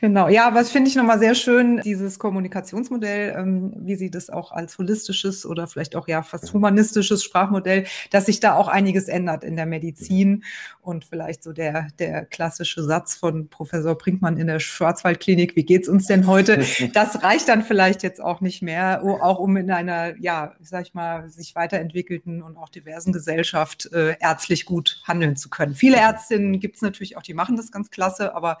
genau. 0.00 0.28
Ja, 0.28 0.52
es 0.58 0.70
finde 0.70 0.90
ich 0.90 0.96
nochmal 0.96 1.20
sehr 1.20 1.36
schön, 1.36 1.80
dieses 1.84 2.18
Kommunikationsmodell, 2.18 3.34
ähm, 3.38 3.72
wie 3.78 3.94
Sie 3.94 4.10
das 4.10 4.30
auch 4.30 4.50
als 4.50 4.76
holistisches 4.76 5.46
oder 5.46 5.68
vielleicht 5.68 5.94
auch 5.94 6.08
ja 6.08 6.22
fast 6.22 6.48
mhm. 6.48 6.58
humanistisches 6.58 7.22
Sprachmodell, 7.22 7.86
dass 8.10 8.26
sich 8.26 8.40
da 8.40 8.56
auch 8.56 8.66
einiges 8.66 9.06
ändert 9.06 9.44
in 9.44 9.54
der 9.54 9.66
Medizin 9.66 10.42
und 10.82 11.04
vielleicht 11.04 11.44
so 11.44 11.52
der, 11.52 11.86
der 12.00 12.24
klassische 12.24 12.82
Satz 12.82 13.14
von 13.14 13.48
Professor 13.48 13.94
Brinkmann 13.94 14.36
in 14.36 14.48
der 14.48 14.58
Schwarzwaldklinik, 14.58 15.54
wie 15.54 15.64
geht's 15.64 15.88
uns 15.88 16.06
denn 16.06 16.26
heute? 16.26 16.64
Das 16.92 17.22
reicht 17.22 17.48
dann 17.48 17.62
vielleicht 17.62 18.02
jetzt 18.02 18.20
auch 18.20 18.40
nicht 18.40 18.62
mehr, 18.62 19.02
auch 19.02 19.38
um 19.38 19.56
in 19.56 19.70
einer, 19.70 20.16
ja, 20.20 20.54
sag 20.60 20.86
ich 20.86 20.94
mal, 20.94 21.28
sich 21.28 21.54
weiterentwickelten 21.54 22.42
und 22.42 22.56
auch 22.56 22.68
diversen 22.68 23.12
Gesellschaft 23.12 23.90
äh, 23.92 24.16
ärztlich 24.24 24.64
gut 24.64 25.02
handeln 25.04 25.36
zu 25.36 25.50
können. 25.50 25.74
Viele 25.74 25.98
Ärztinnen 25.98 26.58
gibt 26.58 26.76
es 26.76 26.82
natürlich 26.82 27.16
auch, 27.16 27.22
die 27.22 27.34
machen 27.34 27.56
das 27.56 27.70
ganz 27.70 27.90
klasse, 27.90 28.34
aber 28.34 28.58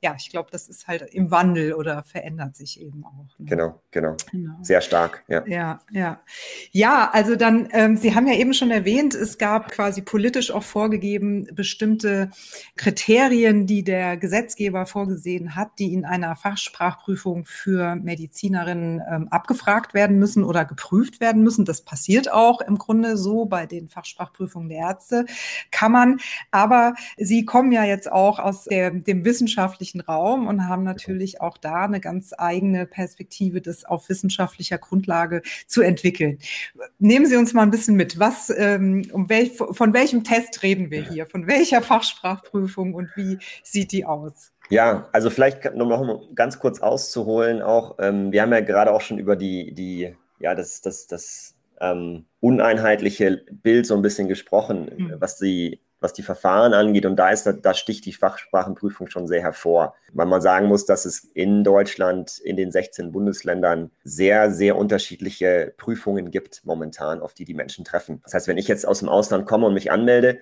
ja, 0.00 0.16
ich 0.18 0.30
glaube, 0.30 0.48
das 0.50 0.68
ist 0.68 0.88
halt 0.88 1.02
im 1.12 1.30
Wandel 1.30 1.74
oder 1.74 2.02
verändert 2.02 2.56
sich 2.56 2.80
eben 2.80 3.04
auch. 3.04 3.38
Ne? 3.38 3.46
Genau, 3.46 3.80
genau, 3.92 4.16
genau, 4.32 4.54
Sehr 4.62 4.80
stark, 4.80 5.22
ja. 5.28 5.46
Ja, 5.46 5.78
ja. 5.92 6.20
Ja, 6.72 7.10
also 7.12 7.36
dann, 7.36 7.68
ähm, 7.70 7.96
Sie 7.96 8.14
haben 8.14 8.26
ja 8.26 8.34
eben 8.34 8.52
schon 8.52 8.72
erwähnt, 8.72 9.14
es 9.14 9.38
gab 9.38 9.70
quasi 9.70 10.02
politisch 10.02 10.50
auch 10.50 10.64
vorgegeben 10.64 11.46
bestimmte 11.54 12.30
Kriterien, 12.76 13.66
die 13.66 13.84
der 13.84 14.16
Gesetzgeber 14.16 14.86
vorgesehen 14.86 15.54
hat, 15.54 15.78
die 15.78 15.92
in 15.92 16.04
einer 16.04 16.34
Fachsprachprüfung 16.34 17.44
für 17.44 17.94
Medizinerinnen 17.94 19.02
ähm, 19.08 19.28
abgefragt 19.28 19.94
werden 19.94 20.18
müssen 20.18 20.42
oder 20.42 20.64
geprüft 20.64 21.20
werden 21.20 21.42
müssen. 21.42 21.64
Das 21.64 21.82
passiert 21.82 22.32
auch 22.32 22.60
im 22.60 22.76
Grunde 22.76 23.16
so 23.16 23.44
bei 23.44 23.66
den 23.66 23.88
Fachsprachprüfungen 23.88 24.68
der 24.68 24.78
Ärzte. 24.78 25.01
Kann 25.70 25.92
man, 25.92 26.20
aber 26.50 26.94
Sie 27.16 27.44
kommen 27.44 27.72
ja 27.72 27.84
jetzt 27.84 28.10
auch 28.10 28.38
aus 28.38 28.64
der, 28.64 28.90
dem 28.90 29.24
wissenschaftlichen 29.24 30.00
Raum 30.00 30.46
und 30.46 30.68
haben 30.68 30.84
natürlich 30.84 31.40
auch 31.40 31.58
da 31.58 31.84
eine 31.84 32.00
ganz 32.00 32.32
eigene 32.36 32.86
Perspektive, 32.86 33.60
das 33.60 33.84
auf 33.84 34.08
wissenschaftlicher 34.08 34.78
Grundlage 34.78 35.42
zu 35.66 35.82
entwickeln. 35.82 36.38
Nehmen 36.98 37.26
Sie 37.26 37.36
uns 37.36 37.52
mal 37.52 37.62
ein 37.62 37.70
bisschen 37.70 37.96
mit. 37.96 38.18
Was, 38.18 38.52
ähm, 38.56 39.02
um 39.12 39.28
welch, 39.28 39.52
von 39.56 39.92
welchem 39.92 40.24
Test 40.24 40.62
reden 40.62 40.90
wir 40.90 41.02
hier? 41.08 41.26
Von 41.26 41.46
welcher 41.46 41.82
Fachsprachprüfung 41.82 42.94
und 42.94 43.10
wie 43.16 43.38
sieht 43.62 43.92
die 43.92 44.04
aus? 44.04 44.52
Ja, 44.70 45.08
also 45.12 45.28
vielleicht 45.28 45.74
noch 45.74 45.86
mal 45.86 46.20
ganz 46.34 46.58
kurz 46.58 46.80
auszuholen 46.80 47.62
auch. 47.62 47.96
Ähm, 47.98 48.32
wir 48.32 48.42
haben 48.42 48.52
ja 48.52 48.60
gerade 48.60 48.92
auch 48.92 49.00
schon 49.00 49.18
über 49.18 49.36
die, 49.36 49.74
die 49.74 50.14
ja, 50.38 50.54
das, 50.54 50.80
das, 50.80 51.06
das 51.06 51.54
ähm, 51.82 52.24
uneinheitliche 52.40 53.44
Bild 53.50 53.86
so 53.86 53.94
ein 53.94 54.02
bisschen 54.02 54.28
gesprochen, 54.28 54.90
mhm. 54.96 55.14
was 55.18 55.36
die 55.36 55.82
was 56.02 56.12
die 56.12 56.22
Verfahren 56.22 56.74
angeht. 56.74 57.06
Und 57.06 57.16
da 57.16 57.30
ist, 57.30 57.48
da 57.62 57.74
sticht 57.74 58.04
die 58.04 58.12
Fachsprachenprüfung 58.12 59.08
schon 59.08 59.26
sehr 59.26 59.40
hervor. 59.40 59.94
Weil 60.12 60.26
man 60.26 60.40
sagen 60.40 60.66
muss, 60.66 60.84
dass 60.84 61.04
es 61.04 61.20
in 61.20 61.64
Deutschland, 61.64 62.38
in 62.38 62.56
den 62.56 62.70
16 62.70 63.12
Bundesländern 63.12 63.90
sehr, 64.02 64.50
sehr 64.50 64.76
unterschiedliche 64.76 65.74
Prüfungen 65.76 66.30
gibt 66.30 66.64
momentan, 66.64 67.20
auf 67.20 67.34
die 67.34 67.44
die 67.44 67.54
Menschen 67.54 67.84
treffen. 67.84 68.20
Das 68.24 68.34
heißt, 68.34 68.48
wenn 68.48 68.58
ich 68.58 68.68
jetzt 68.68 68.86
aus 68.86 68.98
dem 68.98 69.08
Ausland 69.08 69.46
komme 69.46 69.66
und 69.66 69.74
mich 69.74 69.92
anmelde 69.92 70.40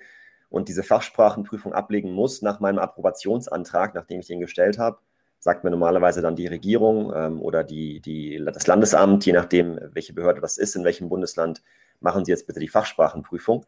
und 0.49 0.67
diese 0.67 0.83
Fachsprachenprüfung 0.83 1.73
ablegen 1.73 2.11
muss 2.11 2.41
nach 2.41 2.59
meinem 2.59 2.79
Approbationsantrag, 2.79 3.93
nachdem 3.93 4.19
ich 4.19 4.27
den 4.27 4.39
gestellt 4.39 4.77
habe, 4.79 4.97
sagt 5.41 5.63
mir 5.63 5.71
normalerweise 5.71 6.21
dann 6.21 6.35
die 6.35 6.45
Regierung 6.45 7.11
ähm, 7.15 7.41
oder 7.41 7.63
die, 7.63 7.99
die, 7.99 8.39
das 8.45 8.67
Landesamt, 8.67 9.25
je 9.25 9.33
nachdem, 9.33 9.79
welche 9.91 10.13
Behörde 10.13 10.39
das 10.39 10.59
ist, 10.59 10.75
in 10.75 10.83
welchem 10.83 11.09
Bundesland, 11.09 11.63
machen 11.99 12.23
Sie 12.23 12.31
jetzt 12.31 12.45
bitte 12.45 12.59
die 12.59 12.67
Fachsprachenprüfung. 12.67 13.65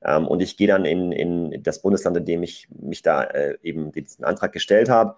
Ähm, 0.00 0.28
und 0.28 0.40
ich 0.40 0.56
gehe 0.56 0.68
dann 0.68 0.84
in, 0.84 1.10
in 1.10 1.60
das 1.64 1.82
Bundesland, 1.82 2.16
in 2.18 2.24
dem 2.24 2.44
ich 2.44 2.68
mich 2.70 3.02
da 3.02 3.24
äh, 3.24 3.58
eben 3.62 3.90
diesen 3.90 4.24
Antrag 4.24 4.52
gestellt 4.52 4.88
habe. 4.88 5.16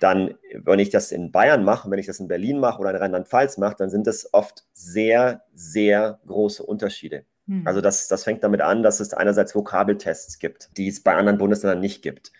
Dann, 0.00 0.34
wenn 0.54 0.78
ich 0.78 0.88
das 0.88 1.12
in 1.12 1.30
Bayern 1.30 1.64
mache, 1.64 1.90
wenn 1.90 1.98
ich 1.98 2.06
das 2.06 2.18
in 2.18 2.28
Berlin 2.28 2.58
mache 2.58 2.80
oder 2.80 2.90
in 2.90 2.96
Rheinland-Pfalz 2.96 3.58
mache, 3.58 3.76
dann 3.76 3.90
sind 3.90 4.06
das 4.06 4.32
oft 4.32 4.64
sehr, 4.72 5.42
sehr 5.54 6.18
große 6.26 6.62
Unterschiede. 6.62 7.26
Hm. 7.46 7.66
Also 7.66 7.82
das, 7.82 8.08
das 8.08 8.24
fängt 8.24 8.42
damit 8.42 8.62
an, 8.62 8.82
dass 8.82 9.00
es 9.00 9.12
einerseits 9.12 9.54
Vokabeltests 9.54 10.38
gibt, 10.38 10.70
die 10.78 10.88
es 10.88 11.02
bei 11.02 11.14
anderen 11.14 11.36
Bundesländern 11.36 11.80
nicht 11.80 12.00
gibt. 12.00 12.32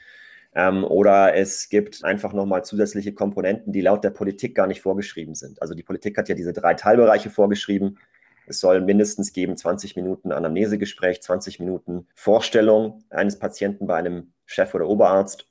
Ähm, 0.55 0.85
oder 0.85 1.35
es 1.35 1.69
gibt 1.69 2.05
einfach 2.05 2.33
nochmal 2.33 2.65
zusätzliche 2.65 3.13
Komponenten, 3.13 3.73
die 3.73 3.81
laut 3.81 4.05
der 4.05 4.11
Politik 4.11 4.55
gar 4.55 4.67
nicht 4.67 4.81
vorgeschrieben 4.81 5.35
sind. 5.35 5.61
Also 5.61 5.75
die 5.75 5.83
Politik 5.83 6.17
hat 6.17 6.29
ja 6.29 6.35
diese 6.35 6.53
drei 6.53 6.75
Teilbereiche 6.75 7.31
vorgeschrieben. 7.31 7.99
Es 8.47 8.61
soll 8.61 8.81
mindestens 8.81 9.33
geben 9.33 9.57
20 9.57 9.97
Minuten 9.97 10.31
Anamnesegespräch, 10.31 11.23
20 11.23 11.61
Minuten 11.61 12.07
Vorstellung 12.15 13.03
eines 13.11 13.39
Patienten 13.39 13.87
bei 13.87 13.97
einem 13.97 14.33
Chef 14.47 14.75
oder 14.75 14.87
Oberarzt 14.87 15.49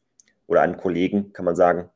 oder 0.47 0.61
einem 0.61 0.77
Kollegen, 0.77 1.33
kann 1.33 1.45
man 1.45 1.55
sagen. 1.55 1.89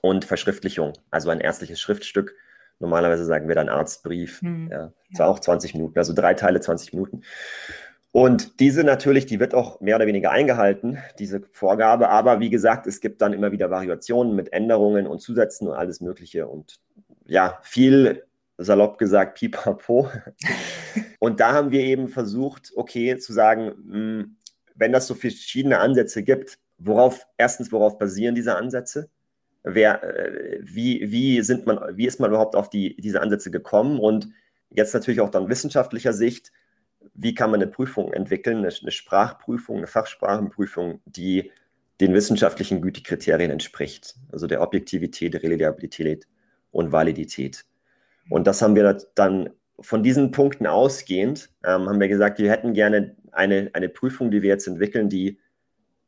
Und 0.00 0.24
Verschriftlichung, 0.24 0.92
also 1.10 1.30
ein 1.30 1.40
ärztliches 1.40 1.80
Schriftstück. 1.80 2.36
Normalerweise 2.78 3.24
sagen 3.24 3.48
wir 3.48 3.56
dann 3.56 3.68
Arztbrief. 3.68 4.40
Hm. 4.40 4.68
Ja, 4.70 4.92
zwar 5.14 5.26
ja. 5.26 5.32
auch 5.32 5.40
20 5.40 5.74
Minuten, 5.74 5.98
also 5.98 6.12
drei 6.12 6.34
Teile 6.34 6.60
20 6.60 6.92
Minuten. 6.92 7.22
Und 8.12 8.58
diese 8.60 8.84
natürlich, 8.84 9.26
die 9.26 9.38
wird 9.38 9.54
auch 9.54 9.80
mehr 9.80 9.96
oder 9.96 10.06
weniger 10.06 10.30
eingehalten, 10.30 10.98
diese 11.18 11.42
Vorgabe. 11.52 12.08
Aber 12.08 12.40
wie 12.40 12.50
gesagt, 12.50 12.86
es 12.86 13.00
gibt 13.00 13.20
dann 13.20 13.32
immer 13.32 13.52
wieder 13.52 13.70
Variationen 13.70 14.34
mit 14.34 14.52
Änderungen 14.52 15.06
und 15.06 15.20
Zusätzen 15.20 15.68
und 15.68 15.74
alles 15.74 16.00
Mögliche. 16.00 16.46
Und 16.46 16.80
ja, 17.26 17.58
viel 17.62 18.24
salopp 18.56 18.98
gesagt, 18.98 19.38
pipapo. 19.38 20.10
Und 21.20 21.40
da 21.40 21.52
haben 21.52 21.70
wir 21.70 21.80
eben 21.80 22.08
versucht, 22.08 22.72
okay, 22.76 23.16
zu 23.18 23.32
sagen, 23.32 23.72
hm, 23.88 24.36
wenn 24.74 24.92
das 24.92 25.06
so 25.06 25.14
verschiedene 25.14 25.78
Ansätze 25.78 26.22
gibt, 26.22 26.58
worauf, 26.78 27.26
erstens, 27.36 27.72
worauf 27.72 27.98
basieren 27.98 28.34
diese 28.34 28.56
Ansätze? 28.56 29.08
Wer, 29.64 30.02
äh, 30.02 30.58
wie, 30.62 31.10
wie, 31.10 31.42
sind 31.42 31.66
man, 31.66 31.96
wie 31.96 32.06
ist 32.06 32.20
man 32.20 32.30
überhaupt 32.30 32.54
auf 32.54 32.70
die, 32.70 32.96
diese 32.96 33.20
Ansätze 33.20 33.50
gekommen? 33.50 33.98
Und 33.98 34.28
jetzt 34.70 34.94
natürlich 34.94 35.20
auch 35.20 35.30
dann 35.30 35.48
wissenschaftlicher 35.48 36.12
Sicht, 36.12 36.52
wie 37.20 37.34
kann 37.34 37.50
man 37.50 37.60
eine 37.60 37.70
Prüfung 37.70 38.12
entwickeln, 38.12 38.58
eine, 38.58 38.68
eine 38.68 38.90
Sprachprüfung, 38.92 39.78
eine 39.78 39.88
Fachsprachenprüfung, 39.88 41.00
die 41.04 41.50
den 42.00 42.14
wissenschaftlichen 42.14 42.80
Gütekriterien 42.80 43.50
entspricht, 43.50 44.14
also 44.30 44.46
der 44.46 44.62
Objektivität, 44.62 45.34
Reliabilität 45.42 46.28
und 46.70 46.92
Validität. 46.92 47.64
Und 48.30 48.46
das 48.46 48.62
haben 48.62 48.76
wir 48.76 48.98
dann 49.16 49.50
von 49.80 50.04
diesen 50.04 50.30
Punkten 50.30 50.68
ausgehend, 50.68 51.50
ähm, 51.64 51.88
haben 51.88 51.98
wir 51.98 52.06
gesagt, 52.06 52.38
wir 52.38 52.52
hätten 52.52 52.72
gerne 52.72 53.16
eine, 53.32 53.70
eine 53.72 53.88
Prüfung, 53.88 54.30
die 54.30 54.42
wir 54.42 54.50
jetzt 54.50 54.68
entwickeln, 54.68 55.08
die 55.08 55.40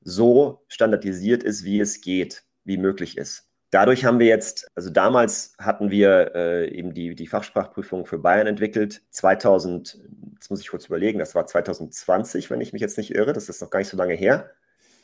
so 0.03 0.65
standardisiert 0.69 1.43
ist, 1.43 1.65
wie 1.65 1.81
es 1.81 2.01
geht, 2.01 2.45
wie 2.65 2.79
möglich 2.79 3.19
ist. 3.19 3.50
Dadurch 3.71 4.05
haben 4.05 4.19
wir 4.19 4.27
jetzt, 4.27 4.69
also 4.75 4.91
damals 4.91 5.55
hatten 5.59 5.93
wir 5.93 6.35
äh, 6.35 6.69
eben 6.75 6.93
die, 6.93 7.15
die 7.15 7.29
Fachsprachprüfung 7.29 8.05
für 8.05 8.19
Bayern 8.19 8.49
entwickelt. 8.49 9.03
2000, 9.11 10.01
jetzt 10.35 10.51
muss 10.51 10.61
ich 10.61 10.69
kurz 10.69 10.87
überlegen, 10.87 11.21
das 11.21 11.37
war 11.37 11.47
2020, 11.47 12.51
wenn 12.51 12.61
ich 12.61 12.73
mich 12.73 12.83
jetzt 12.83 12.99
nicht 12.99 13.15
irre, 13.15 13.33
das 13.33 13.49
ist 13.49 13.63
noch 13.63 13.71
gar 13.71 13.79
nicht 13.79 13.89
so 13.89 13.97
lange 13.97 14.15
her, 14.15 14.51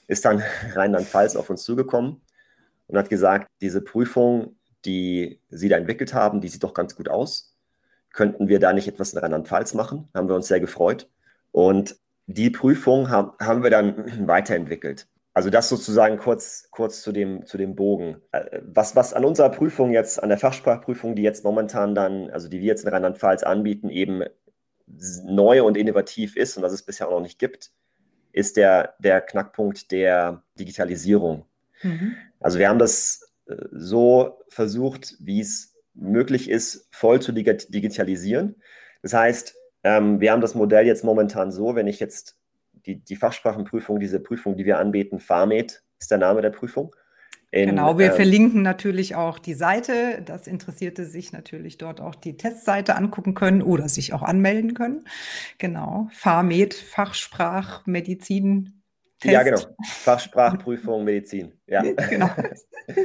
ist 0.09 0.25
dann 0.25 0.43
Rheinland-Pfalz 0.75 1.37
auf 1.37 1.49
uns 1.49 1.63
zugekommen 1.63 2.21
und 2.89 2.99
hat 2.99 3.09
gesagt, 3.09 3.49
diese 3.61 3.83
Prüfung, 3.83 4.57
die 4.85 5.41
Sie 5.49 5.69
da 5.69 5.77
entwickelt 5.77 6.13
haben, 6.13 6.41
die 6.41 6.49
sieht 6.49 6.65
doch 6.65 6.75
ganz 6.75 6.97
gut 6.97 7.09
aus. 7.09 7.55
Könnten 8.13 8.49
wir 8.49 8.59
da 8.59 8.73
nicht 8.73 8.89
etwas 8.89 9.13
in 9.13 9.21
Rheinland-Pfalz 9.21 9.75
machen? 9.75 10.09
Haben 10.13 10.29
wir 10.29 10.35
uns 10.35 10.49
sehr 10.49 10.61
gefreut. 10.61 11.09
Und 11.53 11.97
die 12.27 12.51
Prüfung 12.51 13.11
haben, 13.11 13.33
haben 13.41 13.63
wir 13.63 13.71
dann 13.71 14.05
weiterentwickelt. 14.27 15.07
Also 15.37 15.51
das 15.51 15.69
sozusagen 15.69 16.17
kurz, 16.17 16.71
kurz 16.71 17.03
zu, 17.03 17.13
dem, 17.13 17.45
zu 17.45 17.59
dem 17.59 17.77
Bogen. 17.77 18.23
Äh, 18.33 18.63
was, 18.63 18.97
was 18.97 19.13
an 19.13 19.23
unserer 19.23 19.51
Prüfung 19.51 19.93
jetzt, 19.93 20.23
an 20.23 20.31
der 20.31 20.39
Fachsprachprüfung, 20.39 21.15
die 21.15 21.21
jetzt 21.21 21.45
momentan 21.45 21.95
dann, 21.95 22.31
also 22.31 22.49
die 22.49 22.61
wir 22.61 22.69
jetzt 22.69 22.85
in 22.85 22.89
Rheinland-Pfalz 22.89 23.43
anbieten, 23.43 23.91
eben 23.91 24.23
neu 25.27 25.63
und 25.63 25.77
innovativ 25.77 26.37
ist 26.37 26.57
und 26.57 26.63
was 26.63 26.73
es 26.73 26.81
bisher 26.81 27.07
auch 27.09 27.11
noch 27.11 27.21
nicht 27.21 27.39
gibt, 27.39 27.71
ist 28.33 28.57
der, 28.57 28.95
der 28.99 29.21
Knackpunkt 29.21 29.93
der 29.93 30.43
Digitalisierung. 30.59 31.45
Mhm. 31.83 32.17
Also 32.41 32.59
wir 32.59 32.71
haben 32.71 32.79
das 32.79 33.31
äh, 33.45 33.57
so 33.73 34.39
versucht, 34.49 35.17
wie 35.21 35.41
es 35.41 35.75
möglich 35.93 36.49
ist, 36.49 36.89
voll 36.91 37.21
zu 37.21 37.33
digitalisieren. 37.33 38.55
Das 39.03 39.13
heißt, 39.13 39.55
ähm, 39.85 40.19
wir 40.19 40.33
haben 40.33 40.41
das 40.41 40.55
Modell 40.55 40.87
jetzt 40.87 41.05
momentan 41.05 41.53
so, 41.53 41.75
wenn 41.75 41.89
ich 41.89 42.01
jetzt 42.01 42.39
die, 42.87 42.97
die 42.97 43.17
Fachsprachenprüfung, 43.17 44.01
diese 44.01 44.21
Prüfung, 44.21 44.57
die 44.57 44.65
wir 44.65 44.79
anbieten, 44.79 45.19
FARMED 45.19 45.83
ist 45.99 46.11
der 46.11 46.19
Name 46.19 46.43
der 46.43 46.51
Prüfung. 46.51 46.95
In, 47.51 47.71
genau, 47.71 47.99
wir 47.99 48.13
äh, 48.13 48.13
verlinken 48.13 48.63
natürlich 48.63 49.15
auch 49.15 49.39
die 49.39 49.55
Seite, 49.55 50.23
dass 50.25 50.47
Interessierte 50.47 51.05
sich 51.05 51.33
natürlich 51.33 51.79
dort 51.79 52.01
auch 52.01 52.15
die 52.15 52.37
Testseite 52.37 52.97
angucken 52.97 53.35
können 53.35 53.63
oder 53.63 53.89
sich 53.89 54.13
auch 54.13 54.23
anmelden 54.23 54.75
können. 54.75 55.07
Genau, 55.59 56.09
FARMED, 56.13 56.75
Fachsprachmedizin. 56.75 58.83
Test. 59.21 59.33
Ja, 59.33 59.43
genau. 59.43 59.61
Fachsprachprüfung 59.85 61.05
Medizin. 61.05 61.53
Ja. 61.67 61.83
genau. 62.11 62.29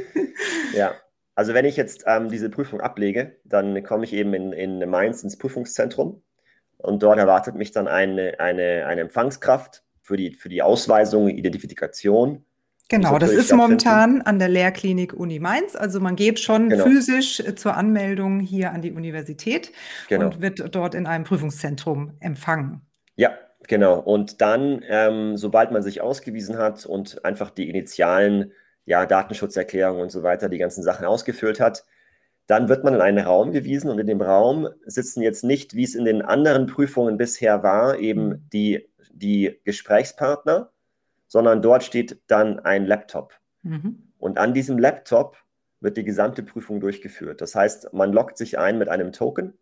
ja. 0.74 0.94
Also 1.34 1.54
wenn 1.54 1.64
ich 1.64 1.76
jetzt 1.76 2.04
ähm, 2.06 2.28
diese 2.28 2.50
Prüfung 2.50 2.82
ablege, 2.82 3.38
dann 3.44 3.82
komme 3.82 4.04
ich 4.04 4.12
eben 4.12 4.34
in, 4.34 4.52
in 4.52 4.90
Mainz 4.90 5.22
ins 5.22 5.38
Prüfungszentrum 5.38 6.22
und 6.78 7.02
dort 7.02 7.18
erwartet 7.18 7.54
mich 7.54 7.70
dann 7.70 7.88
eine, 7.88 8.38
eine, 8.40 8.86
eine 8.86 9.00
Empfangskraft 9.02 9.82
für 10.00 10.16
die, 10.16 10.32
für 10.34 10.48
die 10.48 10.62
Ausweisung, 10.62 11.28
Identifikation. 11.28 12.44
Genau, 12.88 13.18
das 13.18 13.30
ist 13.30 13.54
momentan 13.54 14.20
an 14.20 14.38
der 14.38 14.48
Lehrklinik 14.48 15.14
Uni 15.14 15.38
Mainz. 15.38 15.76
Also 15.76 15.98
man 15.98 16.14
geht 16.14 16.40
schon 16.40 16.68
genau. 16.68 16.84
physisch 16.84 17.42
zur 17.56 17.74
Anmeldung 17.74 18.40
hier 18.40 18.72
an 18.72 18.82
die 18.82 18.92
Universität 18.92 19.72
genau. 20.08 20.26
und 20.26 20.42
wird 20.42 20.74
dort 20.74 20.94
in 20.94 21.06
einem 21.06 21.24
Prüfungszentrum 21.24 22.16
empfangen. 22.20 22.82
Ja, 23.16 23.30
genau. 23.66 23.98
Und 23.98 24.42
dann, 24.42 24.84
ähm, 24.88 25.38
sobald 25.38 25.70
man 25.70 25.82
sich 25.82 26.02
ausgewiesen 26.02 26.58
hat 26.58 26.84
und 26.84 27.24
einfach 27.24 27.48
die 27.48 27.70
initialen 27.70 28.52
ja, 28.84 29.06
Datenschutzerklärung 29.06 30.00
und 30.00 30.10
so 30.10 30.22
weiter, 30.22 30.50
die 30.50 30.58
ganzen 30.58 30.82
Sachen 30.82 31.06
ausgefüllt 31.06 31.60
hat, 31.60 31.84
dann 32.46 32.68
wird 32.68 32.84
man 32.84 32.94
in 32.94 33.00
einen 33.00 33.24
Raum 33.24 33.52
gewiesen 33.52 33.90
und 33.90 33.98
in 33.98 34.06
dem 34.06 34.20
Raum 34.20 34.68
sitzen 34.84 35.22
jetzt 35.22 35.44
nicht, 35.44 35.74
wie 35.74 35.84
es 35.84 35.94
in 35.94 36.04
den 36.04 36.22
anderen 36.22 36.66
Prüfungen 36.66 37.16
bisher 37.16 37.62
war, 37.62 37.98
eben 37.98 38.28
mhm. 38.28 38.48
die, 38.52 38.88
die 39.12 39.60
Gesprächspartner, 39.64 40.70
sondern 41.28 41.62
dort 41.62 41.82
steht 41.82 42.20
dann 42.26 42.60
ein 42.60 42.84
Laptop. 42.86 43.34
Mhm. 43.62 44.12
Und 44.18 44.38
an 44.38 44.54
diesem 44.54 44.78
Laptop 44.78 45.36
wird 45.80 45.96
die 45.96 46.04
gesamte 46.04 46.42
Prüfung 46.42 46.80
durchgeführt. 46.80 47.40
Das 47.40 47.54
heißt, 47.54 47.92
man 47.92 48.12
loggt 48.12 48.38
sich 48.38 48.58
ein 48.58 48.78
mit 48.78 48.88
einem 48.88 49.12
Token, 49.12 49.54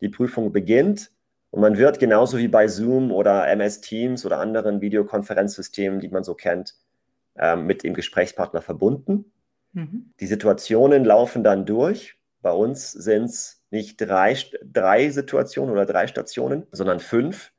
die 0.00 0.08
Prüfung 0.08 0.52
beginnt 0.52 1.10
und 1.50 1.60
man 1.60 1.78
wird 1.78 1.98
genauso 1.98 2.38
wie 2.38 2.48
bei 2.48 2.68
Zoom 2.68 3.12
oder 3.12 3.48
MS 3.48 3.80
Teams 3.80 4.26
oder 4.26 4.38
anderen 4.38 4.80
Videokonferenzsystemen, 4.80 6.00
die 6.00 6.08
man 6.08 6.24
so 6.24 6.34
kennt, 6.34 6.74
äh, 7.36 7.56
mit 7.56 7.82
dem 7.82 7.94
Gesprächspartner 7.94 8.60
verbunden. 8.60 9.32
Mhm. 9.76 10.14
Die 10.20 10.26
Situationen 10.26 11.04
laufen 11.04 11.44
dann 11.44 11.66
durch. 11.66 12.16
Bei 12.40 12.50
uns 12.50 12.92
sind 12.92 13.24
es 13.24 13.62
nicht 13.70 14.00
drei, 14.00 14.34
drei 14.64 15.10
Situationen 15.10 15.70
oder 15.70 15.84
drei 15.84 16.06
Stationen, 16.06 16.66
sondern 16.72 16.98
fünf. 16.98 17.52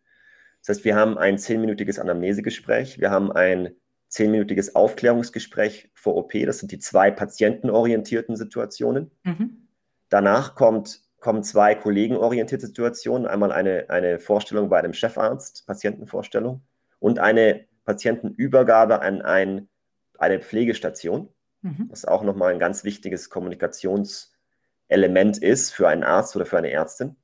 Das 0.62 0.78
heißt, 0.78 0.86
wir 0.86 0.96
haben 0.96 1.18
ein 1.18 1.38
zehnminütiges 1.38 2.00
Anamnesegespräch, 2.00 3.00
wir 3.00 3.12
haben 3.12 3.32
ein 3.32 3.76
zehnminütiges 4.08 4.76
Aufklärungsgespräch 4.76 5.92
vor 5.94 6.16
OP. 6.16 6.32
Das 6.46 6.58
sind 6.60 6.72
die 6.72 6.80
zwei 6.80 7.12
patientenorientierten 7.12 8.36
Situationen. 8.36 9.12
Mhm. 9.24 9.68
Danach 10.10 10.56
kommt, 10.56 11.02
kommen 11.20 11.44
zwei 11.44 11.76
kollegenorientierte 11.76 12.66
Situationen. 12.66 13.28
Einmal 13.28 13.52
eine, 13.52 13.90
eine 13.90 14.20
Vorstellung 14.20 14.70
bei 14.70 14.80
einem 14.80 14.94
Chefarzt, 14.94 15.68
Patientenvorstellung, 15.68 16.62
und 17.00 17.20
eine 17.20 17.66
Patientenübergabe 17.86 19.02
an 19.02 19.22
ein, 19.22 19.70
eine 20.18 20.40
Pflegestation. 20.40 21.30
Mhm. 21.62 21.88
Was 21.90 22.06
auch 22.06 22.24
nochmal 22.24 22.54
ein 22.54 22.60
ganz 22.60 22.84
wichtiges 22.84 23.30
Kommunikationselement 23.30 25.38
ist 25.40 25.74
für 25.74 25.88
einen 25.88 26.04
Arzt 26.04 26.36
oder 26.36 26.46
für 26.46 26.58
eine 26.58 26.72
Ärztin. 26.72 27.16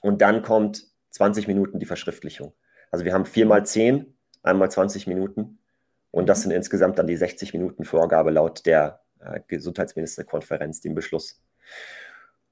Und 0.00 0.22
dann 0.22 0.42
kommt 0.42 0.86
20 1.10 1.46
Minuten 1.46 1.78
die 1.78 1.86
Verschriftlichung. 1.86 2.52
Also 2.90 3.04
wir 3.04 3.14
haben 3.14 3.24
viermal 3.24 3.64
zehn, 3.64 4.16
einmal 4.42 4.70
20 4.70 5.06
Minuten. 5.06 5.58
Und 6.10 6.28
das 6.28 6.38
mhm. 6.38 6.42
sind 6.42 6.50
insgesamt 6.52 6.98
dann 6.98 7.06
die 7.06 7.16
60 7.16 7.52
Minuten 7.52 7.84
Vorgabe 7.84 8.30
laut 8.30 8.66
der 8.66 9.00
äh, 9.20 9.40
Gesundheitsministerkonferenz, 9.46 10.80
dem 10.80 10.94
Beschluss. 10.94 11.40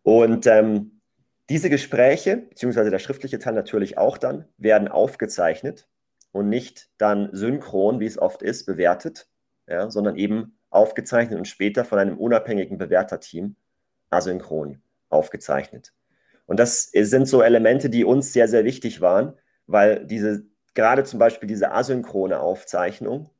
Und 0.02 0.46
ähm, 0.46 1.00
diese 1.48 1.68
Gespräche, 1.68 2.36
beziehungsweise 2.36 2.90
der 2.90 3.00
schriftliche 3.00 3.38
Teil 3.38 3.54
natürlich 3.54 3.98
auch 3.98 4.18
dann, 4.18 4.46
werden 4.56 4.88
aufgezeichnet 4.88 5.88
und 6.32 6.48
nicht 6.48 6.88
dann 6.96 7.28
synchron, 7.32 8.00
wie 8.00 8.06
es 8.06 8.18
oft 8.18 8.42
ist, 8.42 8.66
bewertet, 8.66 9.28
ja, 9.66 9.90
sondern 9.90 10.16
eben 10.16 10.59
aufgezeichnet 10.70 11.38
und 11.38 11.46
später 11.46 11.84
von 11.84 11.98
einem 11.98 12.16
unabhängigen 12.16 12.78
Bewerterteam 12.78 13.56
asynchron 14.10 14.80
aufgezeichnet. 15.08 15.92
Und 16.46 16.58
das 16.58 16.90
sind 16.92 17.28
so 17.28 17.42
Elemente, 17.42 17.90
die 17.90 18.04
uns 18.04 18.32
sehr, 18.32 18.48
sehr 18.48 18.64
wichtig 18.64 19.00
waren, 19.00 19.34
weil 19.66 20.04
diese, 20.06 20.46
gerade 20.74 21.04
zum 21.04 21.18
Beispiel 21.18 21.48
diese 21.48 21.72
asynchrone 21.72 22.40
Aufzeichnung 22.40 23.30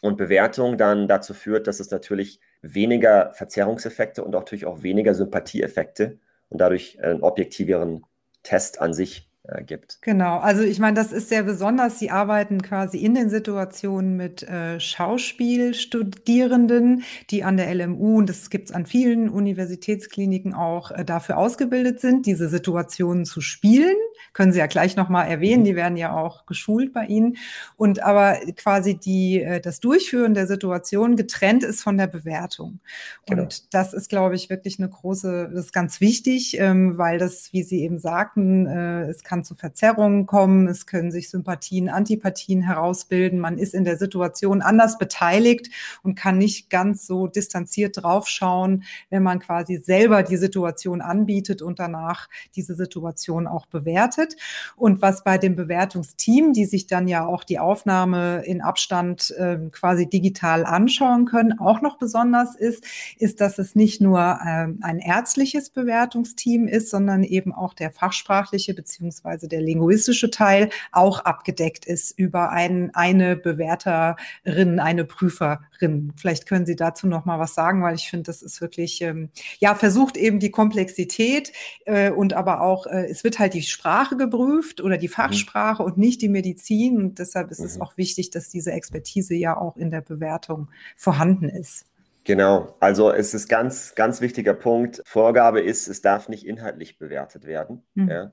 und 0.00 0.16
Bewertung 0.16 0.78
dann 0.78 1.06
dazu 1.06 1.32
führt, 1.32 1.66
dass 1.66 1.78
es 1.78 1.90
natürlich 1.90 2.40
weniger 2.60 3.32
Verzerrungseffekte 3.34 4.24
und 4.24 4.34
auch 4.34 4.40
natürlich 4.40 4.66
auch 4.66 4.82
weniger 4.82 5.14
Sympathieeffekte 5.14 6.18
und 6.48 6.60
dadurch 6.60 7.02
einen 7.02 7.22
objektiveren 7.22 8.04
Test 8.42 8.80
an 8.80 8.94
sich 8.94 9.31
äh, 9.44 9.64
gibt. 9.64 9.98
Genau, 10.02 10.38
also 10.38 10.62
ich 10.62 10.78
meine, 10.78 10.94
das 10.94 11.10
ist 11.10 11.28
sehr 11.28 11.42
besonders. 11.42 11.98
Sie 11.98 12.10
arbeiten 12.10 12.62
quasi 12.62 12.98
in 12.98 13.16
den 13.16 13.28
Situationen 13.28 14.16
mit 14.16 14.44
äh, 14.44 14.78
Schauspielstudierenden, 14.78 17.02
die 17.30 17.42
an 17.42 17.56
der 17.56 17.74
LMU, 17.74 18.18
und 18.18 18.28
das 18.28 18.50
gibt 18.50 18.68
es 18.68 18.74
an 18.74 18.86
vielen 18.86 19.28
Universitätskliniken 19.28 20.54
auch, 20.54 20.92
äh, 20.92 21.04
dafür 21.04 21.38
ausgebildet 21.38 21.98
sind, 22.00 22.26
diese 22.26 22.48
Situationen 22.48 23.24
zu 23.24 23.40
spielen. 23.40 23.96
Können 24.32 24.52
Sie 24.52 24.60
ja 24.60 24.66
gleich 24.66 24.94
nochmal 24.94 25.28
erwähnen, 25.28 25.62
mhm. 25.62 25.66
die 25.66 25.74
werden 25.74 25.96
ja 25.96 26.14
auch 26.14 26.46
geschult 26.46 26.92
bei 26.92 27.06
Ihnen. 27.06 27.36
Und 27.76 28.00
aber 28.00 28.36
quasi 28.56 28.96
die, 28.96 29.42
äh, 29.42 29.60
das 29.60 29.80
Durchführen 29.80 30.34
der 30.34 30.46
Situation 30.46 31.16
getrennt 31.16 31.64
ist 31.64 31.82
von 31.82 31.98
der 31.98 32.06
Bewertung. 32.06 32.78
Genau. 33.26 33.42
Und 33.42 33.74
das 33.74 33.92
ist, 33.92 34.08
glaube 34.08 34.36
ich, 34.36 34.50
wirklich 34.50 34.78
eine 34.78 34.88
große, 34.88 35.50
das 35.52 35.64
ist 35.66 35.72
ganz 35.72 36.00
wichtig, 36.00 36.60
ähm, 36.60 36.96
weil 36.96 37.18
das, 37.18 37.52
wie 37.52 37.64
Sie 37.64 37.82
eben 37.82 37.98
sagten, 37.98 38.66
äh, 38.66 39.08
es 39.08 39.24
kann 39.24 39.31
kann 39.32 39.44
zu 39.44 39.54
Verzerrungen 39.54 40.26
kommen, 40.26 40.68
es 40.68 40.84
können 40.84 41.10
sich 41.10 41.30
Sympathien, 41.30 41.88
Antipathien 41.88 42.60
herausbilden, 42.60 43.38
man 43.38 43.56
ist 43.56 43.72
in 43.72 43.84
der 43.84 43.96
Situation 43.96 44.60
anders 44.60 44.98
beteiligt 44.98 45.70
und 46.02 46.16
kann 46.16 46.36
nicht 46.36 46.68
ganz 46.68 47.06
so 47.06 47.28
distanziert 47.28 48.02
draufschauen, 48.02 48.84
wenn 49.08 49.22
man 49.22 49.38
quasi 49.38 49.78
selber 49.78 50.22
die 50.22 50.36
Situation 50.36 51.00
anbietet 51.00 51.62
und 51.62 51.78
danach 51.78 52.28
diese 52.56 52.74
Situation 52.74 53.46
auch 53.46 53.64
bewertet. 53.64 54.36
Und 54.76 55.00
was 55.00 55.24
bei 55.24 55.38
dem 55.38 55.56
Bewertungsteam, 55.56 56.52
die 56.52 56.66
sich 56.66 56.86
dann 56.86 57.08
ja 57.08 57.24
auch 57.24 57.44
die 57.44 57.58
Aufnahme 57.58 58.42
in 58.44 58.60
Abstand 58.60 59.30
äh, 59.38 59.56
quasi 59.70 60.10
digital 60.10 60.66
anschauen 60.66 61.24
können, 61.24 61.58
auch 61.58 61.80
noch 61.80 61.96
besonders 61.96 62.54
ist, 62.54 62.84
ist, 63.16 63.40
dass 63.40 63.58
es 63.58 63.74
nicht 63.74 64.02
nur 64.02 64.20
äh, 64.20 64.68
ein 64.82 64.98
ärztliches 64.98 65.70
Bewertungsteam 65.70 66.68
ist, 66.68 66.90
sondern 66.90 67.24
eben 67.24 67.54
auch 67.54 67.72
der 67.72 67.90
fachsprachliche 67.90 68.74
bzw 68.74 69.21
beziehungsweise 69.22 69.48
der 69.48 69.60
linguistische 69.60 70.30
Teil 70.30 70.70
auch 70.90 71.20
abgedeckt 71.20 71.86
ist 71.86 72.18
über 72.18 72.50
ein, 72.50 72.90
eine 72.94 73.36
Bewerterin, 73.36 74.80
eine 74.80 75.04
Prüferin. 75.04 76.12
Vielleicht 76.16 76.46
können 76.46 76.66
Sie 76.66 76.76
dazu 76.76 77.06
noch 77.06 77.24
mal 77.24 77.38
was 77.38 77.54
sagen, 77.54 77.82
weil 77.82 77.94
ich 77.94 78.08
finde, 78.08 78.24
das 78.24 78.42
ist 78.42 78.60
wirklich, 78.60 79.00
ähm, 79.02 79.30
ja, 79.58 79.74
versucht 79.74 80.16
eben 80.16 80.38
die 80.38 80.50
Komplexität 80.50 81.52
äh, 81.86 82.10
und 82.10 82.34
aber 82.34 82.60
auch, 82.60 82.86
äh, 82.86 83.06
es 83.10 83.24
wird 83.24 83.38
halt 83.38 83.54
die 83.54 83.62
Sprache 83.62 84.16
geprüft 84.16 84.80
oder 84.80 84.98
die 84.98 85.08
mhm. 85.08 85.12
Fachsprache 85.12 85.82
mhm. 85.82 85.88
und 85.88 85.98
nicht 85.98 86.22
die 86.22 86.28
Medizin. 86.28 86.98
Und 86.98 87.18
deshalb 87.18 87.50
ist 87.50 87.60
mhm. 87.60 87.66
es 87.66 87.80
auch 87.80 87.96
wichtig, 87.96 88.30
dass 88.30 88.48
diese 88.48 88.72
Expertise 88.72 89.34
ja 89.34 89.56
auch 89.56 89.76
in 89.76 89.90
der 89.90 90.00
Bewertung 90.00 90.68
vorhanden 90.96 91.48
ist. 91.48 91.86
Genau, 92.24 92.76
also 92.78 93.10
es 93.10 93.34
ist 93.34 93.48
ganz, 93.48 93.96
ganz 93.96 94.20
wichtiger 94.20 94.54
Punkt. 94.54 95.02
Vorgabe 95.04 95.60
ist, 95.60 95.88
es 95.88 96.02
darf 96.02 96.28
nicht 96.28 96.46
inhaltlich 96.46 96.96
bewertet 96.98 97.46
werden. 97.46 97.82
Mhm. 97.94 98.08
Ja. 98.08 98.32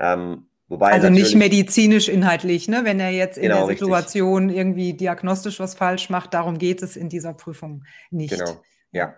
Ähm, 0.00 0.46
wobei 0.68 0.92
also 0.92 1.10
nicht 1.10 1.34
medizinisch 1.34 2.08
inhaltlich, 2.08 2.68
ne? 2.68 2.80
wenn 2.84 2.98
er 2.98 3.10
jetzt 3.10 3.36
in 3.36 3.44
genau, 3.44 3.66
der 3.66 3.76
Situation 3.76 4.44
richtig. 4.44 4.58
irgendwie 4.58 4.92
diagnostisch 4.94 5.60
was 5.60 5.74
falsch 5.74 6.10
macht, 6.10 6.34
darum 6.34 6.58
geht 6.58 6.82
es 6.82 6.96
in 6.96 7.08
dieser 7.08 7.34
Prüfung 7.34 7.84
nicht. 8.10 8.36
Genau, 8.36 8.60
ja. 8.92 9.14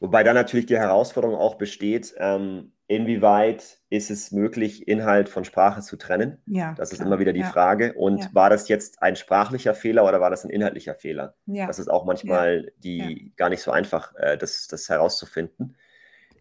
Wobei 0.00 0.22
da 0.24 0.34
natürlich 0.34 0.66
die 0.66 0.76
Herausforderung 0.76 1.36
auch 1.36 1.54
besteht, 1.54 2.14
ähm, 2.18 2.72
inwieweit 2.86 3.78
ist 3.88 4.10
es 4.10 4.30
möglich, 4.30 4.86
Inhalt 4.86 5.28
von 5.28 5.44
Sprache 5.44 5.80
zu 5.80 5.96
trennen? 5.96 6.38
Ja, 6.46 6.74
das 6.76 6.90
klar. 6.90 7.00
ist 7.00 7.06
immer 7.06 7.18
wieder 7.18 7.32
die 7.32 7.40
ja. 7.40 7.50
Frage. 7.50 7.94
Und 7.94 8.24
ja. 8.24 8.28
war 8.32 8.50
das 8.50 8.68
jetzt 8.68 9.02
ein 9.02 9.16
sprachlicher 9.16 9.74
Fehler 9.74 10.04
oder 10.04 10.20
war 10.20 10.30
das 10.30 10.44
ein 10.44 10.50
inhaltlicher 10.50 10.94
Fehler? 10.94 11.34
Ja. 11.46 11.66
Das 11.66 11.78
ist 11.78 11.88
auch 11.88 12.04
manchmal 12.04 12.72
die 12.76 13.32
gar 13.36 13.48
nicht 13.48 13.62
so 13.62 13.70
einfach, 13.70 14.14
äh, 14.16 14.36
das, 14.36 14.66
das 14.68 14.88
herauszufinden. 14.88 15.76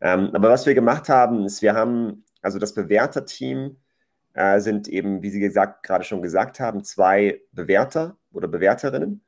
Ähm, 0.01 0.31
aber 0.33 0.49
was 0.49 0.65
wir 0.65 0.75
gemacht 0.75 1.07
haben, 1.07 1.45
ist, 1.45 1.61
wir 1.61 1.73
haben 1.73 2.24
also 2.45 2.59
das 2.59 2.75
Bewerterteam 2.75 3.77
äh, 4.33 4.59
sind 4.59 4.87
eben, 4.87 5.23
wie 5.23 5.31
Sie 5.31 5.39
gesagt, 5.39 5.81
gerade 5.81 6.03
schon 6.03 6.21
gesagt 6.21 6.59
haben, 6.59 6.83
zwei 6.83 7.41
Bewerter 7.51 8.17
oder 8.31 8.47
Bewerterinnen. 8.47 9.25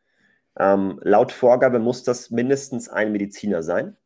Ähm, 0.59 0.99
laut 1.01 1.31
Vorgabe 1.31 1.79
muss 1.79 2.03
das 2.03 2.29
mindestens 2.29 2.89
ein 2.89 3.11
Mediziner 3.11 3.63
sein. 3.63 3.97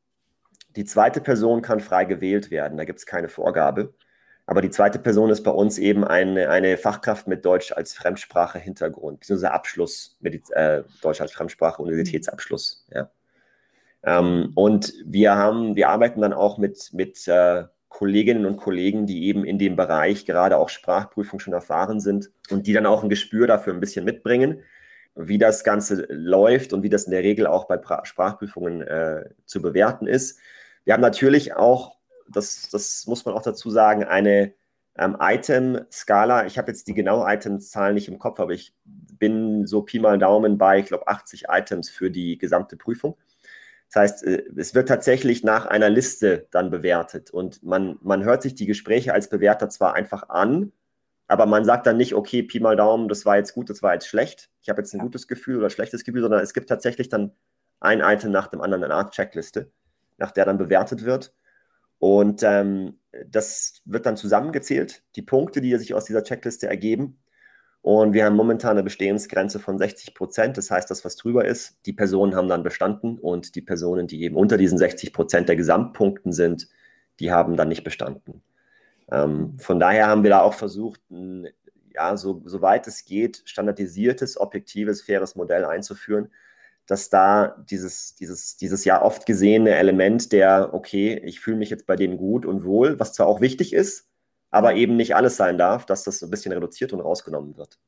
Die 0.77 0.85
zweite 0.85 1.19
Person 1.19 1.61
kann 1.61 1.81
frei 1.81 2.05
gewählt 2.05 2.51
werden, 2.51 2.77
da 2.77 2.85
gibt 2.85 2.99
es 2.99 3.05
keine 3.05 3.27
Vorgabe. 3.27 3.93
Aber 4.45 4.61
die 4.61 4.69
zweite 4.69 4.97
Person 4.97 5.29
ist 5.29 5.43
bei 5.43 5.51
uns 5.51 5.77
eben 5.77 6.05
eine, 6.05 6.49
eine 6.49 6.77
Fachkraft 6.77 7.27
mit 7.27 7.43
Deutsch 7.43 7.73
als 7.73 7.93
Fremdsprache 7.93 8.59
Hintergrund, 8.59 9.19
beziehungsweise 9.19 9.51
Abschluss, 9.51 10.17
Mediz 10.21 10.49
äh, 10.51 10.83
Deutsch 11.01 11.19
als 11.19 11.33
Fremdsprache, 11.33 11.81
Universitätsabschluss. 11.81 12.87
Ja. 12.93 13.11
Ähm, 14.03 14.53
und 14.55 14.93
wir 15.05 15.35
haben, 15.35 15.75
wir 15.75 15.89
arbeiten 15.89 16.21
dann 16.21 16.33
auch 16.33 16.57
mit, 16.57 16.91
mit 16.93 17.27
äh, 17.27 17.65
Kolleginnen 17.91 18.45
und 18.45 18.55
Kollegen, 18.55 19.05
die 19.05 19.27
eben 19.27 19.43
in 19.43 19.59
dem 19.59 19.75
Bereich 19.75 20.25
gerade 20.25 20.57
auch 20.57 20.69
Sprachprüfung 20.69 21.39
schon 21.39 21.53
erfahren 21.53 21.99
sind 21.99 22.31
und 22.49 22.65
die 22.65 22.73
dann 22.73 22.85
auch 22.85 23.03
ein 23.03 23.09
Gespür 23.09 23.47
dafür 23.47 23.73
ein 23.73 23.81
bisschen 23.81 24.05
mitbringen, 24.05 24.63
wie 25.13 25.37
das 25.37 25.65
Ganze 25.65 26.07
läuft 26.09 26.71
und 26.71 26.83
wie 26.83 26.89
das 26.89 27.03
in 27.03 27.11
der 27.11 27.21
Regel 27.21 27.45
auch 27.45 27.65
bei 27.65 27.75
pra 27.75 28.05
Sprachprüfungen 28.05 28.81
äh, 28.81 29.25
zu 29.45 29.61
bewerten 29.61 30.07
ist. 30.07 30.39
Wir 30.85 30.93
haben 30.93 31.01
natürlich 31.01 31.53
auch, 31.53 31.97
das, 32.29 32.69
das 32.69 33.05
muss 33.07 33.25
man 33.25 33.35
auch 33.35 33.43
dazu 33.43 33.69
sagen, 33.69 34.05
eine 34.05 34.53
ähm, 34.97 35.17
Item-Skala. 35.19 36.45
Ich 36.45 36.57
habe 36.57 36.71
jetzt 36.71 36.87
die 36.87 36.93
genaue 36.93 37.31
Itemzahl 37.31 37.93
nicht 37.93 38.07
im 38.07 38.19
Kopf, 38.19 38.39
aber 38.39 38.53
ich 38.53 38.73
bin 38.85 39.67
so 39.67 39.81
Pi 39.81 39.99
mal 39.99 40.17
Daumen 40.17 40.57
bei, 40.57 40.79
ich 40.79 40.85
glaube, 40.85 41.09
80 41.09 41.49
Items 41.49 41.89
für 41.89 42.09
die 42.09 42.37
gesamte 42.37 42.77
Prüfung. 42.77 43.17
Das 43.91 44.01
heißt, 44.01 44.23
äh, 44.23 44.43
es 44.55 44.73
wird 44.73 44.87
tatsächlich 44.87 45.43
nach 45.43 45.65
einer 45.65 45.89
Liste 45.89 46.47
dann 46.51 46.69
bewertet 46.69 47.31
und 47.31 47.61
man, 47.63 47.97
man 48.01 48.23
hört 48.23 48.41
sich 48.41 48.55
die 48.55 48.65
Gespräche 48.65 49.13
als 49.13 49.29
Bewerter 49.29 49.69
zwar 49.69 49.93
einfach 49.93 50.29
an, 50.29 50.71
aber 51.27 51.45
man 51.45 51.65
sagt 51.65 51.87
dann 51.87 51.97
nicht, 51.97 52.13
okay, 52.13 52.43
Pi 52.43 52.59
mal 52.59 52.75
Daumen, 52.75 53.07
das 53.07 53.25
war 53.25 53.37
jetzt 53.37 53.53
gut, 53.53 53.69
das 53.69 53.83
war 53.83 53.93
jetzt 53.93 54.07
schlecht, 54.07 54.49
ich 54.61 54.69
habe 54.69 54.81
jetzt 54.81 54.93
ein 54.93 54.99
gutes 54.99 55.27
Gefühl 55.27 55.57
oder 55.57 55.69
schlechtes 55.69 56.03
Gefühl, 56.03 56.21
sondern 56.21 56.41
es 56.41 56.53
gibt 56.53 56.69
tatsächlich 56.69 57.09
dann 57.09 57.31
ein 57.79 57.99
Item 57.99 58.31
nach 58.31 58.47
dem 58.47 58.61
anderen, 58.61 58.83
eine 58.83 58.93
Art 58.93 59.13
Checkliste, 59.13 59.71
nach 60.17 60.31
der 60.31 60.45
dann 60.45 60.57
bewertet 60.57 61.03
wird. 61.03 61.33
Und 61.99 62.43
ähm, 62.43 62.99
das 63.27 63.81
wird 63.85 64.05
dann 64.05 64.17
zusammengezählt, 64.17 65.03
die 65.15 65.21
Punkte, 65.21 65.61
die 65.61 65.75
sich 65.77 65.93
aus 65.93 66.05
dieser 66.05 66.23
Checkliste 66.23 66.67
ergeben. 66.67 67.19
Und 67.81 68.13
wir 68.13 68.25
haben 68.25 68.35
momentan 68.35 68.71
eine 68.71 68.83
Bestehensgrenze 68.83 69.59
von 69.59 69.77
60 69.77 70.13
Prozent. 70.13 70.57
Das 70.57 70.69
heißt, 70.69 70.89
das, 70.91 71.03
was 71.03 71.15
drüber 71.15 71.45
ist, 71.45 71.79
die 71.87 71.93
Personen 71.93 72.35
haben 72.35 72.47
dann 72.47 72.61
bestanden 72.61 73.17
und 73.17 73.55
die 73.55 73.61
Personen, 73.61 74.07
die 74.07 74.21
eben 74.21 74.35
unter 74.35 74.57
diesen 74.57 74.77
60 74.77 75.13
Prozent 75.13 75.49
der 75.49 75.55
Gesamtpunkten 75.55 76.31
sind, 76.31 76.67
die 77.19 77.31
haben 77.31 77.57
dann 77.57 77.69
nicht 77.69 77.83
bestanden. 77.83 78.43
Ähm, 79.11 79.57
von 79.59 79.79
daher 79.79 80.07
haben 80.07 80.23
wir 80.23 80.29
da 80.29 80.41
auch 80.41 80.53
versucht, 80.53 81.01
ein, 81.09 81.47
ja, 81.93 82.15
so, 82.17 82.41
soweit 82.45 82.87
es 82.87 83.03
geht, 83.03 83.41
standardisiertes, 83.45 84.39
objektives, 84.39 85.01
faires 85.01 85.35
Modell 85.35 85.65
einzuführen, 85.65 86.29
dass 86.85 87.09
da 87.09 87.55
dieses, 87.69 88.15
dieses, 88.15 88.57
dieses 88.57 88.85
ja 88.85 89.01
oft 89.01 89.25
gesehene 89.25 89.71
Element 89.71 90.31
der, 90.31 90.73
okay, 90.73 91.19
ich 91.23 91.39
fühle 91.39 91.57
mich 91.57 91.69
jetzt 91.69 91.87
bei 91.87 91.95
denen 91.95 92.17
gut 92.17 92.45
und 92.45 92.63
wohl, 92.63 92.99
was 92.99 93.13
zwar 93.13 93.27
auch 93.27 93.41
wichtig 93.41 93.73
ist, 93.73 94.10
aber 94.51 94.75
eben 94.75 94.95
nicht 94.97 95.15
alles 95.15 95.37
sein 95.37 95.57
darf, 95.57 95.85
dass 95.85 96.03
das 96.03 96.21
ein 96.21 96.29
bisschen 96.29 96.51
reduziert 96.53 96.93
und 96.93 97.01
rausgenommen 97.01 97.57
wird. 97.57 97.79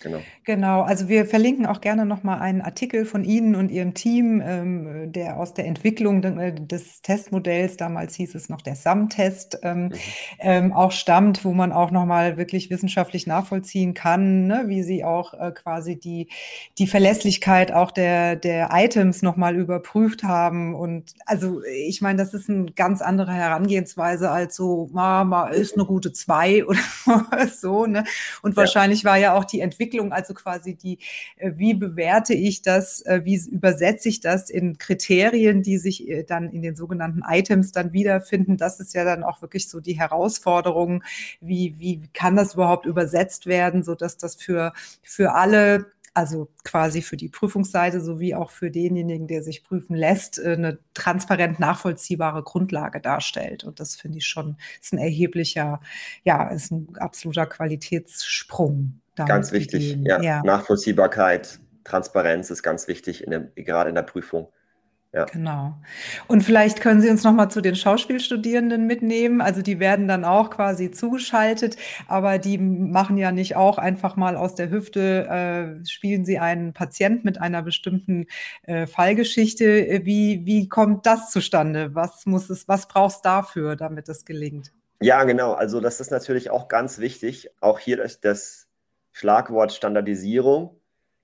Genau. 0.00 0.20
Genau, 0.44 0.82
also 0.82 1.08
wir 1.08 1.26
verlinken 1.26 1.66
auch 1.66 1.80
gerne 1.80 2.06
nochmal 2.06 2.40
einen 2.40 2.62
Artikel 2.62 3.04
von 3.04 3.22
Ihnen 3.22 3.54
und 3.54 3.70
Ihrem 3.70 3.94
Team, 3.94 4.42
ähm, 4.44 5.12
der 5.12 5.36
aus 5.36 5.52
der 5.52 5.66
Entwicklung 5.66 6.22
de, 6.22 6.52
des 6.58 7.02
Testmodells, 7.02 7.76
damals 7.76 8.14
hieß 8.14 8.34
es 8.34 8.48
noch 8.48 8.62
der 8.62 8.74
SAM-Test, 8.74 9.60
ähm, 9.62 9.84
mhm. 9.84 9.92
ähm, 10.38 10.72
auch 10.72 10.92
stammt, 10.92 11.44
wo 11.44 11.52
man 11.52 11.72
auch 11.72 11.90
nochmal 11.90 12.38
wirklich 12.38 12.70
wissenschaftlich 12.70 13.26
nachvollziehen 13.26 13.92
kann, 13.92 14.46
ne, 14.46 14.64
wie 14.66 14.82
Sie 14.82 15.04
auch 15.04 15.34
äh, 15.34 15.52
quasi 15.52 16.00
die, 16.00 16.28
die 16.78 16.86
Verlässlichkeit 16.86 17.70
auch 17.70 17.90
der, 17.90 18.36
der 18.36 18.70
Items 18.72 19.20
nochmal 19.20 19.54
überprüft 19.56 20.22
haben. 20.22 20.74
Und 20.74 21.14
also 21.26 21.62
ich 21.64 22.00
meine, 22.00 22.18
das 22.18 22.32
ist 22.32 22.48
eine 22.48 22.72
ganz 22.72 23.02
andere 23.02 23.32
Herangehensweise 23.32 24.30
als 24.30 24.56
so, 24.56 24.88
Mama 24.92 25.48
ist 25.48 25.76
eine 25.76 25.84
gute 25.84 26.12
zwei 26.12 26.64
oder 26.66 27.46
so. 27.46 27.84
Ne? 27.86 28.04
Und 28.40 28.52
ja. 28.52 28.56
wahrscheinlich 28.56 29.04
war 29.04 29.18
ja 29.18 29.34
auch 29.34 29.44
die 29.44 29.60
Entwicklung 29.60 29.89
Entwicklung, 29.90 30.12
also 30.12 30.34
quasi 30.34 30.76
die, 30.76 30.98
äh, 31.36 31.52
wie 31.56 31.74
bewerte 31.74 32.34
ich 32.34 32.62
das, 32.62 33.04
äh, 33.06 33.22
wie 33.24 33.40
übersetze 33.50 34.08
ich 34.08 34.20
das 34.20 34.50
in 34.50 34.78
Kriterien, 34.78 35.62
die 35.62 35.78
sich 35.78 36.08
äh, 36.08 36.24
dann 36.24 36.50
in 36.50 36.62
den 36.62 36.76
sogenannten 36.76 37.22
Items 37.26 37.72
dann 37.72 37.92
wiederfinden. 37.92 38.56
Das 38.56 38.80
ist 38.80 38.94
ja 38.94 39.04
dann 39.04 39.24
auch 39.24 39.42
wirklich 39.42 39.68
so 39.68 39.80
die 39.80 39.98
Herausforderung, 39.98 41.02
wie, 41.40 41.74
wie 41.78 42.08
kann 42.12 42.36
das 42.36 42.54
überhaupt 42.54 42.86
übersetzt 42.86 43.46
werden, 43.46 43.82
so 43.82 43.94
dass 43.94 44.16
das 44.16 44.36
für, 44.36 44.72
für 45.02 45.34
alle 45.34 45.86
also 46.12 46.48
quasi 46.64 47.02
für 47.02 47.16
die 47.16 47.28
Prüfungsseite 47.28 48.00
sowie 48.00 48.34
auch 48.34 48.50
für 48.50 48.70
denjenigen, 48.70 49.28
der 49.28 49.44
sich 49.44 49.62
prüfen 49.62 49.94
lässt, 49.94 50.40
eine 50.40 50.78
transparent 50.92 51.60
nachvollziehbare 51.60 52.42
Grundlage 52.42 53.00
darstellt. 53.00 53.62
Und 53.62 53.78
das 53.78 53.94
finde 53.94 54.18
ich 54.18 54.26
schon, 54.26 54.56
ist 54.80 54.92
ein 54.92 54.98
erheblicher, 54.98 55.80
ja, 56.24 56.48
ist 56.48 56.72
ein 56.72 56.96
absoluter 56.98 57.46
Qualitätssprung. 57.46 58.99
Ganz 59.16 59.52
wichtig, 59.52 59.98
ja. 60.02 60.20
ja. 60.22 60.42
Nachvollziehbarkeit, 60.42 61.60
Transparenz 61.84 62.50
ist 62.50 62.62
ganz 62.62 62.88
wichtig, 62.88 63.24
in 63.24 63.30
der, 63.30 63.40
gerade 63.54 63.88
in 63.88 63.94
der 63.94 64.02
Prüfung. 64.02 64.48
Ja. 65.12 65.24
Genau. 65.24 65.74
Und 66.28 66.42
vielleicht 66.42 66.80
können 66.80 67.00
Sie 67.00 67.10
uns 67.10 67.24
noch 67.24 67.32
mal 67.32 67.48
zu 67.48 67.60
den 67.60 67.74
Schauspielstudierenden 67.74 68.86
mitnehmen. 68.86 69.40
Also 69.40 69.60
die 69.60 69.80
werden 69.80 70.06
dann 70.06 70.24
auch 70.24 70.50
quasi 70.50 70.92
zugeschaltet, 70.92 71.76
aber 72.06 72.38
die 72.38 72.58
machen 72.58 73.18
ja 73.18 73.32
nicht 73.32 73.56
auch 73.56 73.78
einfach 73.78 74.14
mal 74.14 74.36
aus 74.36 74.54
der 74.54 74.70
Hüfte, 74.70 75.26
äh, 75.26 75.84
spielen 75.84 76.24
sie 76.24 76.38
einen 76.38 76.72
Patient 76.74 77.24
mit 77.24 77.40
einer 77.40 77.62
bestimmten 77.62 78.26
äh, 78.62 78.86
Fallgeschichte. 78.86 80.02
Wie, 80.04 80.46
wie 80.46 80.68
kommt 80.68 81.06
das 81.06 81.32
zustande? 81.32 81.92
Was 81.96 82.24
muss 82.26 82.48
es, 82.48 82.68
was 82.68 82.86
brauchst 82.86 83.24
du 83.24 83.30
dafür, 83.30 83.74
damit 83.74 84.08
es 84.08 84.24
gelingt? 84.24 84.72
Ja, 85.00 85.24
genau. 85.24 85.54
Also 85.54 85.80
das 85.80 85.98
ist 85.98 86.12
natürlich 86.12 86.50
auch 86.50 86.68
ganz 86.68 86.98
wichtig. 86.98 87.50
Auch 87.60 87.80
hier 87.80 88.00
ist 88.00 88.24
das 88.24 88.69
Schlagwort 89.20 89.72
Standardisierung 89.72 90.80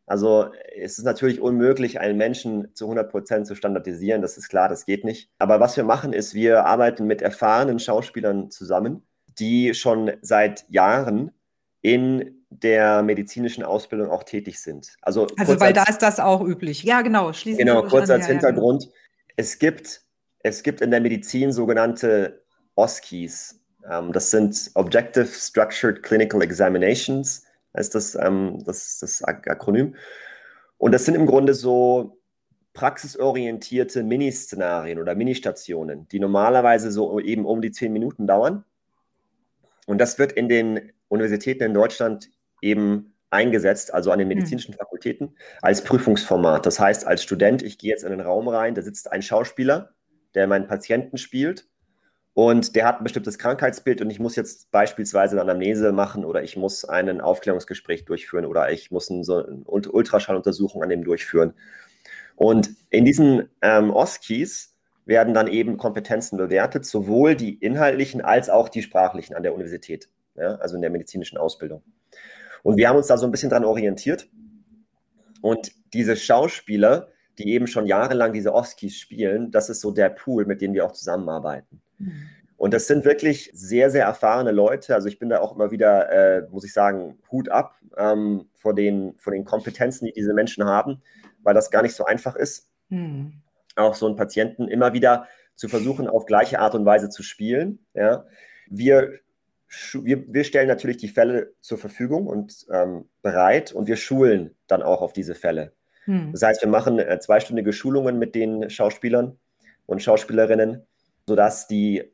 also 0.06 0.50
es 0.76 0.98
ist 0.98 1.04
natürlich 1.04 1.40
unmöglich, 1.40 1.98
einen 1.98 2.16
Menschen 2.16 2.72
zu 2.74 2.84
100 2.84 3.10
Prozent 3.10 3.46
zu 3.46 3.56
standardisieren. 3.56 4.22
Das 4.22 4.38
ist 4.38 4.48
klar, 4.48 4.68
das 4.68 4.86
geht 4.86 5.04
nicht. 5.04 5.30
Aber 5.38 5.58
was 5.58 5.76
wir 5.76 5.84
machen, 5.84 6.12
ist, 6.12 6.32
wir 6.32 6.64
arbeiten 6.64 7.06
mit 7.06 7.22
erfahrenen 7.22 7.80
Schauspielern 7.80 8.50
zusammen, 8.50 9.04
die 9.38 9.74
schon 9.74 10.12
seit 10.22 10.64
Jahren 10.70 11.32
in 11.82 12.44
der 12.50 13.02
medizinischen 13.02 13.64
Ausbildung 13.64 14.08
auch 14.10 14.22
tätig 14.22 14.60
sind. 14.60 14.96
Also, 15.02 15.26
also 15.36 15.58
weil 15.58 15.76
als, 15.76 15.84
da 15.84 15.92
ist 15.92 16.02
das 16.02 16.20
auch 16.20 16.40
üblich. 16.40 16.84
Ja, 16.84 17.02
genau. 17.02 17.32
Schließen 17.32 17.58
genau, 17.58 17.82
kurz 17.82 18.08
als 18.08 18.26
Hintergrund. 18.28 18.84
Ja, 18.84 18.88
genau. 18.88 19.00
Es, 19.34 19.58
gibt, 19.58 20.02
es 20.38 20.62
gibt 20.62 20.80
in 20.80 20.92
der 20.92 21.00
Medizin 21.00 21.52
sogenannte 21.52 22.44
OSCEs. 22.76 23.60
Ähm, 23.90 24.12
das 24.12 24.30
sind 24.30 24.70
Objective 24.74 25.26
Structured 25.26 26.04
Clinical 26.04 26.40
Examinations 26.42 27.42
heißt 27.76 27.94
das, 27.94 28.14
ähm, 28.14 28.62
das, 28.64 28.98
das 29.00 29.22
Akronym. 29.22 29.94
Und 30.78 30.92
das 30.92 31.04
sind 31.04 31.14
im 31.14 31.26
Grunde 31.26 31.54
so 31.54 32.18
praxisorientierte 32.72 34.02
Mini-Szenarien 34.02 34.98
oder 34.98 35.14
Mini-Stationen, 35.14 36.08
die 36.08 36.20
normalerweise 36.20 36.90
so 36.90 37.18
eben 37.20 37.46
um 37.46 37.62
die 37.62 37.72
zehn 37.72 37.92
Minuten 37.92 38.26
dauern. 38.26 38.64
Und 39.86 39.98
das 39.98 40.18
wird 40.18 40.32
in 40.32 40.48
den 40.48 40.92
Universitäten 41.08 41.62
in 41.62 41.74
Deutschland 41.74 42.30
eben 42.60 43.14
eingesetzt, 43.30 43.94
also 43.94 44.10
an 44.10 44.18
den 44.18 44.28
hm. 44.28 44.36
medizinischen 44.36 44.74
Fakultäten, 44.74 45.36
als 45.62 45.82
Prüfungsformat. 45.84 46.66
Das 46.66 46.78
heißt, 46.78 47.06
als 47.06 47.22
Student, 47.22 47.62
ich 47.62 47.78
gehe 47.78 47.90
jetzt 47.90 48.04
in 48.04 48.10
den 48.10 48.20
Raum 48.20 48.48
rein, 48.48 48.74
da 48.74 48.82
sitzt 48.82 49.10
ein 49.10 49.22
Schauspieler, 49.22 49.94
der 50.34 50.46
meinen 50.46 50.66
Patienten 50.66 51.16
spielt 51.16 51.66
und 52.36 52.76
der 52.76 52.84
hat 52.84 53.00
ein 53.00 53.04
bestimmtes 53.04 53.38
Krankheitsbild 53.38 54.02
und 54.02 54.10
ich 54.10 54.20
muss 54.20 54.36
jetzt 54.36 54.70
beispielsweise 54.70 55.36
eine 55.36 55.40
Anamnese 55.40 55.90
machen 55.90 56.22
oder 56.22 56.42
ich 56.42 56.54
muss 56.54 56.84
ein 56.84 57.22
Aufklärungsgespräch 57.22 58.04
durchführen 58.04 58.44
oder 58.44 58.70
ich 58.70 58.90
muss 58.90 59.10
eine, 59.10 59.24
so 59.24 59.42
eine 59.42 59.64
Ultraschalluntersuchung 59.64 60.82
an 60.82 60.90
dem 60.90 61.02
durchführen. 61.02 61.54
Und 62.34 62.76
in 62.90 63.06
diesen 63.06 63.48
ähm, 63.62 63.90
OSCIs 63.90 64.76
werden 65.06 65.32
dann 65.32 65.46
eben 65.46 65.78
Kompetenzen 65.78 66.36
bewertet, 66.36 66.84
sowohl 66.84 67.36
die 67.36 67.54
inhaltlichen 67.54 68.20
als 68.20 68.50
auch 68.50 68.68
die 68.68 68.82
sprachlichen 68.82 69.34
an 69.34 69.42
der 69.42 69.54
Universität, 69.54 70.10
ja, 70.34 70.56
also 70.56 70.76
in 70.76 70.82
der 70.82 70.90
medizinischen 70.90 71.38
Ausbildung. 71.38 71.82
Und 72.62 72.76
wir 72.76 72.90
haben 72.90 72.98
uns 72.98 73.06
da 73.06 73.16
so 73.16 73.24
ein 73.24 73.32
bisschen 73.32 73.48
dran 73.48 73.64
orientiert. 73.64 74.28
Und 75.40 75.72
diese 75.94 76.16
Schauspieler, 76.16 77.08
die 77.38 77.54
eben 77.54 77.66
schon 77.66 77.86
jahrelang 77.86 78.34
diese 78.34 78.52
OSCIs 78.52 78.98
spielen, 78.98 79.50
das 79.52 79.70
ist 79.70 79.80
so 79.80 79.90
der 79.90 80.10
Pool, 80.10 80.44
mit 80.44 80.60
dem 80.60 80.74
wir 80.74 80.84
auch 80.84 80.92
zusammenarbeiten. 80.92 81.80
Und 82.56 82.72
das 82.72 82.86
sind 82.86 83.04
wirklich 83.04 83.50
sehr, 83.52 83.90
sehr 83.90 84.04
erfahrene 84.04 84.50
Leute. 84.50 84.94
Also 84.94 85.08
ich 85.08 85.18
bin 85.18 85.28
da 85.28 85.40
auch 85.40 85.54
immer 85.54 85.70
wieder, 85.70 86.10
äh, 86.10 86.48
muss 86.50 86.64
ich 86.64 86.72
sagen, 86.72 87.18
Hut 87.30 87.48
ab 87.50 87.76
ähm, 87.96 88.48
vor, 88.54 88.74
den, 88.74 89.14
vor 89.18 89.32
den 89.32 89.44
Kompetenzen, 89.44 90.06
die 90.06 90.12
diese 90.12 90.32
Menschen 90.32 90.64
haben, 90.64 91.02
weil 91.42 91.54
das 91.54 91.70
gar 91.70 91.82
nicht 91.82 91.94
so 91.94 92.04
einfach 92.04 92.34
ist. 92.34 92.70
Mhm. 92.88 93.34
Auch 93.74 93.94
so 93.94 94.06
einen 94.06 94.16
Patienten 94.16 94.68
immer 94.68 94.94
wieder 94.94 95.26
zu 95.54 95.68
versuchen, 95.68 96.08
auf 96.08 96.24
gleiche 96.24 96.60
Art 96.60 96.74
und 96.74 96.86
Weise 96.86 97.10
zu 97.10 97.22
spielen. 97.22 97.84
Ja. 97.92 98.24
Wir, 98.68 99.12
wir, 99.92 100.24
wir 100.32 100.44
stellen 100.44 100.68
natürlich 100.68 100.96
die 100.96 101.08
Fälle 101.08 101.52
zur 101.60 101.76
Verfügung 101.76 102.26
und 102.26 102.66
ähm, 102.70 103.06
bereit 103.20 103.72
und 103.72 103.86
wir 103.86 103.96
schulen 103.96 104.54
dann 104.66 104.82
auch 104.82 105.02
auf 105.02 105.12
diese 105.12 105.34
Fälle. 105.34 105.72
Mhm. 106.06 106.32
Das 106.32 106.42
heißt, 106.42 106.62
wir 106.62 106.70
machen 106.70 106.98
äh, 106.98 107.18
zweistündige 107.20 107.74
Schulungen 107.74 108.18
mit 108.18 108.34
den 108.34 108.70
Schauspielern 108.70 109.38
und 109.84 110.02
Schauspielerinnen 110.02 110.86
sodass 111.26 111.66
die 111.66 112.12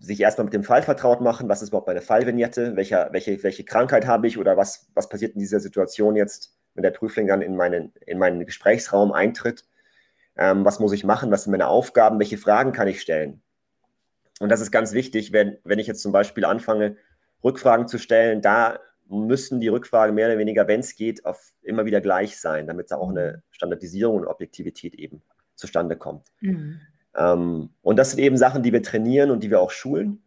sich 0.00 0.20
erstmal 0.20 0.44
mit 0.44 0.54
dem 0.54 0.64
Fall 0.64 0.82
vertraut 0.82 1.20
machen, 1.20 1.48
was 1.48 1.62
ist 1.62 1.68
überhaupt 1.68 1.86
meine 1.86 2.00
Fallvignette, 2.00 2.74
welche, 2.74 3.08
welche, 3.12 3.42
welche 3.42 3.64
Krankheit 3.64 4.06
habe 4.06 4.26
ich 4.26 4.36
oder 4.36 4.56
was, 4.56 4.90
was 4.94 5.08
passiert 5.08 5.34
in 5.34 5.40
dieser 5.40 5.60
Situation 5.60 6.16
jetzt, 6.16 6.56
wenn 6.74 6.82
der 6.82 6.90
Prüfling 6.90 7.28
dann 7.28 7.42
in 7.42 7.56
meinen, 7.56 7.92
in 8.06 8.18
meinen 8.18 8.44
Gesprächsraum 8.44 9.12
eintritt. 9.12 9.64
Ähm, 10.36 10.64
was 10.64 10.80
muss 10.80 10.92
ich 10.92 11.04
machen, 11.04 11.30
was 11.30 11.44
sind 11.44 11.52
meine 11.52 11.68
Aufgaben, 11.68 12.18
welche 12.18 12.38
Fragen 12.38 12.72
kann 12.72 12.88
ich 12.88 13.00
stellen. 13.00 13.42
Und 14.40 14.48
das 14.48 14.60
ist 14.60 14.72
ganz 14.72 14.92
wichtig, 14.92 15.32
wenn, 15.32 15.58
wenn 15.62 15.78
ich 15.78 15.86
jetzt 15.86 16.02
zum 16.02 16.10
Beispiel 16.10 16.44
anfange, 16.44 16.96
Rückfragen 17.44 17.86
zu 17.86 17.98
stellen, 17.98 18.40
da 18.40 18.80
müssen 19.08 19.60
die 19.60 19.68
Rückfragen 19.68 20.14
mehr 20.14 20.28
oder 20.28 20.38
weniger, 20.38 20.66
wenn 20.66 20.80
es 20.80 20.96
geht, 20.96 21.24
auf 21.26 21.52
immer 21.62 21.84
wieder 21.84 22.00
gleich 22.00 22.40
sein, 22.40 22.66
damit 22.66 22.90
da 22.90 22.96
auch 22.96 23.10
eine 23.10 23.42
Standardisierung 23.50 24.16
und 24.16 24.26
Objektivität 24.26 24.94
eben 24.94 25.22
zustande 25.54 25.96
kommt. 25.96 26.32
Mhm. 26.40 26.80
Ähm, 27.16 27.70
und 27.82 27.96
das 27.98 28.10
sind 28.10 28.20
eben 28.20 28.36
Sachen, 28.36 28.62
die 28.62 28.72
wir 28.72 28.82
trainieren 28.82 29.30
und 29.30 29.42
die 29.42 29.50
wir 29.50 29.60
auch 29.60 29.70
schulen. 29.70 30.22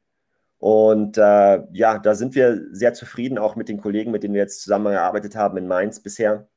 Und 0.58 1.18
äh, 1.18 1.64
ja, 1.74 2.00
da 2.00 2.16
sind 2.16 2.36
wir 2.36 2.62
sehr 2.72 2.94
zufrieden, 2.94 3.38
auch 3.38 3.56
mit 3.56 3.70
den 3.70 3.80
Kollegen, 3.80 4.12
mit 4.12 4.24
denen 4.24 4.34
wir 4.34 4.42
jetzt 4.42 4.62
zusammengearbeitet 4.62 5.36
haben 5.36 5.58
in 5.58 5.68
Mainz 5.68 6.00
bisher 6.00 6.48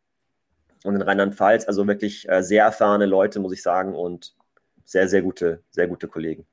und 0.84 0.94
in 0.94 1.02
Rheinland-Pfalz. 1.02 1.66
Also 1.66 1.86
wirklich 1.86 2.28
äh, 2.28 2.42
sehr 2.42 2.64
erfahrene 2.64 3.06
Leute, 3.06 3.40
muss 3.40 3.52
ich 3.52 3.62
sagen, 3.62 3.94
und 3.94 4.34
sehr, 4.84 5.08
sehr 5.08 5.22
gute, 5.22 5.62
sehr 5.70 5.88
gute 5.88 6.08
Kollegen. 6.08 6.46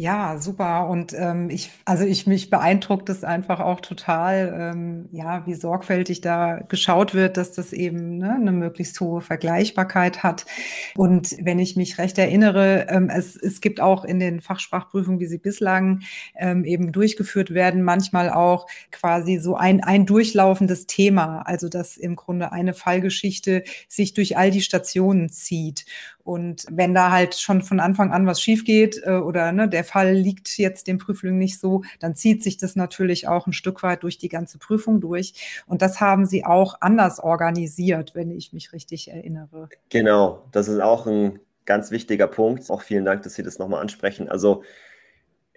Ja, 0.00 0.38
super. 0.38 0.86
Und 0.88 1.12
ähm, 1.12 1.50
ich, 1.50 1.72
also 1.84 2.04
ich 2.04 2.28
mich 2.28 2.50
beeindruckt 2.50 3.08
es 3.08 3.24
einfach 3.24 3.58
auch 3.58 3.80
total, 3.80 4.54
ähm, 4.56 5.08
ja, 5.10 5.44
wie 5.44 5.54
sorgfältig 5.54 6.20
da 6.20 6.60
geschaut 6.68 7.14
wird, 7.14 7.36
dass 7.36 7.50
das 7.50 7.72
eben 7.72 8.18
ne, 8.18 8.32
eine 8.32 8.52
möglichst 8.52 9.00
hohe 9.00 9.20
Vergleichbarkeit 9.20 10.22
hat. 10.22 10.46
Und 10.94 11.34
wenn 11.42 11.58
ich 11.58 11.74
mich 11.74 11.98
recht 11.98 12.16
erinnere, 12.16 12.86
ähm, 12.88 13.10
es, 13.10 13.34
es 13.34 13.60
gibt 13.60 13.80
auch 13.80 14.04
in 14.04 14.20
den 14.20 14.40
Fachsprachprüfungen, 14.40 15.18
wie 15.18 15.26
sie 15.26 15.38
bislang 15.38 16.02
ähm, 16.36 16.64
eben 16.64 16.92
durchgeführt 16.92 17.52
werden, 17.52 17.82
manchmal 17.82 18.30
auch 18.30 18.68
quasi 18.92 19.38
so 19.38 19.56
ein, 19.56 19.82
ein 19.82 20.06
durchlaufendes 20.06 20.86
Thema. 20.86 21.40
Also 21.40 21.68
dass 21.68 21.96
im 21.96 22.14
Grunde 22.14 22.52
eine 22.52 22.72
Fallgeschichte 22.72 23.64
sich 23.88 24.14
durch 24.14 24.36
all 24.36 24.52
die 24.52 24.62
Stationen 24.62 25.28
zieht. 25.28 25.86
Und 26.28 26.66
wenn 26.70 26.92
da 26.92 27.10
halt 27.10 27.36
schon 27.36 27.62
von 27.62 27.80
Anfang 27.80 28.12
an 28.12 28.26
was 28.26 28.42
schief 28.42 28.66
geht 28.66 29.00
äh, 29.02 29.12
oder 29.12 29.50
ne, 29.50 29.66
der 29.66 29.82
Fall 29.82 30.12
liegt 30.12 30.58
jetzt 30.58 30.86
dem 30.86 30.98
Prüfling 30.98 31.38
nicht 31.38 31.58
so, 31.58 31.84
dann 32.00 32.14
zieht 32.14 32.42
sich 32.42 32.58
das 32.58 32.76
natürlich 32.76 33.26
auch 33.26 33.46
ein 33.46 33.54
Stück 33.54 33.82
weit 33.82 34.02
durch 34.02 34.18
die 34.18 34.28
ganze 34.28 34.58
Prüfung 34.58 35.00
durch. 35.00 35.62
Und 35.66 35.80
das 35.80 36.02
haben 36.02 36.26
Sie 36.26 36.44
auch 36.44 36.82
anders 36.82 37.18
organisiert, 37.18 38.14
wenn 38.14 38.30
ich 38.30 38.52
mich 38.52 38.74
richtig 38.74 39.10
erinnere. 39.10 39.70
Genau, 39.88 40.44
das 40.52 40.68
ist 40.68 40.80
auch 40.80 41.06
ein 41.06 41.40
ganz 41.64 41.90
wichtiger 41.90 42.26
Punkt. 42.26 42.70
Auch 42.70 42.82
vielen 42.82 43.06
Dank, 43.06 43.22
dass 43.22 43.32
Sie 43.32 43.42
das 43.42 43.58
nochmal 43.58 43.80
ansprechen. 43.80 44.28
Also 44.28 44.64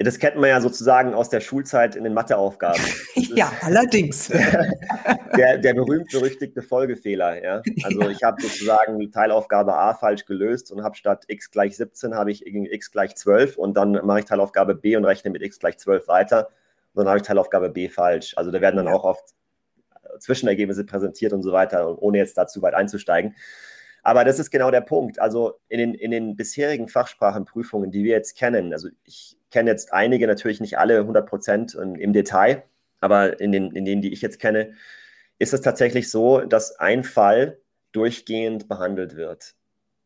das 0.03 0.19
kennt 0.19 0.37
man 0.37 0.49
ja 0.49 0.61
sozusagen 0.61 1.13
aus 1.13 1.29
der 1.29 1.41
Schulzeit 1.41 1.95
in 1.95 2.03
den 2.03 2.13
Matheaufgaben. 2.13 2.81
ja, 3.15 3.51
allerdings. 3.61 4.31
Der, 5.37 5.57
der 5.57 5.73
berühmt-berüchtigte 5.73 6.61
Folgefehler. 6.61 7.41
Ja? 7.41 7.61
Also 7.83 8.01
ja. 8.01 8.09
ich 8.09 8.21
habe 8.21 8.41
sozusagen 8.41 9.11
Teilaufgabe 9.11 9.73
A 9.73 9.93
falsch 9.93 10.25
gelöst 10.25 10.73
und 10.73 10.83
habe 10.83 10.95
statt 10.97 11.23
x 11.27 11.51
gleich 11.51 11.77
17 11.77 12.13
habe 12.15 12.31
ich 12.31 12.45
x 12.45 12.91
gleich 12.91 13.15
12 13.15 13.57
und 13.57 13.75
dann 13.75 13.93
mache 14.05 14.19
ich 14.19 14.25
Teilaufgabe 14.25 14.75
B 14.75 14.97
und 14.97 15.05
rechne 15.05 15.31
mit 15.31 15.41
x 15.41 15.57
gleich 15.57 15.77
12 15.77 16.09
weiter 16.09 16.49
und 16.93 17.05
dann 17.05 17.07
habe 17.07 17.17
ich 17.19 17.23
Teilaufgabe 17.23 17.69
B 17.69 17.87
falsch. 17.87 18.33
Also 18.37 18.51
da 18.51 18.59
werden 18.59 18.75
dann 18.75 18.87
ja. 18.87 18.93
auch 18.93 19.05
oft 19.05 19.33
Zwischenergebnisse 20.19 20.85
präsentiert 20.85 21.33
und 21.33 21.43
so 21.43 21.53
weiter, 21.53 22.01
ohne 22.01 22.17
jetzt 22.17 22.37
dazu 22.37 22.61
weit 22.61 22.73
einzusteigen. 22.73 23.35
Aber 24.03 24.25
das 24.25 24.39
ist 24.39 24.51
genau 24.51 24.71
der 24.71 24.81
Punkt. 24.81 25.19
Also 25.19 25.59
in 25.69 25.79
den, 25.79 25.93
in 25.93 26.11
den 26.11 26.35
bisherigen 26.35 26.87
Fachsprachenprüfungen, 26.87 27.91
die 27.91 28.03
wir 28.03 28.11
jetzt 28.11 28.37
kennen, 28.37 28.73
also 28.73 28.89
ich 29.03 29.37
kenne 29.51 29.69
jetzt 29.69 29.93
einige, 29.93 30.27
natürlich 30.27 30.59
nicht 30.61 30.77
alle 30.77 30.99
100 30.99 31.27
Prozent 31.27 31.75
im 31.75 32.13
Detail, 32.13 32.63
aber 32.99 33.39
in, 33.39 33.51
den, 33.51 33.71
in 33.71 33.85
denen, 33.85 34.01
die 34.01 34.13
ich 34.13 34.21
jetzt 34.21 34.39
kenne, 34.39 34.73
ist 35.39 35.53
es 35.53 35.61
tatsächlich 35.61 36.09
so, 36.09 36.41
dass 36.41 36.79
ein 36.79 37.03
Fall 37.03 37.59
durchgehend 37.91 38.69
behandelt 38.69 39.15
wird. 39.15 39.55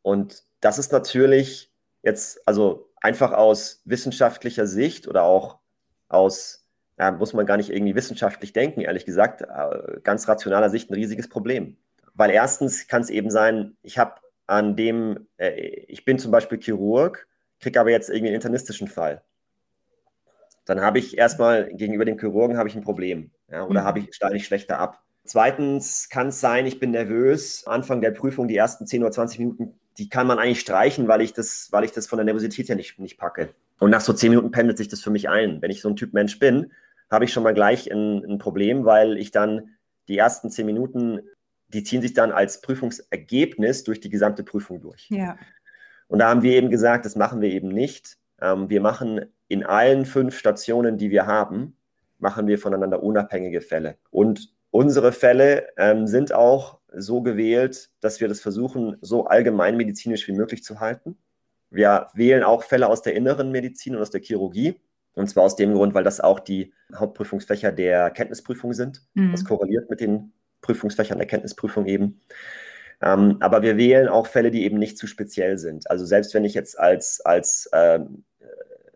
Und 0.01 0.43
das 0.61 0.79
ist 0.79 0.91
natürlich 0.91 1.71
jetzt, 2.03 2.47
also 2.47 2.89
einfach 3.01 3.31
aus 3.33 3.81
wissenschaftlicher 3.85 4.65
Sicht 4.67 5.07
oder 5.07 5.23
auch 5.23 5.59
aus, 6.07 6.65
ja, 6.97 7.11
muss 7.11 7.33
man 7.33 7.45
gar 7.45 7.57
nicht 7.57 7.69
irgendwie 7.69 7.95
wissenschaftlich 7.95 8.53
denken, 8.53 8.81
ehrlich 8.81 9.05
gesagt, 9.05 9.41
äh, 9.41 9.99
ganz 10.03 10.27
rationaler 10.27 10.69
Sicht 10.69 10.89
ein 10.89 10.95
riesiges 10.95 11.29
Problem. 11.29 11.77
weil 12.15 12.31
erstens 12.31 12.87
kann 12.87 13.01
es 13.01 13.09
eben 13.09 13.29
sein, 13.29 13.75
ich 13.83 13.97
habe 13.97 14.21
an 14.47 14.75
dem, 14.75 15.27
äh, 15.37 15.51
ich 15.87 16.05
bin 16.05 16.17
zum 16.17 16.31
Beispiel 16.31 16.59
Chirurg, 16.59 17.27
kriege 17.59 17.79
aber 17.79 17.91
jetzt 17.91 18.09
irgendwie 18.09 18.27
einen 18.27 18.35
internistischen 18.35 18.87
Fall. 18.87 19.21
Dann 20.65 20.81
habe 20.81 20.99
ich 20.99 21.17
erstmal 21.17 21.73
gegenüber 21.73 22.05
dem 22.05 22.19
Chirurgen 22.19 22.57
habe 22.57 22.67
ich 22.67 22.75
ein 22.75 22.83
Problem. 22.83 23.31
Ja, 23.49 23.65
oder 23.65 23.81
mhm. 23.81 23.85
habe 23.85 23.99
ich, 23.99 24.15
steige 24.15 24.35
ich 24.35 24.45
schlechter 24.45 24.79
ab. 24.79 25.01
Zweitens 25.23 26.09
kann 26.09 26.27
es 26.27 26.39
sein, 26.39 26.65
ich 26.65 26.79
bin 26.79 26.91
nervös. 26.91 27.65
Anfang 27.65 28.01
der 28.01 28.11
Prüfung, 28.11 28.47
die 28.47 28.57
ersten 28.57 28.85
10 28.85 29.03
oder 29.03 29.11
20 29.11 29.39
Minuten, 29.39 29.79
die 29.97 30.09
kann 30.09 30.27
man 30.27 30.39
eigentlich 30.39 30.59
streichen, 30.59 31.07
weil 31.07 31.21
ich 31.21 31.33
das, 31.33 31.69
weil 31.71 31.83
ich 31.83 31.91
das 31.91 32.07
von 32.07 32.17
der 32.17 32.25
Nervosität 32.25 32.69
her 32.69 32.75
nicht, 32.75 32.99
nicht 32.99 33.17
packe. 33.17 33.49
Und 33.79 33.91
nach 33.91 34.01
so 34.01 34.13
10 34.13 34.29
Minuten 34.29 34.51
pendelt 34.51 34.77
sich 34.77 34.87
das 34.87 35.01
für 35.01 35.09
mich 35.09 35.29
ein. 35.29 35.61
Wenn 35.61 35.71
ich 35.71 35.81
so 35.81 35.89
ein 35.89 35.95
Typ 35.95 36.13
Mensch 36.13 36.39
bin, 36.39 36.71
habe 37.09 37.25
ich 37.25 37.33
schon 37.33 37.43
mal 37.43 37.53
gleich 37.53 37.91
ein, 37.91 38.23
ein 38.23 38.37
Problem, 38.37 38.85
weil 38.85 39.17
ich 39.17 39.31
dann 39.31 39.75
die 40.07 40.17
ersten 40.17 40.49
10 40.49 40.65
Minuten, 40.65 41.21
die 41.69 41.83
ziehen 41.83 42.01
sich 42.01 42.13
dann 42.13 42.31
als 42.31 42.61
Prüfungsergebnis 42.61 43.83
durch 43.83 43.99
die 43.99 44.09
gesamte 44.09 44.43
Prüfung 44.43 44.81
durch. 44.81 45.09
Ja. 45.09 45.37
Und 46.07 46.19
da 46.19 46.29
haben 46.29 46.43
wir 46.43 46.53
eben 46.53 46.69
gesagt, 46.69 47.05
das 47.05 47.15
machen 47.15 47.41
wir 47.41 47.49
eben 47.49 47.69
nicht. 47.69 48.17
Ähm, 48.41 48.69
wir 48.69 48.81
machen 48.81 49.21
in 49.47 49.63
allen 49.63 50.05
fünf 50.05 50.37
Stationen, 50.37 50.97
die 50.97 51.11
wir 51.11 51.25
haben, 51.25 51.77
machen 52.19 52.47
wir 52.47 52.57
voneinander 52.57 53.03
unabhängige 53.03 53.61
Fälle. 53.61 53.97
Und 54.09 54.53
unsere 54.71 55.11
Fälle 55.11 55.67
ähm, 55.77 56.07
sind 56.07 56.33
auch 56.33 56.79
so 56.95 57.21
gewählt, 57.21 57.89
dass 57.99 58.21
wir 58.21 58.27
das 58.27 58.41
versuchen, 58.41 58.97
so 59.01 59.25
allgemeinmedizinisch 59.25 60.27
wie 60.27 60.33
möglich 60.33 60.63
zu 60.63 60.79
halten. 60.79 61.17
Wir 61.69 62.07
wählen 62.13 62.43
auch 62.43 62.63
Fälle 62.63 62.87
aus 62.87 63.01
der 63.01 63.15
inneren 63.15 63.51
Medizin 63.51 63.95
und 63.95 64.01
aus 64.01 64.11
der 64.11 64.21
Chirurgie. 64.21 64.79
Und 65.13 65.29
zwar 65.29 65.43
aus 65.43 65.55
dem 65.55 65.73
Grund, 65.73 65.93
weil 65.93 66.03
das 66.03 66.19
auch 66.19 66.39
die 66.39 66.73
Hauptprüfungsfächer 66.93 67.71
der 67.71 68.11
Kenntnisprüfung 68.11 68.73
sind. 68.73 69.01
Mhm. 69.13 69.31
Das 69.31 69.45
korreliert 69.45 69.89
mit 69.89 70.01
den 70.01 70.33
Prüfungsfächern 70.61 71.17
der 71.17 71.27
Kenntnisprüfung 71.27 71.85
eben. 71.85 72.21
Ähm, 73.01 73.37
aber 73.39 73.61
wir 73.61 73.77
wählen 73.77 74.07
auch 74.07 74.27
Fälle, 74.27 74.51
die 74.51 74.63
eben 74.63 74.77
nicht 74.77 74.97
zu 74.97 75.07
speziell 75.07 75.57
sind. 75.57 75.89
Also 75.89 76.05
selbst 76.05 76.33
wenn 76.33 76.45
ich 76.45 76.53
jetzt 76.53 76.79
als, 76.79 77.21
als, 77.21 77.69
ähm, 77.73 78.23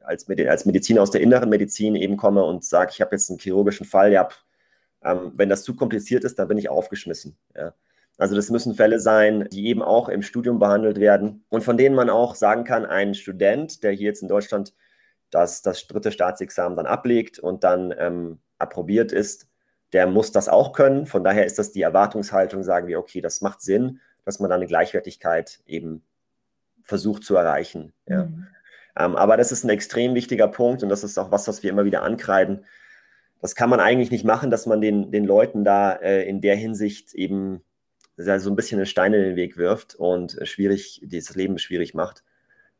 als, 0.03 0.27
als 0.29 0.65
Mediziner 0.65 1.01
aus 1.01 1.11
der 1.11 1.21
inneren 1.21 1.49
Medizin 1.49 1.95
eben 1.95 2.17
komme 2.17 2.43
und 2.43 2.63
sage, 2.63 2.91
ich 2.93 3.01
habe 3.01 3.15
jetzt 3.15 3.29
einen 3.29 3.39
chirurgischen 3.39 3.85
Fall, 3.85 4.11
ja, 4.11 4.29
ähm, 5.03 5.33
wenn 5.35 5.49
das 5.49 5.63
zu 5.63 5.75
kompliziert 5.75 6.23
ist, 6.23 6.39
dann 6.39 6.47
bin 6.47 6.57
ich 6.57 6.69
aufgeschmissen. 6.69 7.37
Ja. 7.55 7.73
Also 8.17 8.35
das 8.35 8.49
müssen 8.49 8.75
Fälle 8.75 8.99
sein, 8.99 9.47
die 9.49 9.67
eben 9.67 9.81
auch 9.81 10.09
im 10.09 10.21
Studium 10.21 10.59
behandelt 10.59 10.99
werden 10.99 11.45
und 11.49 11.63
von 11.63 11.77
denen 11.77 11.95
man 11.95 12.09
auch 12.09 12.35
sagen 12.35 12.65
kann, 12.65 12.85
ein 12.85 13.13
Student, 13.13 13.81
der 13.81 13.91
hier 13.91 14.07
jetzt 14.07 14.21
in 14.21 14.27
Deutschland 14.27 14.73
das, 15.29 15.61
das 15.61 15.87
dritte 15.87 16.11
Staatsexamen 16.11 16.75
dann 16.75 16.85
ablegt 16.85 17.39
und 17.39 17.63
dann 17.63 17.93
ähm, 17.97 18.39
approbiert 18.57 19.13
ist, 19.13 19.47
der 19.93 20.07
muss 20.07 20.31
das 20.31 20.49
auch 20.49 20.73
können. 20.73 21.05
Von 21.05 21.23
daher 21.23 21.45
ist 21.45 21.59
das 21.59 21.71
die 21.71 21.81
Erwartungshaltung, 21.81 22.63
sagen 22.63 22.87
wir, 22.87 22.99
okay, 22.99 23.21
das 23.21 23.41
macht 23.41 23.61
Sinn, 23.61 23.99
dass 24.25 24.39
man 24.39 24.49
da 24.49 24.55
eine 24.55 24.67
Gleichwertigkeit 24.67 25.59
eben 25.65 26.03
versucht 26.83 27.23
zu 27.23 27.35
erreichen. 27.35 27.93
Ja. 28.07 28.25
Mhm. 28.25 28.47
Ähm, 28.97 29.15
aber 29.15 29.37
das 29.37 29.51
ist 29.51 29.63
ein 29.63 29.69
extrem 29.69 30.15
wichtiger 30.15 30.47
Punkt 30.47 30.83
und 30.83 30.89
das 30.89 31.03
ist 31.03 31.17
auch 31.17 31.31
was, 31.31 31.47
was 31.47 31.63
wir 31.63 31.69
immer 31.69 31.85
wieder 31.85 32.03
ankreiden. 32.03 32.65
Das 33.41 33.55
kann 33.55 33.69
man 33.69 33.79
eigentlich 33.79 34.11
nicht 34.11 34.25
machen, 34.25 34.51
dass 34.51 34.65
man 34.65 34.81
den, 34.81 35.11
den 35.11 35.23
Leuten 35.23 35.63
da 35.63 35.93
äh, 35.93 36.27
in 36.27 36.41
der 36.41 36.55
Hinsicht 36.55 37.13
eben 37.13 37.63
so 38.17 38.49
ein 38.49 38.55
bisschen 38.57 38.79
einen 38.79 38.85
Stein 38.85 39.13
in 39.13 39.21
den 39.21 39.35
Weg 39.37 39.55
wirft 39.55 39.95
und 39.95 40.37
schwierig, 40.43 41.01
das 41.05 41.35
Leben 41.35 41.57
schwierig 41.57 41.93
macht. 41.93 42.23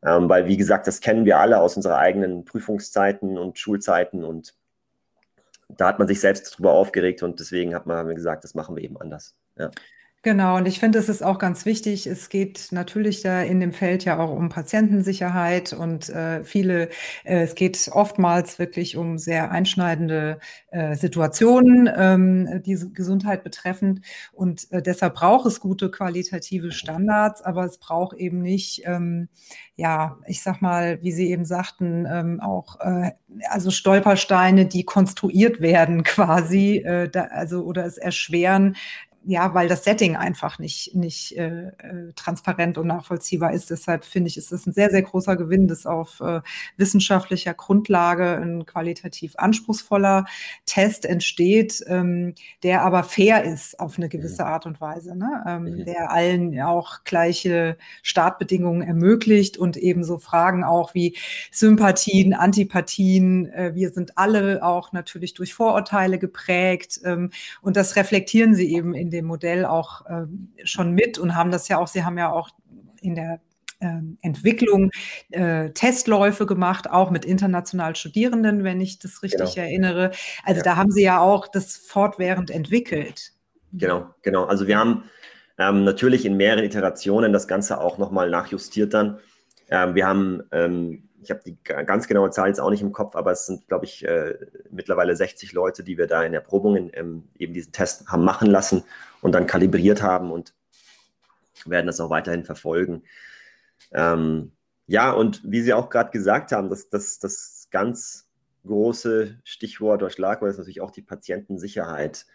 Ähm, 0.04 0.28
weil, 0.28 0.46
wie 0.46 0.58
gesagt, 0.58 0.86
das 0.86 1.00
kennen 1.00 1.24
wir 1.24 1.38
alle 1.38 1.60
aus 1.60 1.76
unserer 1.76 1.96
eigenen 1.96 2.44
Prüfungszeiten 2.44 3.38
und 3.38 3.58
Schulzeiten 3.58 4.22
und 4.22 4.54
da 5.76 5.88
hat 5.88 5.98
man 5.98 6.08
sich 6.08 6.20
selbst 6.20 6.58
drüber 6.58 6.72
aufgeregt 6.72 7.22
und 7.22 7.40
deswegen 7.40 7.74
hat 7.74 7.86
man 7.86 8.14
gesagt, 8.14 8.44
das 8.44 8.54
machen 8.54 8.76
wir 8.76 8.82
eben 8.82 9.00
anders. 9.00 9.34
Ja. 9.56 9.70
Genau, 10.22 10.58
und 10.58 10.68
ich 10.68 10.78
finde, 10.80 10.98
es 10.98 11.08
ist 11.08 11.22
auch 11.22 11.38
ganz 11.38 11.64
wichtig. 11.64 12.06
Es 12.06 12.28
geht 12.28 12.68
natürlich 12.72 13.22
da 13.22 13.40
in 13.40 13.58
dem 13.58 13.72
Feld 13.72 14.04
ja 14.04 14.18
auch 14.18 14.30
um 14.30 14.50
Patientensicherheit 14.50 15.72
und 15.72 16.10
äh, 16.10 16.44
viele, 16.44 16.90
äh, 17.24 17.40
es 17.44 17.54
geht 17.54 17.88
oftmals 17.90 18.58
wirklich 18.58 18.98
um 18.98 19.16
sehr 19.16 19.50
einschneidende 19.50 20.38
äh, 20.72 20.94
Situationen, 20.94 21.88
ähm, 21.96 22.60
diese 22.66 22.90
Gesundheit 22.90 23.42
betreffend. 23.44 24.02
Und 24.32 24.70
äh, 24.72 24.82
deshalb 24.82 25.14
braucht 25.14 25.46
es 25.46 25.58
gute 25.58 25.90
qualitative 25.90 26.70
Standards, 26.70 27.40
aber 27.40 27.64
es 27.64 27.78
braucht 27.78 28.14
eben 28.18 28.42
nicht, 28.42 28.82
ähm, 28.84 29.30
ja, 29.76 30.18
ich 30.26 30.42
sag 30.42 30.60
mal, 30.60 30.98
wie 31.02 31.12
Sie 31.12 31.30
eben 31.30 31.46
sagten, 31.46 32.06
ähm, 32.10 32.40
auch 32.40 32.78
äh, 32.80 33.12
also 33.48 33.70
Stolpersteine, 33.70 34.66
die 34.66 34.84
konstruiert 34.84 35.62
werden 35.62 36.02
quasi, 36.04 36.76
äh, 36.78 37.08
da, 37.08 37.22
also 37.24 37.62
oder 37.64 37.86
es 37.86 37.96
erschweren, 37.96 38.76
ja, 39.24 39.52
weil 39.52 39.68
das 39.68 39.84
Setting 39.84 40.16
einfach 40.16 40.58
nicht, 40.58 40.94
nicht 40.94 41.36
äh, 41.36 41.68
äh, 41.68 42.12
transparent 42.16 42.78
und 42.78 42.86
nachvollziehbar 42.86 43.52
ist. 43.52 43.68
Deshalb 43.70 44.04
finde 44.04 44.28
ich, 44.28 44.38
ist 44.38 44.50
es 44.50 44.66
ein 44.66 44.72
sehr, 44.72 44.90
sehr 44.90 45.02
großer 45.02 45.36
Gewinn, 45.36 45.68
dass 45.68 45.84
auf 45.84 46.20
äh, 46.20 46.40
wissenschaftlicher 46.78 47.52
Grundlage 47.52 48.38
ein 48.38 48.64
qualitativ 48.64 49.34
anspruchsvoller 49.36 50.24
Test 50.64 51.04
entsteht, 51.04 51.84
ähm, 51.86 52.34
der 52.62 52.82
aber 52.82 53.02
fair 53.02 53.44
ist 53.44 53.78
auf 53.78 53.98
eine 53.98 54.08
gewisse 54.08 54.42
mhm. 54.42 54.48
Art 54.48 54.66
und 54.66 54.80
Weise, 54.80 55.14
ne? 55.14 55.44
ähm, 55.46 55.64
mhm. 55.64 55.84
der 55.84 56.10
allen 56.10 56.58
auch 56.62 57.04
gleiche 57.04 57.76
Startbedingungen 58.02 58.80
ermöglicht 58.80 59.58
und 59.58 59.76
ebenso 59.76 60.18
Fragen 60.18 60.64
auch 60.64 60.94
wie 60.94 61.16
Sympathien, 61.50 62.32
Antipathien. 62.32 63.52
Äh, 63.52 63.74
wir 63.74 63.90
sind 63.90 64.16
alle 64.16 64.62
auch 64.62 64.92
natürlich 64.92 65.34
durch 65.34 65.52
Vorurteile 65.52 66.18
geprägt 66.18 67.00
ähm, 67.04 67.30
und 67.60 67.76
das 67.76 67.96
reflektieren 67.96 68.54
sie 68.54 68.74
eben 68.74 68.94
in 68.94 69.09
dem 69.10 69.26
Modell 69.26 69.64
auch 69.64 70.06
äh, 70.06 70.26
schon 70.64 70.92
mit 70.92 71.18
und 71.18 71.34
haben 71.34 71.50
das 71.50 71.68
ja 71.68 71.78
auch, 71.78 71.88
sie 71.88 72.04
haben 72.04 72.18
ja 72.18 72.32
auch 72.32 72.50
in 73.00 73.14
der 73.14 73.40
ähm, 73.80 74.18
Entwicklung 74.20 74.90
äh, 75.30 75.70
Testläufe 75.70 76.46
gemacht, 76.46 76.90
auch 76.90 77.10
mit 77.10 77.24
international 77.24 77.96
Studierenden, 77.96 78.62
wenn 78.62 78.80
ich 78.80 78.98
das 78.98 79.22
richtig 79.22 79.54
genau. 79.54 79.66
erinnere. 79.66 80.10
Also 80.44 80.58
ja. 80.58 80.64
da 80.64 80.76
haben 80.76 80.90
Sie 80.90 81.02
ja 81.02 81.20
auch 81.20 81.48
das 81.48 81.76
fortwährend 81.76 82.50
entwickelt. 82.50 83.32
Genau, 83.72 84.06
genau. 84.22 84.44
Also 84.44 84.66
wir 84.66 84.78
haben 84.78 85.04
ähm, 85.58 85.84
natürlich 85.84 86.26
in 86.26 86.36
mehreren 86.36 86.64
Iterationen 86.64 87.32
das 87.32 87.48
Ganze 87.48 87.80
auch 87.80 87.98
nochmal 87.98 88.30
nachjustiert 88.30 88.92
dann. 88.94 89.18
Ähm, 89.70 89.94
wir 89.94 90.06
haben 90.06 90.42
ähm, 90.52 91.08
ich 91.22 91.30
habe 91.30 91.40
die 91.44 91.56
ganz 91.62 92.08
genaue 92.08 92.30
Zahl 92.30 92.48
jetzt 92.48 92.60
auch 92.60 92.70
nicht 92.70 92.82
im 92.82 92.92
Kopf, 92.92 93.14
aber 93.14 93.32
es 93.32 93.46
sind, 93.46 93.68
glaube 93.68 93.84
ich, 93.84 94.04
äh, 94.04 94.34
mittlerweile 94.70 95.14
60 95.14 95.52
Leute, 95.52 95.84
die 95.84 95.98
wir 95.98 96.06
da 96.06 96.22
in 96.22 96.34
Erprobungen 96.34 96.90
ähm, 96.94 97.28
eben 97.38 97.52
diesen 97.52 97.72
Test 97.72 98.08
haben 98.08 98.24
machen 98.24 98.48
lassen 98.50 98.84
und 99.20 99.32
dann 99.32 99.46
kalibriert 99.46 100.02
haben 100.02 100.30
und 100.30 100.54
werden 101.66 101.86
das 101.86 102.00
auch 102.00 102.10
weiterhin 102.10 102.44
verfolgen. 102.44 103.02
Ähm, 103.92 104.52
ja, 104.86 105.12
und 105.12 105.42
wie 105.44 105.62
Sie 105.62 105.74
auch 105.74 105.90
gerade 105.90 106.10
gesagt 106.10 106.52
haben, 106.52 106.70
das, 106.70 106.88
das, 106.88 107.18
das 107.18 107.68
ganz 107.70 108.28
große 108.66 109.38
Stichwort 109.44 110.02
oder 110.02 110.10
Schlagwort 110.10 110.50
ist 110.50 110.58
natürlich 110.58 110.80
auch 110.80 110.90
die 110.90 111.02
Patientensicherheit. 111.02 112.26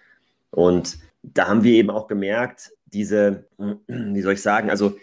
Und 0.52 1.00
da 1.22 1.48
haben 1.48 1.64
wir 1.64 1.74
eben 1.74 1.90
auch 1.90 2.08
gemerkt, 2.08 2.72
diese, 2.86 3.48
wie 3.88 4.22
soll 4.22 4.34
ich 4.34 4.42
sagen, 4.42 4.70
also 4.70 4.98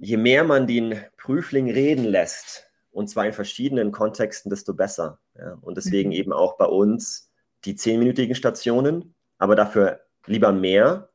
je 0.00 0.16
mehr 0.16 0.44
man 0.44 0.66
den 0.66 1.00
Prüfling 1.16 1.70
reden 1.70 2.04
lässt, 2.04 2.71
und 2.92 3.08
zwar 3.08 3.26
in 3.26 3.32
verschiedenen 3.32 3.90
Kontexten, 3.90 4.50
desto 4.50 4.74
besser. 4.74 5.18
Ja? 5.36 5.58
Und 5.62 5.76
deswegen 5.76 6.10
mhm. 6.10 6.16
eben 6.16 6.32
auch 6.32 6.56
bei 6.56 6.66
uns 6.66 7.30
die 7.64 7.74
zehnminütigen 7.74 8.34
Stationen, 8.34 9.14
aber 9.38 9.56
dafür 9.56 10.00
lieber 10.26 10.52
mehr 10.52 11.08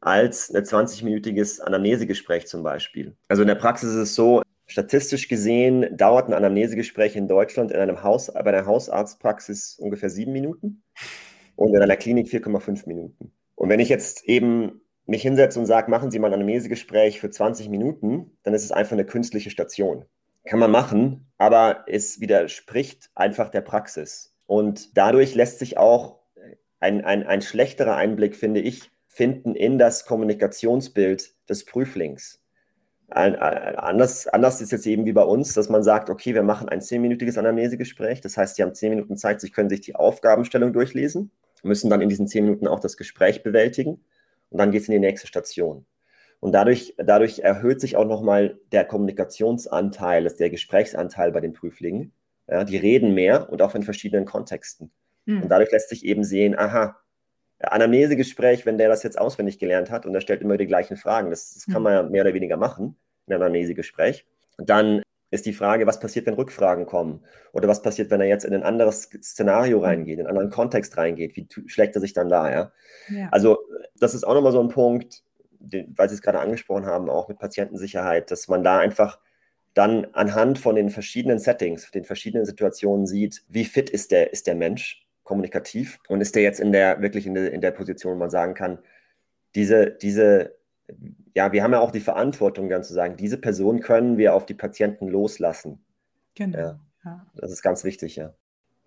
als 0.00 0.54
ein 0.54 0.62
20-minütiges 0.62 1.60
Anamnesegespräch 1.60 2.46
zum 2.46 2.62
Beispiel. 2.62 3.16
Also 3.28 3.42
in 3.42 3.48
der 3.48 3.54
Praxis 3.54 3.90
ist 3.90 3.96
es 3.96 4.14
so, 4.14 4.42
statistisch 4.66 5.28
gesehen 5.28 5.96
dauert 5.96 6.28
ein 6.28 6.34
Anamnesegespräch 6.34 7.16
in 7.16 7.28
Deutschland 7.28 7.70
in 7.70 7.78
einem 7.78 8.02
Haus, 8.02 8.30
bei 8.32 8.44
einer 8.44 8.66
Hausarztpraxis 8.66 9.78
ungefähr 9.78 10.10
sieben 10.10 10.32
Minuten 10.32 10.82
und 11.56 11.74
in 11.74 11.82
einer 11.82 11.96
Klinik 11.96 12.26
4,5 12.26 12.86
Minuten. 12.86 13.32
Und 13.54 13.68
wenn 13.68 13.80
ich 13.80 13.88
jetzt 13.88 14.24
eben 14.24 14.82
mich 15.06 15.22
hinsetze 15.22 15.58
und 15.58 15.66
sage, 15.66 15.90
machen 15.90 16.10
Sie 16.10 16.18
mal 16.18 16.28
ein 16.28 16.34
Anamnesegespräch 16.34 17.20
für 17.20 17.30
20 17.30 17.68
Minuten, 17.68 18.36
dann 18.42 18.54
ist 18.54 18.64
es 18.64 18.72
einfach 18.72 18.92
eine 18.92 19.06
künstliche 19.06 19.50
Station 19.50 20.06
kann 20.44 20.58
man 20.58 20.70
machen, 20.70 21.26
aber 21.38 21.84
es 21.86 22.20
widerspricht 22.20 23.10
einfach 23.14 23.48
der 23.50 23.62
Praxis. 23.62 24.34
Und 24.46 24.96
dadurch 24.96 25.34
lässt 25.34 25.58
sich 25.58 25.78
auch 25.78 26.20
ein, 26.80 27.04
ein, 27.04 27.26
ein 27.26 27.42
schlechterer 27.42 27.96
Einblick, 27.96 28.36
finde 28.36 28.60
ich, 28.60 28.90
finden 29.06 29.54
in 29.54 29.78
das 29.78 30.04
Kommunikationsbild 30.04 31.32
des 31.48 31.64
Prüflings. 31.64 32.42
Ein, 33.08 33.36
ein, 33.36 33.76
anders, 33.76 34.26
anders 34.26 34.60
ist 34.60 34.72
jetzt 34.72 34.86
eben 34.86 35.06
wie 35.06 35.12
bei 35.12 35.22
uns, 35.22 35.54
dass 35.54 35.68
man 35.68 35.82
sagt, 35.82 36.10
okay, 36.10 36.34
wir 36.34 36.42
machen 36.42 36.68
ein 36.68 36.80
zehnminütiges 36.80 37.38
Anamnesegespräch. 37.38 38.20
Das 38.20 38.36
heißt, 38.36 38.56
Sie 38.56 38.62
haben 38.62 38.74
zehn 38.74 38.90
Minuten 38.90 39.16
Zeit, 39.16 39.40
Sie 39.40 39.50
können 39.50 39.68
sich 39.68 39.80
die 39.80 39.94
Aufgabenstellung 39.94 40.72
durchlesen, 40.72 41.30
müssen 41.62 41.90
dann 41.90 42.00
in 42.00 42.08
diesen 42.08 42.28
zehn 42.28 42.44
Minuten 42.44 42.66
auch 42.66 42.80
das 42.80 42.96
Gespräch 42.96 43.42
bewältigen 43.42 44.04
und 44.50 44.58
dann 44.58 44.70
geht 44.70 44.82
es 44.82 44.88
in 44.88 44.92
die 44.92 45.00
nächste 45.00 45.26
Station. 45.26 45.86
Und 46.44 46.52
dadurch, 46.52 46.94
dadurch 46.98 47.38
erhöht 47.38 47.80
sich 47.80 47.96
auch 47.96 48.04
nochmal 48.04 48.58
der 48.70 48.84
Kommunikationsanteil, 48.84 50.24
der 50.24 50.50
Gesprächsanteil 50.50 51.32
bei 51.32 51.40
den 51.40 51.54
Prüflingen. 51.54 52.12
Ja, 52.46 52.64
die 52.64 52.76
reden 52.76 53.14
mehr 53.14 53.48
und 53.50 53.62
auch 53.62 53.74
in 53.74 53.82
verschiedenen 53.82 54.26
Kontexten. 54.26 54.90
Mhm. 55.24 55.44
Und 55.44 55.48
dadurch 55.48 55.72
lässt 55.72 55.88
sich 55.88 56.04
eben 56.04 56.22
sehen, 56.22 56.54
aha, 56.54 56.98
Anamnesegespräch, 57.60 58.66
wenn 58.66 58.76
der 58.76 58.90
das 58.90 59.02
jetzt 59.02 59.18
auswendig 59.18 59.58
gelernt 59.58 59.90
hat 59.90 60.04
und 60.04 60.14
er 60.14 60.20
stellt 60.20 60.42
immer 60.42 60.58
die 60.58 60.66
gleichen 60.66 60.98
Fragen, 60.98 61.30
das, 61.30 61.54
das 61.54 61.64
kann 61.64 61.80
man 61.80 61.94
ja 61.94 62.02
mehr 62.02 62.20
oder 62.20 62.34
weniger 62.34 62.58
machen 62.58 62.94
in 63.26 63.32
einem 63.32 63.42
Anamnesegespräch, 63.44 64.26
dann 64.58 65.00
ist 65.30 65.46
die 65.46 65.54
Frage, 65.54 65.86
was 65.86 65.98
passiert, 65.98 66.26
wenn 66.26 66.34
Rückfragen 66.34 66.84
kommen? 66.84 67.24
Oder 67.54 67.68
was 67.68 67.80
passiert, 67.80 68.10
wenn 68.10 68.20
er 68.20 68.28
jetzt 68.28 68.44
in 68.44 68.52
ein 68.52 68.64
anderes 68.64 69.04
Szenario 69.04 69.78
reingeht, 69.78 70.18
in 70.18 70.26
einen 70.26 70.36
anderen 70.36 70.50
Kontext 70.50 70.98
reingeht? 70.98 71.36
Wie 71.36 71.48
schlägt 71.68 71.94
er 71.94 72.02
sich 72.02 72.12
dann 72.12 72.28
da? 72.28 72.50
Ja? 72.50 72.72
ja. 73.08 73.28
Also, 73.30 73.60
das 73.98 74.12
ist 74.12 74.24
auch 74.24 74.34
nochmal 74.34 74.52
so 74.52 74.60
ein 74.60 74.68
Punkt, 74.68 75.24
den, 75.68 75.96
weil 75.96 76.08
Sie 76.08 76.14
es 76.14 76.22
gerade 76.22 76.40
angesprochen 76.40 76.86
haben, 76.86 77.10
auch 77.10 77.28
mit 77.28 77.38
Patientensicherheit, 77.38 78.30
dass 78.30 78.48
man 78.48 78.62
da 78.62 78.78
einfach 78.78 79.18
dann 79.74 80.06
anhand 80.12 80.58
von 80.58 80.76
den 80.76 80.90
verschiedenen 80.90 81.38
Settings, 81.38 81.90
den 81.90 82.04
verschiedenen 82.04 82.46
Situationen 82.46 83.06
sieht, 83.06 83.44
wie 83.48 83.64
fit 83.64 83.90
ist 83.90 84.12
der, 84.12 84.32
ist 84.32 84.46
der 84.46 84.54
Mensch 84.54 85.06
kommunikativ 85.24 85.98
und 86.08 86.20
ist 86.20 86.36
der 86.36 86.42
jetzt 86.42 86.60
in 86.60 86.70
der, 86.70 87.00
wirklich 87.02 87.26
in 87.26 87.34
der, 87.34 87.52
in 87.52 87.60
der 87.60 87.72
Position, 87.72 88.14
wo 88.14 88.18
man 88.18 88.30
sagen 88.30 88.54
kann, 88.54 88.78
diese, 89.54 89.90
diese 89.90 90.54
ja, 91.34 91.52
wir 91.52 91.62
haben 91.62 91.72
ja 91.72 91.80
auch 91.80 91.90
die 91.90 92.00
Verantwortung, 92.00 92.68
dann 92.68 92.84
zu 92.84 92.94
sagen, 92.94 93.16
diese 93.16 93.38
Person 93.38 93.80
können 93.80 94.18
wir 94.18 94.34
auf 94.34 94.46
die 94.46 94.54
Patienten 94.54 95.08
loslassen. 95.08 95.84
Genau. 96.34 96.58
Ja, 96.58 96.80
ja. 97.04 97.26
Das 97.34 97.50
ist 97.50 97.62
ganz 97.62 97.84
wichtig, 97.84 98.16
ja. 98.16 98.34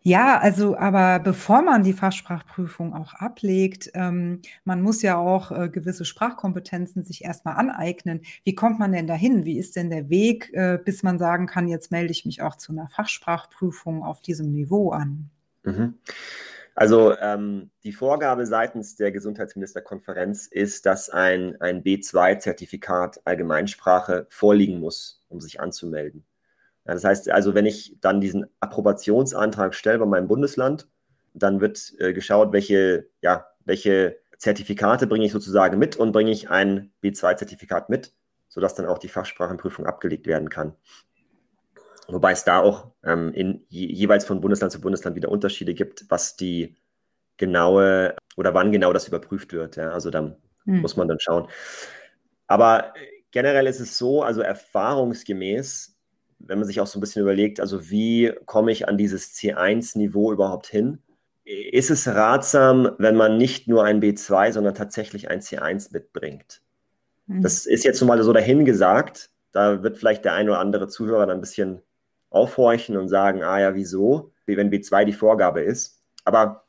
Ja, 0.08 0.40
also, 0.40 0.78
aber 0.78 1.20
bevor 1.20 1.62
man 1.62 1.84
die 1.84 1.92
Fachsprachprüfung 1.92 2.94
auch 2.94 3.14
ablegt, 3.14 3.92
ähm, 3.94 4.42
man 4.64 4.82
muss 4.82 5.02
ja 5.02 5.18
auch 5.18 5.52
äh, 5.52 5.68
gewisse 5.68 6.06
Sprachkompetenzen 6.06 7.04
sich 7.04 7.26
erstmal 7.26 7.58
aneignen. 7.58 8.22
Wie 8.46 8.56
kommt 8.56 8.80
man 8.80 8.94
denn 8.94 9.06
dahin? 9.06 9.44
Wie 9.44 9.60
ist 9.60 9.76
denn 9.76 9.90
der 9.90 10.10
Weg, 10.10 10.50
äh, 10.54 10.80
bis 10.82 11.04
man 11.04 11.20
sagen 11.20 11.46
kann, 11.46 11.68
jetzt 11.68 11.92
melde 11.92 12.12
ich 12.12 12.26
mich 12.26 12.42
auch 12.42 12.56
zu 12.56 12.72
einer 12.72 12.88
Fachsprachprüfung 12.88 14.02
auf 14.02 14.22
diesem 14.22 14.48
Niveau 14.48 14.92
an? 14.92 15.30
Mhm. 15.64 15.96
Also 16.74 17.14
ähm, 17.18 17.72
die 17.84 17.92
Vorgabe 17.92 18.46
seitens 18.46 18.96
der 18.96 19.12
Gesundheitsministerkonferenz 19.12 20.48
ist, 20.48 20.86
dass 20.86 21.10
ein, 21.10 21.60
ein 21.60 21.84
B2-Zertifikat 21.84 23.20
Allgemeinsprache 23.26 24.26
vorliegen 24.30 24.80
muss, 24.80 25.22
um 25.28 25.42
sich 25.42 25.60
anzumelden. 25.60 26.24
Ja, 26.88 26.94
das 26.94 27.04
heißt 27.04 27.30
also, 27.30 27.54
wenn 27.54 27.66
ich 27.66 27.98
dann 28.00 28.22
diesen 28.22 28.48
Approbationsantrag 28.60 29.76
stelle 29.76 30.00
bei 30.00 30.06
meinem 30.06 30.28
Bundesland, 30.28 30.88
dann 31.34 31.60
wird 31.60 31.94
äh, 32.00 32.14
geschaut, 32.14 32.54
welche, 32.54 33.10
ja, 33.22 33.48
welche 33.66 34.18
Zertifikate 34.38 35.08
bringe 35.08 35.26
ich 35.26 35.32
sozusagen 35.32 35.78
mit 35.78 35.98
und 35.98 36.12
bringe 36.12 36.32
ich 36.32 36.50
ein 36.50 36.92
B2-Zertifikat 37.04 37.90
mit, 37.90 38.14
sodass 38.48 38.76
dann 38.76 38.86
auch 38.86 39.00
die 39.00 39.10
Fachsprachenprüfung 39.10 39.86
abgelegt 39.86 40.28
werden 40.28 40.50
kann. 40.50 40.76
Wobei 42.08 42.32
es 42.32 42.46
da 42.46 42.62
auch 42.62 42.92
ähm, 43.04 43.34
in, 43.34 43.66
jeweils 43.68 44.24
von 44.24 44.40
Bundesland 44.40 44.72
zu 44.72 44.80
Bundesland 44.80 45.16
wieder 45.18 45.30
Unterschiede 45.30 45.74
gibt, 45.74 46.06
was 46.10 46.38
die 46.38 46.78
genaue 47.36 48.16
oder 48.38 48.54
wann 48.54 48.72
genau 48.72 48.94
das 48.94 49.08
überprüft 49.08 49.52
wird. 49.52 49.76
Ja? 49.76 49.92
Also 49.92 50.10
da 50.10 50.38
hm. 50.64 50.82
muss 50.82 50.96
man 50.96 51.10
dann 51.10 51.20
schauen. 51.20 51.50
Aber 52.48 52.94
generell 53.32 53.68
ist 53.68 53.82
es 53.82 53.98
so, 53.98 54.24
also 54.24 54.42
erfahrungsgemäß, 54.42 55.97
wenn 56.40 56.60
man 56.60 56.68
sich 56.68 56.80
auch 56.80 56.88
so 56.88 56.98
ein 56.98 57.02
bisschen 57.02 57.22
überlegt, 57.22 57.60
also 57.60 57.90
wie 57.90 58.34
komme 58.46 58.72
ich 58.72 58.88
an 58.88 58.98
dieses 58.98 59.34
C1-Niveau 59.36 60.32
überhaupt 60.32 60.68
hin, 60.68 61.00
ist 61.46 61.90
es 61.90 62.08
ratsam, 62.08 62.92
wenn 62.98 63.16
man 63.16 63.38
nicht 63.38 63.68
nur 63.68 63.84
ein 63.84 64.02
B2, 64.02 64.52
sondern 64.52 64.76
tatsächlich 64.76 65.30
ein 65.30 65.40
C1 65.40 65.94
mitbringt. 65.94 66.62
Hm. 67.28 67.42
Das 67.42 67.66
ist 67.66 67.84
jetzt 67.84 68.02
nun 68.02 68.10
mal 68.10 68.22
so 68.22 68.34
dahingesagt. 68.34 69.30
Da 69.54 69.82
wird 69.82 69.98
vielleicht 69.98 70.26
der 70.26 70.34
ein 70.34 70.50
oder 70.50 70.60
andere 70.60 70.88
Zuhörer 70.88 71.26
dann 71.26 71.38
ein 71.38 71.42
bisschen 71.42 71.82
aufhorchen 72.30 72.98
und 72.98 73.08
sagen, 73.08 73.44
ah 73.44 73.60
ja, 73.60 73.76
wieso, 73.76 74.34
wenn 74.46 74.72
B2 74.72 75.06
die 75.06 75.14
Vorgabe 75.14 75.62
ist. 75.62 76.02
Aber 76.26 76.66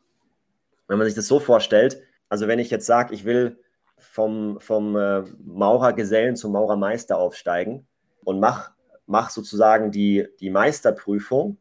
wenn 0.87 0.99
man 0.99 1.07
sich 1.07 1.17
das 1.17 1.27
so 1.27 1.41
vorstellt, 1.41 2.01
also 2.29 2.47
wenn 2.47 2.59
ich 2.59 2.71
jetzt 2.71 2.87
sage, 2.87 3.15
ich 3.15 3.25
will 3.25 3.59
vom, 3.99 4.61
vom 4.61 4.97
äh, 4.97 5.23
Maurergesellen 5.45 6.37
zum 6.37 6.53
Maurermeister 6.53 7.19
aufsteigen 7.19 7.87
und 8.25 8.39
mache 8.39 8.73
mach 9.09 9.31
sozusagen 9.31 9.91
die, 9.91 10.29
die 10.39 10.51
Meisterprüfung, 10.51 11.57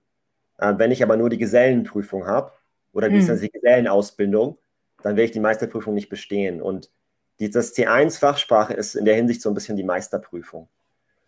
äh, 0.57 0.73
wenn 0.77 0.91
ich 0.91 1.01
aber 1.01 1.17
nur 1.17 1.29
die 1.29 1.37
Gesellenprüfung 1.37 2.27
habe 2.27 2.51
oder 2.93 3.07
hm. 3.07 3.39
die 3.39 3.49
Gesellenausbildung, 3.49 4.57
dann 5.01 5.15
werde 5.15 5.25
ich 5.25 5.31
die 5.31 5.39
Meisterprüfung 5.39 5.93
nicht 5.93 6.09
bestehen. 6.09 6.61
Und 6.61 6.91
das 7.39 7.75
C1 7.75 8.19
Fachsprache 8.19 8.73
ist 8.73 8.95
in 8.95 9.05
der 9.05 9.15
Hinsicht 9.15 9.41
so 9.41 9.49
ein 9.49 9.55
bisschen 9.55 9.77
die 9.77 9.83
Meisterprüfung. 9.83 10.67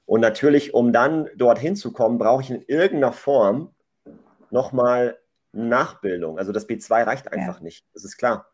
Und 0.06 0.22
natürlich, 0.22 0.74
um 0.74 0.92
dann 0.92 1.30
dorthin 1.36 1.76
zu 1.76 1.94
kommen, 1.94 2.18
brauche 2.18 2.42
ich 2.42 2.50
in 2.50 2.64
irgendeiner 2.68 3.14
Form 3.14 3.74
nochmal 4.50 5.20
Nachbildung. 5.52 6.38
Also 6.38 6.52
das 6.52 6.68
B2 6.68 7.06
reicht 7.06 7.32
einfach 7.32 7.58
ja. 7.58 7.64
nicht, 7.64 7.86
das 7.94 8.04
ist 8.04 8.18
klar. 8.18 8.48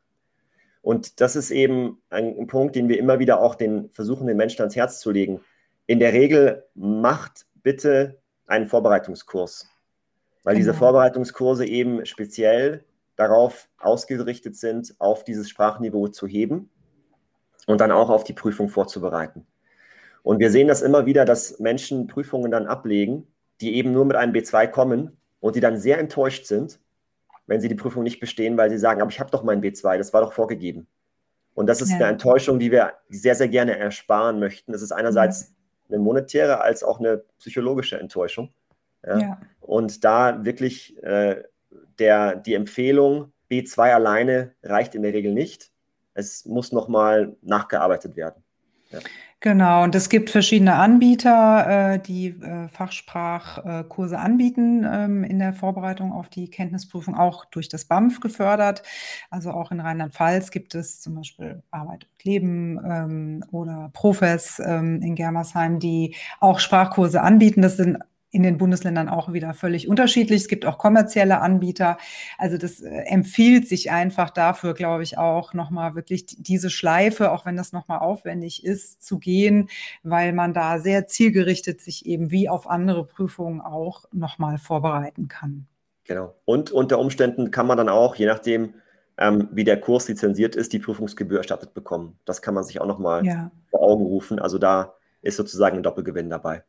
Und 0.82 1.20
das 1.20 1.36
ist 1.36 1.50
eben 1.50 2.02
ein, 2.10 2.38
ein, 2.38 2.48
Punkt, 2.48 2.76
den 2.76 2.90
wir 2.90 3.00
immer 3.00 3.18
wieder 3.18 3.42
auch 3.42 3.56
den 3.56 3.90
versuchen, 3.90 4.28
den 4.28 4.38
Menschen 4.38 4.62
ans 4.62 4.76
Herz 4.76 5.00
zu 5.00 5.10
legen. 5.10 5.40
In 5.88 6.00
der 6.00 6.14
Regel 6.14 6.66
macht 6.76 7.48
bitte 7.66 8.20
einen 8.46 8.68
Vorbereitungskurs, 8.68 9.68
weil 10.44 10.54
genau. 10.54 10.60
diese 10.60 10.74
Vorbereitungskurse 10.76 11.66
eben 11.66 12.06
speziell 12.06 12.86
darauf 13.16 13.70
ausgerichtet 13.80 14.56
sind, 14.56 14.94
auf 15.00 15.24
dieses 15.24 15.50
Sprachniveau 15.50 16.08
zu 16.10 16.28
heben 16.28 16.70
und 17.66 17.82
dann 17.82 17.92
auch 17.92 18.12
auf 18.12 18.24
die 18.24 18.34
Prüfung 18.34 18.70
vorzubereiten. 18.70 19.48
Und 20.22 20.40
wir 20.40 20.52
sehen 20.52 20.68
das 20.68 20.84
immer 20.84 21.08
wieder, 21.08 21.26
dass 21.26 21.60
Menschen 21.60 22.06
Prüfungen 22.06 22.52
dann 22.52 22.68
ablegen, 22.68 23.28
die 23.62 23.76
eben 23.76 23.92
nur 23.92 24.06
mit 24.06 24.16
einem 24.16 24.34
B2 24.34 24.68
kommen 24.68 25.18
und 25.40 25.56
die 25.56 25.60
dann 25.60 25.78
sehr 25.78 25.98
enttäuscht 25.98 26.46
sind, 26.46 26.80
wenn 27.48 27.62
sie 27.62 27.68
die 27.68 27.76
Prüfung 27.76 28.04
nicht 28.04 28.20
bestehen, 28.20 28.58
weil 28.58 28.70
sie 28.70 28.78
sagen, 28.78 29.02
aber 29.02 29.10
ich 29.10 29.20
habe 29.20 29.32
doch 29.32 29.44
mein 29.44 29.62
B2, 29.62 29.98
das 29.98 30.14
war 30.14 30.22
doch 30.22 30.34
vorgegeben. 30.34 30.86
Und 31.56 31.66
das 31.66 31.82
ist 31.82 31.90
ja. 31.90 31.96
eine 31.96 32.08
Enttäuschung, 32.10 32.60
die 32.60 32.70
wir 32.70 32.94
sehr, 33.10 33.34
sehr 33.34 33.48
gerne 33.48 33.76
ersparen 33.76 34.40
möchten. 34.40 34.72
Das 34.72 34.84
ist 34.84 34.92
einerseits 34.92 35.50
mhm. 35.50 35.55
Eine 35.90 36.00
monetäre 36.00 36.62
als 36.62 36.84
auch 36.84 37.00
eine 37.00 37.24
psychologische 37.40 38.00
Enttäuschung. 38.00 38.54
Ja. 39.06 39.20
Ja. 39.20 39.42
Und 39.60 40.04
da 40.04 40.44
wirklich 40.46 41.02
äh, 41.04 41.44
der, 42.00 42.36
die 42.36 42.54
Empfehlung, 42.54 43.32
B2 43.50 43.94
alleine 43.94 44.56
reicht 44.64 44.96
in 44.96 45.04
der 45.04 45.14
Regel 45.14 45.34
nicht. 45.34 45.72
Es 46.14 46.46
muss 46.46 46.72
nochmal 46.72 47.36
nachgearbeitet 47.42 48.16
werden. 48.16 48.44
Ja. 48.92 49.00
Genau, 49.46 49.84
und 49.84 49.94
es 49.94 50.10
gibt 50.10 50.32
verschiedene 50.32 50.74
Anbieter, 50.74 51.94
äh, 51.94 52.00
die 52.00 52.30
äh, 52.30 52.68
Fachsprachkurse 52.68 54.18
anbieten 54.18 54.84
ähm, 54.92 55.24
in 55.24 55.38
der 55.38 55.54
Vorbereitung 55.54 56.14
auf 56.14 56.30
die 56.30 56.50
Kenntnisprüfung, 56.50 57.14
auch 57.14 57.46
durch 57.46 57.70
das 57.70 57.86
BAMF 57.86 58.22
gefördert. 58.22 58.82
Also 59.30 59.52
auch 59.52 59.72
in 59.72 59.82
Rheinland-Pfalz 59.82 60.50
gibt 60.50 60.74
es 60.74 61.00
zum 61.00 61.14
Beispiel 61.14 61.62
Arbeit 61.70 62.06
und 62.06 62.26
Leben 62.26 62.80
ähm, 62.84 63.44
oder 63.52 63.92
Profes 63.94 64.60
ähm, 64.66 65.04
in 65.04 65.14
Germersheim, 65.14 65.78
die 65.78 66.16
auch 66.40 66.58
Sprachkurse 66.58 67.22
anbieten. 67.22 67.62
Das 67.62 67.78
sind 67.78 68.00
in 68.36 68.44
den 68.44 68.58
Bundesländern 68.58 69.08
auch 69.08 69.32
wieder 69.32 69.54
völlig 69.54 69.88
unterschiedlich. 69.88 70.42
Es 70.42 70.48
gibt 70.50 70.66
auch 70.66 70.78
kommerzielle 70.78 71.40
Anbieter. 71.40 71.98
Also 72.38 72.58
das 72.58 72.82
äh, 72.82 72.90
empfiehlt 73.06 73.66
sich 73.66 73.92
einfach 73.92 74.30
dafür, 74.30 74.74
glaube 74.74 75.04
ich, 75.04 75.18
auch 75.18 75.54
nochmal 75.54 75.96
wirklich 75.96 76.26
diese 76.28 76.70
Schleife, 76.70 77.32
auch 77.32 77.46
wenn 77.46 77.56
das 77.56 77.72
nochmal 77.72 78.00
aufwendig 78.00 78.66
ist, 78.66 79.02
zu 79.02 79.20
gehen, 79.20 79.70
weil 80.04 80.34
man 80.34 80.54
da 80.54 80.80
sehr 80.80 81.08
zielgerichtet 81.08 81.80
sich 81.80 82.06
eben 82.06 82.30
wie 82.30 82.50
auf 82.50 82.70
andere 82.70 83.06
Prüfungen 83.08 83.62
auch 83.62 84.04
nochmal 84.12 84.58
vorbereiten 84.58 85.30
kann. 85.30 85.68
Genau. 86.04 86.36
Und 86.44 86.72
unter 86.72 87.00
Umständen 87.00 87.52
kann 87.52 87.68
man 87.68 87.78
dann 87.78 87.88
auch, 87.88 88.16
je 88.16 88.26
nachdem, 88.26 88.74
ähm, 89.18 89.48
wie 89.54 89.64
der 89.64 89.80
Kurs 89.80 90.10
lizenziert 90.10 90.58
ist, 90.58 90.74
die 90.74 90.80
Prüfungsgebühr 90.80 91.38
erstattet 91.38 91.74
bekommen. 91.74 92.20
Das 92.26 92.42
kann 92.42 92.54
man 92.54 92.66
sich 92.66 92.82
auch 92.82 92.86
nochmal 92.86 93.26
ja. 93.26 93.50
vor 93.70 93.82
Augen 93.82 94.06
rufen. 94.06 94.40
Also 94.40 94.58
da 94.58 94.94
ist 95.22 95.38
sozusagen 95.38 95.78
ein 95.78 95.84
Doppelgewinn 95.84 96.30
dabei. 96.30 96.66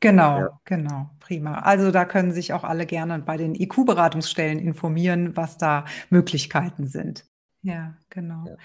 Genau, 0.00 0.38
ja. 0.38 0.60
genau, 0.64 1.10
prima. 1.20 1.60
Also 1.60 1.90
da 1.90 2.04
können 2.06 2.32
sich 2.32 2.52
auch 2.52 2.64
alle 2.64 2.86
gerne 2.86 3.18
bei 3.18 3.36
den 3.36 3.54
IQ-Beratungsstellen 3.54 4.58
informieren, 4.58 5.36
was 5.36 5.58
da 5.58 5.84
Möglichkeiten 6.08 6.86
sind. 6.86 7.26
Ja, 7.62 7.94
genau. 8.08 8.46
Ja. 8.46 8.56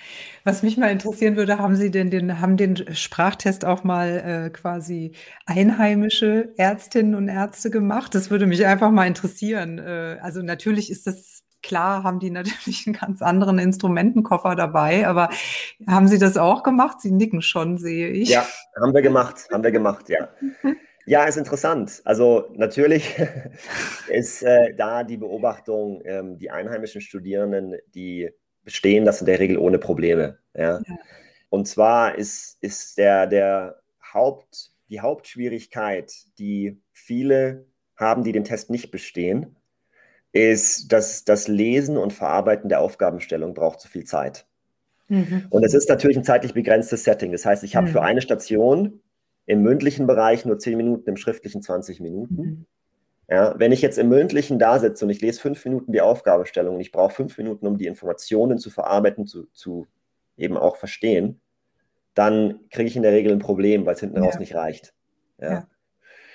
Was 0.45 0.63
mich 0.63 0.77
mal 0.77 0.89
interessieren 0.89 1.35
würde, 1.35 1.57
haben 1.59 1.75
Sie 1.75 1.91
denn 1.91 2.09
den, 2.09 2.39
haben 2.39 2.55
den 2.55 2.95
Sprachtest 2.95 3.65
auch 3.65 3.83
mal 3.83 4.45
äh, 4.45 4.49
quasi 4.51 5.11
einheimische 5.45 6.53
Ärztinnen 6.55 7.13
und 7.13 7.27
Ärzte 7.27 7.69
gemacht? 7.69 8.15
Das 8.15 8.31
würde 8.31 8.45
mich 8.45 8.65
einfach 8.65 8.91
mal 8.91 9.05
interessieren. 9.05 9.79
Äh, 9.79 10.17
also 10.21 10.41
natürlich 10.41 10.89
ist 10.89 11.07
das 11.07 11.43
klar, 11.61 12.03
haben 12.03 12.19
die 12.19 12.29
natürlich 12.31 12.87
einen 12.87 12.95
ganz 12.95 13.21
anderen 13.21 13.59
Instrumentenkoffer 13.59 14.55
dabei, 14.55 15.05
aber 15.05 15.29
haben 15.85 16.07
Sie 16.07 16.17
das 16.17 16.37
auch 16.37 16.63
gemacht? 16.63 17.01
Sie 17.01 17.11
nicken 17.11 17.41
schon, 17.41 17.77
sehe 17.77 18.07
ich. 18.07 18.29
Ja, 18.29 18.45
haben 18.81 18.93
wir 18.93 19.01
gemacht, 19.01 19.49
haben 19.51 19.63
wir 19.63 19.71
gemacht, 19.71 20.07
ja. 20.07 20.29
Ja, 21.05 21.25
ist 21.25 21.37
interessant. 21.37 22.01
Also 22.03 22.49
natürlich 22.53 23.15
ist 24.09 24.41
äh, 24.43 24.73
da 24.75 25.03
die 25.03 25.17
Beobachtung, 25.17 26.01
ähm, 26.05 26.37
die 26.37 26.49
einheimischen 26.49 27.01
Studierenden, 27.01 27.75
die 27.93 28.29
bestehen 28.63 29.05
das 29.05 29.19
in 29.19 29.27
der 29.27 29.39
Regel 29.39 29.57
ohne 29.57 29.77
Probleme. 29.77 30.39
Ja? 30.55 30.79
ja. 30.79 30.95
Und 31.49 31.67
zwar 31.67 32.15
ist, 32.15 32.57
ist 32.61 32.97
der, 32.97 33.27
der 33.27 33.81
Haupt, 34.13 34.71
die 34.89 34.99
Hauptschwierigkeit, 34.99 36.11
die 36.39 36.81
viele 36.91 37.65
haben, 37.95 38.23
die 38.23 38.31
den 38.31 38.43
Test 38.43 38.69
nicht 38.69 38.91
bestehen, 38.91 39.55
ist, 40.31 40.91
dass 40.91 41.23
das 41.23 41.47
Lesen 41.47 41.97
und 41.97 42.11
Verarbeiten 42.11 42.67
der 42.67 42.81
Aufgabenstellung 42.81 43.53
braucht 43.53 43.79
zu 43.79 43.87
viel 43.87 44.03
Zeit. 44.03 44.47
Mhm. 45.07 45.45
Und 45.49 45.63
es 45.63 45.73
ist 45.73 45.87
natürlich 45.87 46.17
ein 46.17 46.23
zeitlich 46.23 46.53
begrenztes 46.53 47.03
Setting. 47.03 47.31
Das 47.31 47.45
heißt, 47.45 47.63
ich 47.63 47.75
habe 47.75 47.87
mhm. 47.87 47.91
für 47.91 48.01
eine 48.01 48.21
Station 48.21 49.01
im 49.45 49.61
mündlichen 49.61 50.07
Bereich 50.07 50.45
nur 50.45 50.57
10 50.57 50.77
Minuten, 50.77 51.09
im 51.09 51.17
schriftlichen 51.17 51.61
20 51.61 51.99
Minuten. 51.99 52.35
Mhm. 52.35 52.65
Ja, 53.27 53.55
wenn 53.57 53.71
ich 53.71 53.81
jetzt 53.81 53.97
im 53.97 54.09
mündlichen 54.09 54.59
da 54.59 54.77
sitze 54.77 55.05
und 55.05 55.09
ich 55.09 55.21
lese 55.21 55.41
fünf 55.41 55.63
Minuten 55.65 55.91
die 55.91 56.01
Aufgabestellung 56.01 56.75
und 56.75 56.81
ich 56.81 56.91
brauche 56.91 57.13
fünf 57.13 57.37
Minuten, 57.37 57.65
um 57.65 57.77
die 57.77 57.87
Informationen 57.87 58.59
zu 58.59 58.69
verarbeiten, 58.69 59.25
zu, 59.25 59.47
zu 59.51 59.87
eben 60.37 60.57
auch 60.57 60.75
verstehen, 60.75 61.41
dann 62.13 62.59
kriege 62.69 62.87
ich 62.87 62.95
in 62.95 63.01
der 63.01 63.13
Regel 63.13 63.31
ein 63.31 63.39
Problem, 63.39 63.85
weil 63.85 63.95
es 63.95 63.99
hinten 63.99 64.17
ja. 64.17 64.23
raus 64.23 64.37
nicht 64.37 64.53
reicht. 64.53 64.93
Ja. 65.39 65.51
ja. 65.51 65.67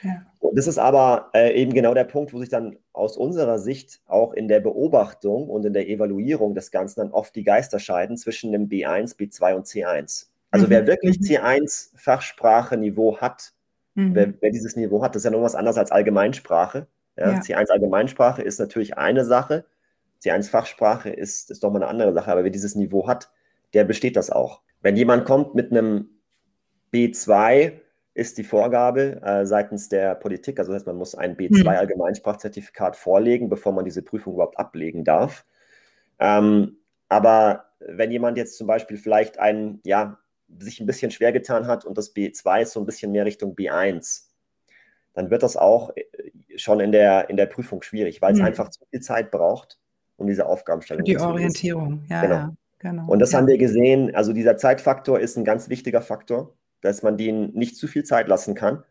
ja. 0.03 0.27
Und 0.41 0.59
das 0.59 0.67
ist 0.67 0.79
aber 0.79 1.31
äh, 1.33 1.55
eben 1.55 1.73
genau 1.73 1.95
der 1.95 2.05
Punkt, 2.05 2.33
wo 2.33 2.41
sich 2.41 2.49
dann 2.49 2.77
aus 2.93 3.17
unserer 3.17 3.61
Sicht 3.61 4.01
auch 4.07 4.33
in 4.33 4.49
der 4.49 4.59
Beobachtung 4.61 5.49
und 5.49 5.65
in 5.65 5.73
der 5.73 5.89
Evaluierung 5.89 6.55
des 6.55 6.73
Ganzen 6.73 7.01
dann 7.01 7.13
oft 7.13 7.37
die 7.37 7.45
Geister 7.45 7.79
scheiden 7.79 8.17
zwischen 8.17 8.51
dem 8.51 8.69
B1, 8.69 9.17
B2 9.17 9.55
und 9.55 9.67
C1. 9.67 10.30
Also 10.51 10.67
mhm. 10.67 10.71
wer 10.71 10.87
wirklich 10.87 11.21
mhm. 11.21 11.25
C1 11.25 11.91
Fachsprache-Niveau 11.97 13.19
hat, 13.19 13.53
mhm. 13.95 14.15
wer, 14.15 14.35
wer, 14.41 14.51
dieses 14.51 14.77
Niveau 14.77 15.03
hat, 15.03 15.15
das 15.15 15.21
ist 15.21 15.25
ja 15.25 15.31
noch 15.31 15.43
was 15.43 15.55
anderes 15.55 15.79
als 15.79 15.93
Allgemeinsprache. 15.93 16.87
Ja? 17.17 17.33
Ja. 17.33 17.39
C1 17.39 17.71
Allgemeinsprache 17.71 18.43
ist 18.43 18.59
natürlich 18.59 18.99
eine 18.99 19.25
Sache, 19.25 19.65
C1 20.23 20.51
Fachsprache 20.51 21.11
ist, 21.11 21.51
ist 21.51 21.63
doch 21.65 21.71
mal 21.71 21.83
eine 21.83 21.89
andere 21.89 22.13
Sache, 22.13 22.31
aber 22.31 22.45
wer 22.45 22.51
dieses 22.51 22.75
Niveau 22.75 23.07
hat, 23.07 23.31
der 23.73 23.85
besteht 23.85 24.17
das 24.17 24.31
auch. 24.31 24.63
Wenn 24.83 24.97
jemand 24.97 25.25
kommt 25.25 25.55
mit 25.55 25.71
einem 25.71 26.09
B2, 26.93 27.73
ist 28.13 28.39
die 28.39 28.45
Vorgabe 28.45 29.23
äh, 29.23 29.47
seitens 29.47 29.89
der 29.89 30.15
Politik, 30.15 30.59
also 30.59 30.73
das 30.73 30.81
heißt, 30.81 30.87
man 30.87 30.97
muss 30.97 31.15
ein 31.15 31.37
B2 31.37 31.63
mhm. 31.63 31.69
Allgemeinsprachzertifikat 31.69 32.97
vorlegen, 32.97 33.49
bevor 33.49 33.73
man 33.73 33.85
diese 33.85 34.03
Prüfung 34.03 34.35
überhaupt 34.35 34.59
ablegen 34.59 35.05
darf. 35.05 35.47
Ähm, 36.19 36.79
aber 37.09 37.67
wenn 37.79 38.11
jemand 38.11 38.37
jetzt 38.37 38.59
zum 38.59 38.67
Beispiel 38.67 38.97
vielleicht 38.97 39.39
ein, 39.39 39.81
ja, 39.85 40.19
sich 40.59 40.81
ein 40.81 40.87
bisschen 40.87 41.11
schwer 41.11 41.33
getan 41.33 41.67
hat 41.67 41.85
und 41.85 41.97
das 41.97 42.15
B2 42.15 42.63
ist 42.63 42.73
so 42.73 42.81
ein 42.81 42.87
bisschen 42.87 43.13
mehr 43.13 43.25
Richtung 43.25 43.55
B1, 43.55 44.25
dann 45.15 45.31
wird 45.31 45.43
das 45.43 45.57
auch 45.57 45.91
äh, 45.97 46.05
schon 46.57 46.81
in 46.81 46.93
der, 46.93 47.31
in 47.31 47.37
der 47.37 47.47
Prüfung 47.47 47.83
schwierig, 47.83 48.21
weil 48.23 48.33
es 48.33 48.39
mhm. 48.39 48.47
einfach 48.47 48.71
zu 48.71 48.85
viel 48.91 49.01
Zeit 49.01 49.31
braucht, 49.31 49.79
um 50.17 50.27
diese 50.27 50.47
Aufgabenstellung 50.47 51.05
zu 51.05 51.11
Die 51.11 51.19
Orientierung, 51.19 52.05
ja, 52.09 52.21
genau. 52.23 52.35
ja, 52.35 52.53
genau. 52.79 53.07
Und 53.07 53.19
das 53.21 53.33
ja. 53.33 53.39
haben 53.39 53.47
wir 53.47 53.59
gesehen, 53.59 54.15
also 54.15 54.33
dieser 54.33 54.57
Zeitfaktor 54.57 55.21
ist 55.21 55.37
ein 55.37 55.45
ganz 55.45 55.69
wichtiger 55.69 56.03
Faktor, 56.03 56.55
dass 56.81 57.03
man 57.03 57.17
denen 57.17 57.53
nicht 57.55 57.77
zu 57.77 57.89
viel 57.89 58.05
Zeit 58.05 58.29
lassen 58.29 58.55
kann, 58.55 58.85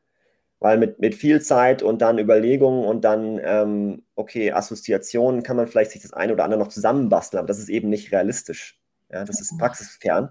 weil 0.60 0.78
mit, 0.78 1.00
mit 1.00 1.16
viel 1.16 1.42
Zeit 1.42 1.82
und 1.82 2.02
dann 2.02 2.20
Überlegungen 2.20 2.86
und 2.86 3.04
dann, 3.04 3.40
ähm, 3.44 4.04
okay, 4.16 4.52
Assoziationen 4.52 5.44
kann 5.44 5.58
man 5.58 5.68
vielleicht 5.68 5.92
sich 5.92 6.02
das 6.02 6.14
eine 6.14 6.34
oder 6.34 6.44
andere 6.44 6.60
noch 6.60 6.68
zusammenbasteln, 6.68 7.40
aber 7.40 7.48
das 7.48 7.60
ist 7.60 7.70
eben 7.70 7.90
nicht 7.90 8.12
realistisch. 8.12 8.80
Ja, 9.12 9.24
das 9.24 9.42
ist 9.42 9.58
praxisfern. 9.58 10.30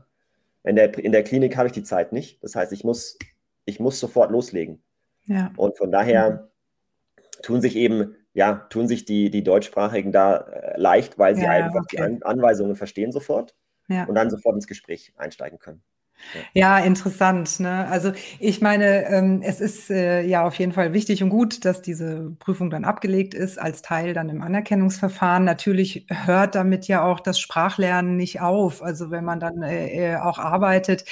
In 0.68 0.76
der, 0.76 0.96
in 0.98 1.12
der 1.12 1.24
Klinik 1.24 1.56
habe 1.56 1.66
ich 1.66 1.72
die 1.72 1.82
Zeit 1.82 2.12
nicht. 2.12 2.42
Das 2.42 2.54
heißt, 2.54 2.72
ich 2.72 2.84
muss, 2.84 3.18
ich 3.64 3.80
muss 3.80 3.98
sofort 3.98 4.30
loslegen. 4.30 4.82
Ja. 5.24 5.50
Und 5.56 5.78
von 5.78 5.90
daher 5.90 6.50
tun 7.42 7.60
sich 7.60 7.74
eben, 7.74 8.16
ja, 8.34 8.54
tun 8.70 8.86
sich 8.86 9.04
die, 9.04 9.30
die 9.30 9.42
Deutschsprachigen 9.42 10.12
da 10.12 10.36
äh, 10.36 10.78
leicht, 10.78 11.18
weil 11.18 11.34
sie 11.36 11.44
ja, 11.44 11.50
einfach 11.50 11.82
okay. 11.82 11.96
die 11.96 12.02
An 12.02 12.22
Anweisungen 12.22 12.76
verstehen 12.76 13.12
sofort 13.12 13.54
ja. 13.88 14.04
und 14.04 14.14
dann 14.14 14.30
sofort 14.30 14.56
ins 14.56 14.66
Gespräch 14.66 15.12
einsteigen 15.16 15.58
können. 15.58 15.82
Ja, 16.52 16.78
interessant. 16.78 17.60
Ne? 17.60 17.86
Also 17.88 18.12
ich 18.38 18.60
meine, 18.60 19.06
ähm, 19.06 19.40
es 19.42 19.60
ist 19.60 19.90
äh, 19.90 20.22
ja 20.22 20.44
auf 20.44 20.54
jeden 20.56 20.72
Fall 20.72 20.92
wichtig 20.92 21.22
und 21.22 21.30
gut, 21.30 21.64
dass 21.64 21.80
diese 21.82 22.32
Prüfung 22.38 22.70
dann 22.70 22.84
abgelegt 22.84 23.34
ist 23.34 23.58
als 23.58 23.82
Teil 23.82 24.12
dann 24.14 24.28
im 24.28 24.42
Anerkennungsverfahren. 24.42 25.44
Natürlich 25.44 26.06
hört 26.08 26.54
damit 26.54 26.86
ja 26.88 27.04
auch 27.04 27.20
das 27.20 27.38
Sprachlernen 27.38 28.16
nicht 28.16 28.40
auf. 28.40 28.82
Also 28.82 29.10
wenn 29.10 29.24
man 29.24 29.40
dann 29.40 29.62
äh, 29.62 30.12
äh 30.12 30.16
auch 30.16 30.38
arbeitet, 30.38 31.04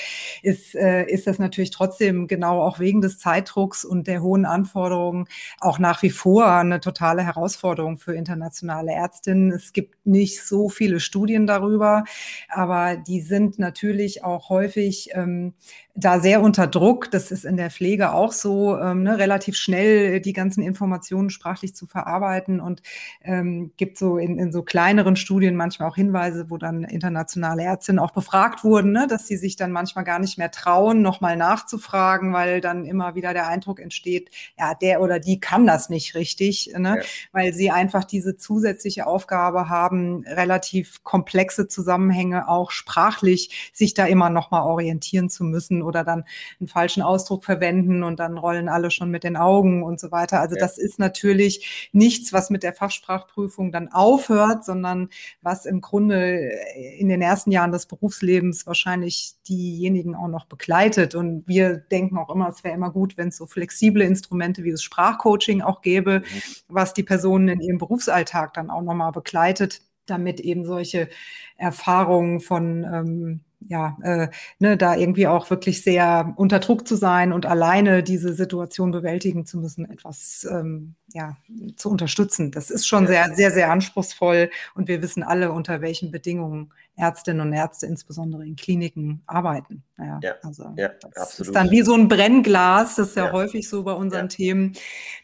ist, 0.43 0.75
äh, 0.75 1.05
ist 1.07 1.27
das 1.27 1.39
natürlich 1.39 1.71
trotzdem 1.71 2.27
genau 2.27 2.63
auch 2.63 2.79
wegen 2.79 3.01
des 3.01 3.19
Zeitdrucks 3.19 3.85
und 3.85 4.07
der 4.07 4.23
hohen 4.23 4.45
Anforderungen 4.45 5.27
auch 5.61 5.79
nach 5.79 6.03
wie 6.03 6.11
vor 6.11 6.47
eine 6.53 6.81
totale 6.81 7.23
Herausforderung 7.25 7.99
für 7.99 8.15
internationale 8.15 8.93
Ärztinnen. 8.93 9.53
Es 9.53 9.73
gibt 9.73 10.07
nicht 10.07 10.43
so 10.43 10.69
viele 10.69 11.01
Studien 11.01 11.47
darüber, 11.47 12.05
aber 12.49 12.97
die 12.97 13.21
sind 13.21 13.59
natürlich 13.59 14.25
auch 14.25 14.51
häufig 14.51 14.96
natürlich 15.05 15.11
ähm, 15.15 15.55
da 15.97 16.21
sehr 16.21 16.43
unter 16.43 16.67
Druck. 16.67 17.11
Das 17.11 17.31
ist 17.31 17.45
in 17.45 17.57
der 17.57 17.71
Pflege 17.71 18.13
auch 18.13 18.33
so, 18.33 18.79
ähm, 18.79 19.03
ne, 19.03 19.19
relativ 19.19 19.57
schnell 19.57 20.21
die 20.21 20.35
ganzen 20.35 20.63
Informationen 20.63 21.31
sprachlich 21.31 21.75
zu 21.75 21.87
verarbeiten 21.87 22.61
und 22.61 22.83
ähm, 23.23 23.73
gibt 23.77 23.97
so 23.97 24.19
in, 24.19 24.39
in 24.39 24.53
so 24.53 24.63
kleineren 24.63 25.17
Studien 25.17 25.57
manchmal 25.57 25.89
auch 25.89 25.97
Hinweise, 25.97 26.51
wo 26.51 26.59
dann 26.59 26.85
internationale 26.85 27.63
Ärztinnen 27.63 27.99
auch 27.99 28.11
befragt 28.11 28.63
wurden, 28.63 28.93
ne, 28.93 29.07
dass 29.09 29.27
sie 29.27 29.39
sich 29.39 29.57
dann 29.57 29.73
manchmal 29.73 30.05
gar 30.05 30.19
nicht 30.19 30.37
mehr 30.37 30.51
trauen, 30.51 31.01
nochmal 31.01 31.37
nachzufragen, 31.37 32.33
weil 32.33 32.61
dann 32.61 32.85
immer 32.85 33.15
wieder 33.15 33.33
der 33.33 33.49
Eindruck 33.49 33.81
entsteht, 33.81 34.31
ja, 34.59 34.75
der 34.75 35.01
oder 35.01 35.19
die 35.19 35.41
kann 35.41 35.67
das 35.67 35.89
nicht 35.89 36.15
richtig, 36.15 36.73
ne, 36.77 36.99
ja. 36.99 37.05
weil 37.33 37.55
sie 37.55 37.71
einfach 37.71 38.05
diese 38.05 38.37
zusätzliche 38.37 39.07
Aufgabe 39.07 39.71
haben, 39.71 40.25
relativ 40.27 41.03
komplexe 41.05 41.69
Zusammenhänge 41.69 42.49
auch 42.49 42.71
sprachlich 42.71 43.71
sich 43.73 43.95
da 43.95 44.05
immer 44.05 44.29
nochmal 44.29 44.63
orientieren 44.63 45.31
zu 45.31 45.45
müssen 45.45 45.86
oder 45.87 46.05
dann 46.05 46.25
einen 46.61 46.69
falschen 46.69 47.03
Ausdruck 47.03 47.45
verwenden 47.45 48.03
und 48.03 48.21
dann 48.21 48.37
rollen 48.37 48.69
alle 48.69 48.91
schon 48.91 49.11
mit 49.11 49.25
den 49.25 49.37
Augen 49.37 49.83
und 49.83 50.01
so 50.01 50.11
weiter. 50.11 50.41
Also 50.41 50.57
ja. 50.57 50.61
das 50.61 50.79
ist 50.79 50.99
natürlich 50.99 51.91
nichts, 51.93 52.33
was 52.33 52.51
mit 52.51 52.63
der 52.63 52.73
Fachsprachprüfung 52.73 53.73
dann 53.73 53.89
aufhört, 53.93 54.65
sondern 54.65 55.09
was 55.41 55.67
im 55.67 55.81
Grunde 55.81 56.51
in 56.99 57.09
den 57.09 57.23
ersten 57.23 57.51
Jahren 57.51 57.73
des 57.73 57.87
Berufslebens 57.87 58.67
wahrscheinlich 58.67 59.35
diejenigen 59.49 60.15
auch 60.15 60.29
noch 60.29 60.47
begleitet. 60.47 61.15
Und 61.15 61.47
wir 61.47 61.77
denken 61.77 62.19
auch 62.19 62.31
immer, 62.31 62.49
es 62.49 62.65
wäre 62.65 62.75
immer 62.75 62.91
gut, 62.91 63.17
wenn 63.17 63.29
es 63.29 63.37
so 63.37 63.47
flexible 63.47 64.03
Instrumente 64.03 64.65
wie 64.65 64.73
das 64.73 64.83
Sprachcoaching 64.83 65.63
auch 65.63 65.81
gäbe, 65.81 66.21
mhm. 66.21 66.43
was 66.69 66.95
die 66.95 67.03
Personen 67.03 67.49
in 67.49 67.61
ihrem 67.61 67.79
Berufsalltag 67.79 68.55
dann 68.55 68.71
auch 68.71 68.83
nochmal 68.83 69.13
begleitet 69.13 69.83
damit 70.07 70.41
eben 70.41 70.65
solche 70.65 71.09
Erfahrungen 71.57 72.41
von 72.41 72.85
ähm, 72.85 73.41
ja, 73.69 73.97
äh, 74.03 74.29
ne, 74.59 74.77
da 74.77 74.97
irgendwie 74.97 75.27
auch 75.27 75.51
wirklich 75.51 75.83
sehr 75.83 76.33
unter 76.37 76.59
Druck 76.59 76.87
zu 76.87 76.97
sein 76.97 77.33
und 77.33 77.47
alleine 77.47 78.03
diese 78.03 78.35
Situation 78.35 78.91
bewältigen 78.91 79.47
zu 79.47 79.59
müssen, 79.59 79.91
etwas 79.91 80.47
ähm, 80.51 80.95
ja, 81.13 81.37
zu 81.77 81.91
unterstützen. 81.91 82.51
Das 82.51 82.71
ist 82.71 82.87
schon 82.87 83.07
sehr, 83.07 83.35
sehr, 83.35 83.51
sehr 83.51 83.71
anspruchsvoll 83.71 84.51
und 84.75 84.89
wir 84.89 85.03
wissen 85.03 85.23
alle, 85.23 85.53
unter 85.53 85.81
welchen 85.81 86.11
Bedingungen 86.11 86.73
Ärztinnen 86.99 87.47
und 87.47 87.53
Ärzte 87.53 87.87
insbesondere 87.87 88.47
in 88.47 88.57
Kliniken 88.57 89.23
arbeiten. 89.27 89.83
Ja, 89.99 90.19
ja, 90.23 90.35
also 90.43 90.73
ja, 90.77 90.89
das 91.01 91.17
absolut. 91.17 91.49
ist 91.49 91.55
dann 91.55 91.71
wie 91.71 91.83
so 91.83 91.95
ein 91.95 92.09
Brennglas, 92.09 92.97
das 92.97 93.09
ist 93.09 93.17
ja, 93.17 93.27
ja. 93.27 93.33
häufig 93.33 93.69
so 93.69 93.83
bei 93.83 93.93
unseren. 93.93 94.27
Themen. 94.29 94.73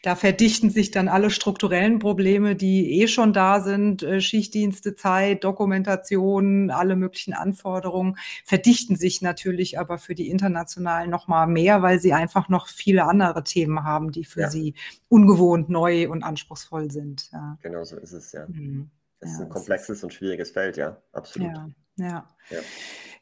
Da 0.01 0.15
verdichten 0.15 0.69
sich 0.69 0.91
dann 0.91 1.07
alle 1.07 1.29
strukturellen 1.29 1.99
Probleme, 1.99 2.55
die 2.55 3.01
eh 3.01 3.07
schon 3.07 3.33
da 3.33 3.59
sind, 3.59 4.03
äh, 4.03 4.21
Schichtdienste, 4.21 4.95
Zeit, 4.95 5.43
Dokumentation, 5.43 6.69
alle 6.69 6.95
möglichen 6.95 7.33
Anforderungen, 7.33 8.17
verdichten 8.45 8.95
sich 8.95 9.21
natürlich 9.21 9.79
aber 9.79 9.97
für 9.97 10.15
die 10.15 10.29
internationalen 10.29 11.09
noch 11.09 11.27
mal 11.27 11.47
mehr, 11.47 11.81
weil 11.81 11.99
sie 11.99 12.13
einfach 12.13 12.49
noch 12.49 12.67
viele 12.67 13.05
andere 13.05 13.43
Themen 13.43 13.83
haben, 13.83 14.11
die 14.11 14.25
für 14.25 14.49
sie 14.49 14.75
ungewohnt, 15.09 15.69
neu 15.73 16.09
und 16.09 16.23
anspruchsvoll 16.23 16.89
sind. 16.91 17.29
Genau 17.61 17.83
so 17.83 17.97
ist 17.97 18.13
es, 18.13 18.31
ja. 18.31 18.47
Mhm. 18.47 18.89
Es 19.19 19.31
ist 19.31 19.41
ein 19.41 19.49
komplexes 19.49 20.03
und 20.03 20.13
schwieriges 20.13 20.51
Feld, 20.51 20.77
ja, 20.77 21.01
absolut. 21.13 21.55
Ja, 21.55 21.69
ja. 21.97 22.27
ja. 22.49 22.59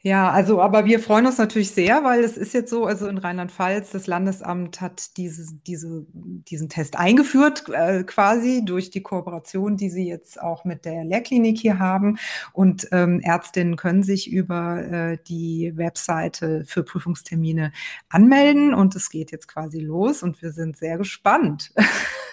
Ja, 0.04 0.32
also, 0.32 0.60
aber 0.60 0.86
wir 0.86 1.00
freuen 1.00 1.28
uns 1.28 1.38
natürlich 1.38 1.72
sehr, 1.72 2.04
weil 2.04 2.24
es 2.24 2.36
ist 2.36 2.56
jetzt 2.56 2.72
so, 2.72 2.86
also 2.86 3.08
in 3.08 3.20
Rheinland-Pfalz, 3.20 3.92
das 3.92 4.08
Landesamt 4.08 4.82
hat 4.82 5.16
diese, 5.16 5.54
diese, 5.68 6.08
diesen 6.12 6.70
Test 6.70 6.98
eingeführt, 6.98 7.66
äh, 7.72 8.04
quasi 8.04 8.64
durch 8.66 8.90
die 8.90 9.04
Kooperation, 9.04 9.78
die 9.78 9.92
sie 9.92 10.08
jetzt 10.08 10.42
auch 10.42 10.66
mit 10.66 10.86
der 10.86 11.04
Lehrklinik 11.04 11.60
hier 11.60 11.78
haben. 11.78 12.18
Und 12.52 12.88
ähm, 12.92 13.20
Ärztinnen 13.20 13.76
können 13.76 14.02
sich 14.02 14.32
über 14.32 14.82
äh, 14.82 15.18
die 15.28 15.74
Webseite 15.76 16.64
für 16.66 16.82
Prüfungstermine 16.82 17.72
anmelden 18.10 18.74
und 18.74 18.96
es 18.96 19.12
geht 19.12 19.32
jetzt 19.32 19.48
quasi 19.48 19.80
los 19.80 20.24
und 20.24 20.42
wir 20.42 20.52
sind 20.52 20.78
sehr 20.78 20.98
gespannt. 20.98 21.74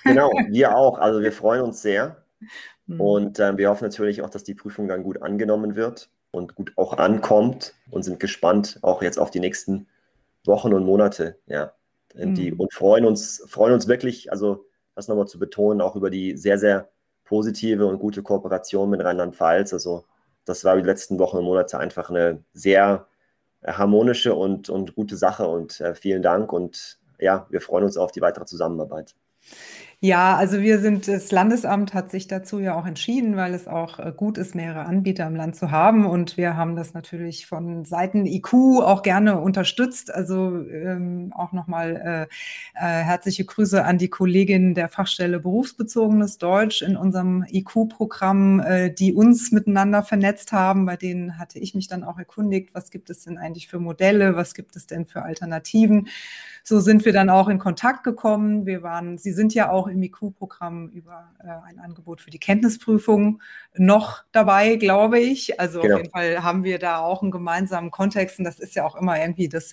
Genau, 0.05 0.31
wir 0.49 0.75
auch. 0.75 0.99
Also 0.99 1.21
wir 1.21 1.33
freuen 1.33 1.61
uns 1.61 1.83
sehr. 1.83 2.25
Mhm. 2.87 3.01
Und 3.01 3.39
äh, 3.41 3.59
wir 3.59 3.69
hoffen 3.69 3.85
natürlich 3.85 4.23
auch, 4.23 4.31
dass 4.31 4.43
die 4.43 4.55
Prüfung 4.55 4.89
dann 4.89 5.03
gut 5.03 5.21
angenommen 5.21 5.77
wird 5.77 6.09
und 6.31 6.55
gut 6.55 6.73
auch 6.77 6.99
ankommt 6.99 7.75
und 7.91 8.05
sind 8.05 8.21
gespannt 8.21 8.79
auch 8.83 9.03
jetzt 9.03 9.19
auf 9.19 9.31
die 9.31 9.41
nächsten 9.41 9.87
Wochen 10.45 10.73
und 10.73 10.85
Monate. 10.85 11.39
Ja. 11.47 11.73
Die, 12.15 12.53
mhm. 12.53 12.61
Und 12.61 12.73
freuen 12.73 13.05
uns, 13.05 13.43
freuen 13.47 13.75
uns 13.75 13.87
wirklich, 13.87 14.33
also 14.33 14.67
das 14.95 15.09
nochmal 15.09 15.29
zu 15.29 15.39
betonen, 15.39 15.81
auch 15.81 15.95
über 15.95 16.11
die 16.11 16.37
sehr, 16.37 16.59
sehr 16.59 16.89
positive 17.25 17.87
und 17.87 17.99
gute 17.99 18.23
Kooperation 18.23 18.91
mit 18.91 19.05
Rheinland-Pfalz. 19.05 19.73
Also 19.73 20.05
das 20.45 20.65
war 20.65 20.77
die 20.77 20.83
letzten 20.83 21.19
Wochen 21.19 21.37
und 21.37 21.45
Monate 21.45 21.79
einfach 21.79 22.11
eine 22.11 22.43
sehr 22.55 23.07
harmonische 23.65 24.35
und, 24.35 24.69
und 24.71 24.95
gute 24.95 25.17
Sache 25.17 25.47
und 25.47 25.81
äh, 25.81 25.95
vielen 25.95 26.23
Dank 26.23 26.53
und 26.53 26.99
ja, 27.19 27.47
wir 27.51 27.61
freuen 27.61 27.85
uns 27.85 27.97
auf 27.97 28.13
die 28.13 28.21
weitere 28.21 28.47
Zusammenarbeit. 28.47 29.15
Ja, 30.01 30.37
also 30.37 30.61
wir 30.61 30.79
sind, 30.79 31.09
das 31.09 31.33
Landesamt 31.33 31.93
hat 31.93 32.13
sich 32.13 32.29
dazu 32.29 32.61
ja 32.61 32.77
auch 32.77 32.87
entschieden, 32.87 33.35
weil 33.35 33.53
es 33.53 33.67
auch 33.67 33.99
äh, 33.99 34.13
gut 34.17 34.39
ist, 34.39 34.55
mehrere 34.55 34.85
Anbieter 34.85 35.27
im 35.27 35.35
Land 35.35 35.57
zu 35.57 35.73
haben. 35.73 36.07
Und 36.07 36.37
wir 36.37 36.57
haben 36.57 36.77
das 36.77 36.95
natürlich 36.95 37.47
von 37.49 37.85
Seiten 37.85 38.25
IQ 38.25 38.55
auch 38.55 39.03
gerne 39.03 39.41
unterstützt. 39.41 40.15
Also 40.15 40.65
ähm, 40.69 41.33
auch 41.35 41.51
nochmal 41.51 42.29
äh, 42.77 42.81
äh, 42.81 43.03
herzliche 43.03 43.45
Grüße 43.45 43.85
an 43.85 43.99
die 43.99 44.09
Kollegin 44.09 44.75
der 44.75 44.89
Fachstelle 44.89 45.41
Berufsbezogenes 45.41 46.39
Deutsch 46.39 46.81
in 46.81 46.97
unserem 46.97 47.45
IQ-Programm, 47.51 48.61
äh, 48.61 48.91
die 48.93 49.13
uns 49.15 49.51
miteinander 49.51 50.05
vernetzt 50.05 50.53
haben. 50.53 50.87
Bei 50.87 50.97
denen 50.97 51.41
hatte 51.41 51.59
ich 51.59 51.75
mich 51.75 51.89
dann 51.89 52.05
auch 52.05 52.21
erkundigt, 52.21 52.73
was 52.73 52.93
gibt 52.93 53.11
es 53.11 53.25
denn 53.25 53.37
eigentlich 53.37 53.67
für 53.67 53.81
Modelle, 53.81 54.37
was 54.37 54.55
gibt 54.55 54.77
es 54.77 54.87
denn 54.87 55.07
für 55.07 55.23
Alternativen 55.23 56.07
so 56.69 56.81
sind 56.81 57.07
wir 57.07 57.15
dann 57.15 57.31
auch 57.31 57.49
in 57.49 57.59
Kontakt 57.59 58.05
gekommen. 58.05 58.67
Wir 58.67 58.83
waren, 58.83 59.17
Sie 59.17 59.33
sind 59.33 59.55
ja 59.55 59.71
auch 59.71 59.87
im 59.87 60.03
IQ-Programm 60.03 60.91
über 60.91 61.33
äh, 61.41 61.49
ein 61.67 61.79
Angebot 61.81 62.21
für 62.21 62.31
die 62.31 62.39
Kenntnisprüfung 62.39 63.41
noch 63.75 64.23
dabei, 64.33 64.77
glaube 64.77 65.19
ich. 65.19 65.59
Also 65.59 65.81
genau. 65.81 65.95
auf 65.95 66.01
jeden 66.01 66.13
Fall 66.13 66.43
haben 66.43 66.65
wir 66.65 66.79
da 66.79 66.99
auch 66.99 67.23
einen 67.23 67.31
gemeinsamen 67.31 67.91
Kontext. 67.91 68.39
Und 68.39 68.45
das 68.45 68.59
ist 68.59 68.75
ja 68.75 68.85
auch 68.85 68.97
immer 68.97 69.19
irgendwie 69.19 69.49
das 69.49 69.73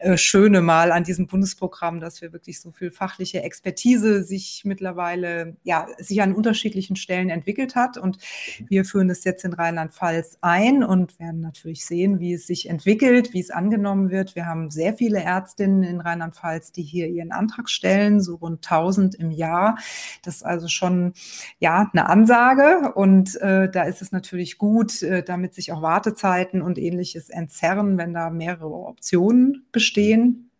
äh, 0.00 0.18
Schöne 0.18 0.60
mal 0.60 0.92
an 0.92 1.04
diesem 1.04 1.26
Bundesprogramm, 1.26 2.00
dass 2.00 2.20
wir 2.20 2.32
wirklich 2.34 2.60
so 2.60 2.72
viel 2.72 2.90
fachliche 2.90 3.42
Expertise 3.42 4.22
sich 4.22 4.62
mittlerweile, 4.66 5.56
ja, 5.62 5.86
sich 5.98 6.20
an 6.20 6.34
unterschiedlichen 6.34 6.96
Stellen 6.96 7.30
entwickelt 7.30 7.74
hat. 7.74 7.96
Und 7.96 8.18
wir 8.66 8.84
führen 8.84 9.08
das 9.08 9.24
jetzt 9.24 9.44
in 9.44 9.54
Rheinland-Pfalz 9.54 10.38
ein 10.42 10.84
und 10.84 11.18
werden 11.18 11.40
natürlich 11.40 11.86
sehen, 11.86 12.20
wie 12.20 12.34
es 12.34 12.46
sich 12.46 12.68
entwickelt, 12.68 13.32
wie 13.32 13.40
es 13.40 13.50
angenommen 13.50 14.10
wird. 14.10 14.34
Wir 14.34 14.44
haben 14.44 14.70
sehr 14.70 14.94
viele 14.94 15.20
Ärztinnen 15.20 15.82
in 15.82 16.00
Rheinland 16.02 16.33
Rheinland-Pfalz, 16.34 16.72
die 16.72 16.82
hier 16.82 17.08
ihren 17.08 17.32
Antrag 17.32 17.68
stellen, 17.70 18.20
so 18.20 18.36
rund 18.36 18.64
1000 18.64 19.14
im 19.14 19.30
Jahr. 19.30 19.78
Das 20.22 20.36
ist 20.36 20.42
also 20.42 20.68
schon 20.68 21.14
ja 21.58 21.90
eine 21.92 22.08
Ansage 22.08 22.92
und 22.94 23.36
äh, 23.40 23.70
da 23.70 23.84
ist 23.84 24.02
es 24.02 24.12
natürlich 24.12 24.58
gut, 24.58 25.02
äh, 25.02 25.22
damit 25.22 25.54
sich 25.54 25.72
auch 25.72 25.82
Wartezeiten 25.82 26.62
und 26.62 26.78
ähnliches 26.78 27.30
entzerren, 27.30 27.98
wenn 27.98 28.12
da 28.12 28.30
mehrere 28.30 28.66
Optionen 28.66 29.66
bestehen. 29.72 30.50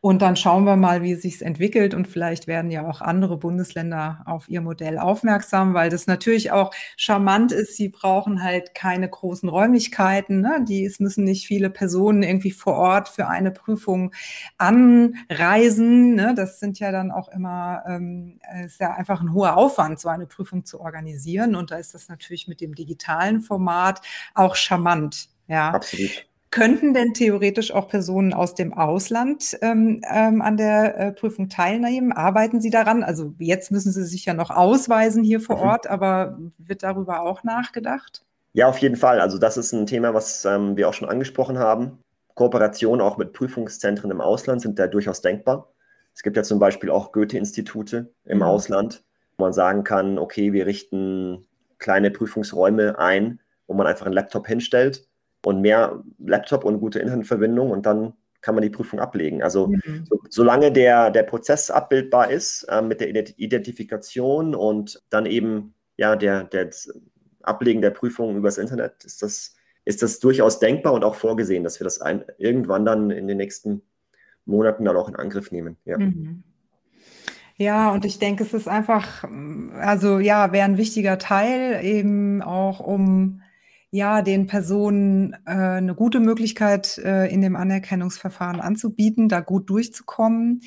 Und 0.00 0.22
dann 0.22 0.36
schauen 0.36 0.64
wir 0.64 0.76
mal, 0.76 1.02
wie 1.02 1.12
es 1.12 1.22
sich 1.22 1.42
entwickelt. 1.42 1.92
Und 1.92 2.06
vielleicht 2.06 2.46
werden 2.46 2.70
ja 2.70 2.88
auch 2.88 3.00
andere 3.00 3.36
Bundesländer 3.36 4.22
auf 4.24 4.48
ihr 4.48 4.60
Modell 4.60 4.98
aufmerksam, 4.98 5.74
weil 5.74 5.90
das 5.90 6.06
natürlich 6.06 6.52
auch 6.52 6.72
charmant 6.96 7.50
ist. 7.50 7.76
Sie 7.76 7.88
brauchen 7.88 8.42
halt 8.42 8.74
keine 8.74 9.08
großen 9.08 9.48
Räumlichkeiten. 9.48 10.40
Ne? 10.40 10.64
Die, 10.68 10.84
es 10.84 11.00
müssen 11.00 11.24
nicht 11.24 11.48
viele 11.48 11.70
Personen 11.70 12.22
irgendwie 12.22 12.52
vor 12.52 12.74
Ort 12.74 13.08
für 13.08 13.26
eine 13.26 13.50
Prüfung 13.50 14.12
anreisen. 14.58 16.14
Ne? 16.14 16.34
Das 16.36 16.60
sind 16.60 16.78
ja 16.78 16.92
dann 16.92 17.10
auch 17.10 17.28
immer, 17.28 17.82
ähm, 17.88 18.38
ist 18.64 18.78
ja 18.78 18.92
einfach 18.92 19.20
ein 19.20 19.32
hoher 19.32 19.56
Aufwand, 19.56 19.98
so 19.98 20.08
eine 20.08 20.26
Prüfung 20.26 20.64
zu 20.64 20.80
organisieren. 20.80 21.56
Und 21.56 21.72
da 21.72 21.78
ist 21.78 21.94
das 21.94 22.08
natürlich 22.08 22.46
mit 22.46 22.60
dem 22.60 22.76
digitalen 22.76 23.40
Format 23.40 24.02
auch 24.34 24.54
charmant. 24.54 25.30
Ja, 25.48 25.70
absolut. 25.70 26.26
Könnten 26.56 26.94
denn 26.94 27.12
theoretisch 27.12 27.70
auch 27.70 27.86
Personen 27.86 28.32
aus 28.32 28.54
dem 28.54 28.72
Ausland 28.72 29.58
ähm, 29.60 30.00
ähm, 30.10 30.40
an 30.40 30.56
der 30.56 30.98
äh, 30.98 31.12
Prüfung 31.12 31.50
teilnehmen? 31.50 32.12
Arbeiten 32.12 32.62
Sie 32.62 32.70
daran? 32.70 33.02
Also 33.02 33.34
jetzt 33.38 33.70
müssen 33.70 33.92
Sie 33.92 34.04
sich 34.04 34.24
ja 34.24 34.32
noch 34.32 34.48
ausweisen 34.48 35.22
hier 35.22 35.40
vor 35.40 35.56
mhm. 35.56 35.62
Ort, 35.62 35.86
aber 35.86 36.38
wird 36.56 36.82
darüber 36.82 37.20
auch 37.20 37.44
nachgedacht? 37.44 38.24
Ja, 38.54 38.68
auf 38.68 38.78
jeden 38.78 38.96
Fall. 38.96 39.20
Also 39.20 39.36
das 39.36 39.58
ist 39.58 39.72
ein 39.72 39.84
Thema, 39.84 40.14
was 40.14 40.46
ähm, 40.46 40.78
wir 40.78 40.88
auch 40.88 40.94
schon 40.94 41.10
angesprochen 41.10 41.58
haben. 41.58 41.98
Kooperationen 42.32 43.02
auch 43.02 43.18
mit 43.18 43.34
Prüfungszentren 43.34 44.10
im 44.10 44.22
Ausland 44.22 44.62
sind 44.62 44.78
da 44.78 44.86
durchaus 44.86 45.20
denkbar. 45.20 45.70
Es 46.14 46.22
gibt 46.22 46.38
ja 46.38 46.42
zum 46.42 46.58
Beispiel 46.58 46.88
auch 46.88 47.12
Goethe-Institute 47.12 48.14
im 48.24 48.38
mhm. 48.38 48.44
Ausland, 48.44 49.04
wo 49.36 49.44
man 49.44 49.52
sagen 49.52 49.84
kann, 49.84 50.18
okay, 50.18 50.54
wir 50.54 50.64
richten 50.64 51.46
kleine 51.76 52.10
Prüfungsräume 52.10 52.98
ein, 52.98 53.40
wo 53.66 53.74
man 53.74 53.86
einfach 53.86 54.06
einen 54.06 54.14
Laptop 54.14 54.46
hinstellt 54.46 55.06
und 55.44 55.60
mehr 55.60 56.02
Laptop 56.18 56.64
und 56.64 56.80
gute 56.80 56.98
Internetverbindung 56.98 57.70
und 57.70 57.86
dann 57.86 58.14
kann 58.40 58.54
man 58.54 58.62
die 58.62 58.70
Prüfung 58.70 59.00
ablegen. 59.00 59.42
Also 59.42 59.68
mhm. 59.68 60.04
so, 60.08 60.20
solange 60.28 60.70
der, 60.70 61.10
der 61.10 61.24
Prozess 61.24 61.70
abbildbar 61.70 62.30
ist 62.30 62.64
äh, 62.64 62.82
mit 62.82 63.00
der 63.00 63.08
Identifikation 63.38 64.54
und 64.54 65.02
dann 65.10 65.26
eben 65.26 65.74
ja 65.96 66.14
der, 66.16 66.44
der 66.44 66.70
Ablegen 67.42 67.80
der 67.80 67.90
Prüfung 67.90 68.36
übers 68.36 68.58
Internet, 68.58 69.04
ist 69.04 69.22
das, 69.22 69.56
ist 69.84 70.02
das 70.02 70.20
durchaus 70.20 70.58
denkbar 70.58 70.92
und 70.92 71.04
auch 71.04 71.14
vorgesehen, 71.14 71.64
dass 71.64 71.80
wir 71.80 71.84
das 71.84 72.00
ein, 72.00 72.24
irgendwann 72.38 72.84
dann 72.84 73.10
in 73.10 73.26
den 73.26 73.36
nächsten 73.36 73.82
Monaten 74.44 74.84
dann 74.84 74.96
auch 74.96 75.08
in 75.08 75.16
Angriff 75.16 75.50
nehmen. 75.50 75.76
Ja. 75.84 75.98
Mhm. 75.98 76.42
Ja, 77.58 77.90
und 77.90 78.04
ich 78.04 78.18
denke, 78.18 78.44
es 78.44 78.52
ist 78.52 78.68
einfach, 78.68 79.24
also 79.80 80.18
ja, 80.18 80.52
wäre 80.52 80.66
ein 80.66 80.76
wichtiger 80.76 81.18
Teil 81.18 81.82
eben 81.82 82.42
auch, 82.42 82.80
um 82.80 83.40
ja, 83.96 84.20
den 84.20 84.46
Personen 84.46 85.32
äh, 85.46 85.52
eine 85.52 85.94
gute 85.94 86.20
Möglichkeit 86.20 86.98
äh, 86.98 87.32
in 87.32 87.40
dem 87.40 87.56
Anerkennungsverfahren 87.56 88.60
anzubieten, 88.60 89.30
da 89.30 89.40
gut 89.40 89.70
durchzukommen 89.70 90.60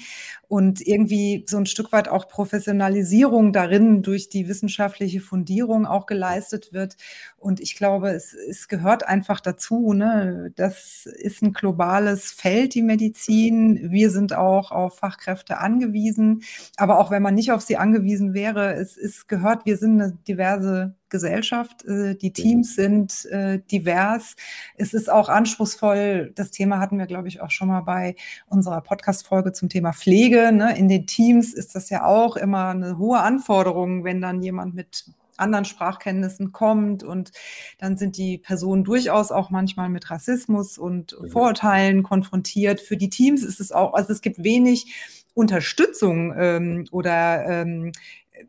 und 0.47 0.86
irgendwie 0.86 1.45
so 1.47 1.57
ein 1.57 1.67
Stück 1.67 1.91
weit 1.91 2.07
auch 2.07 2.27
Professionalisierung 2.27 3.53
darin 3.53 4.01
durch 4.01 4.30
die 4.30 4.47
wissenschaftliche 4.47 5.21
Fundierung 5.21 5.86
auch 5.86 6.07
geleistet 6.07 6.73
wird. 6.73 6.97
Und 7.38 7.59
ich 7.59 7.75
glaube, 7.75 8.09
es, 8.09 8.34
es 8.34 8.67
gehört 8.67 9.07
einfach 9.07 9.41
dazu. 9.41 9.93
Ne? 9.93 10.51
Das 10.55 11.05
ist 11.05 11.43
ein 11.43 11.53
globales 11.53 12.32
Feld, 12.32 12.73
die 12.73 12.82
Medizin. 12.82 13.91
Wir 13.91 14.09
sind 14.09 14.34
auch 14.34 14.71
auf 14.71 14.97
Fachkräfte 14.97 15.59
angewiesen. 15.59 16.41
Aber 16.77 16.99
auch 16.99 17.11
wenn 17.11 17.21
man 17.21 17.36
nicht 17.36 17.51
auf 17.51 17.61
sie 17.61 17.77
angewiesen 17.77 18.34
wäre, 18.34 18.73
es, 18.73 18.97
es 18.97 19.27
gehört, 19.27 19.67
wir 19.67 19.77
sind 19.77 20.01
eine 20.01 20.17
diverse 20.27 20.95
Gesellschaft. 21.10 21.86
Äh, 21.86 22.16
die 22.16 22.32
Teams 22.32 22.76
sind 22.76 23.26
äh, 23.26 23.60
divers. 23.72 24.36
Es 24.76 24.93
ist 24.93 25.10
auch 25.10 25.30
anspruchsvoll. 25.30 26.32
Das 26.36 26.51
Thema 26.51 26.80
hatten 26.80 26.97
wir, 26.97 27.07
glaube 27.07 27.28
ich, 27.28 27.41
auch 27.41 27.51
schon 27.51 27.68
mal 27.68 27.82
bei 27.82 28.16
unserer 28.47 28.82
Podcast-Folge 28.82 29.53
zum 29.53 29.70
Thema 29.70 29.93
Pflege. 29.93 30.51
Ne? 30.51 30.78
In 30.78 30.88
den 30.88 31.07
Teams 31.07 31.53
ist 31.53 31.76
das 31.76 31.89
ja 31.89 32.05
auch 32.05 32.36
immer 32.36 32.70
eine 32.70 32.97
hohe 32.97 33.20
Anforderung, 33.20 34.03
wenn 34.03 34.22
dann 34.22 34.41
jemand 34.41 34.76
mit 34.76 35.05
anderen 35.39 35.66
Sprachkenntnissen 35.66 36.51
kommt 36.51 37.01
und 37.03 37.32
dann 37.78 37.97
sind 37.97 38.18
die 38.18 38.38
Personen 38.38 38.84
durchaus 38.84 39.32
auch 39.32 39.49
manchmal 39.49 39.89
mit 39.89 40.12
Rassismus 40.12 40.78
und. 40.78 41.16
Vorurteilen 41.30 42.03
konfrontiert. 42.03 42.82
Für 42.82 42.97
die 42.97 43.10
Teams 43.10 43.43
ist 43.43 43.60
es 43.60 43.72
auch, 43.72 43.93
also 43.93 44.12
es 44.12 44.22
gibt 44.22 44.43
wenig 44.43 44.93
Unterstützung 45.34 46.34
ähm, 46.38 46.86
oder 46.91 47.45
ähm, 47.45 47.91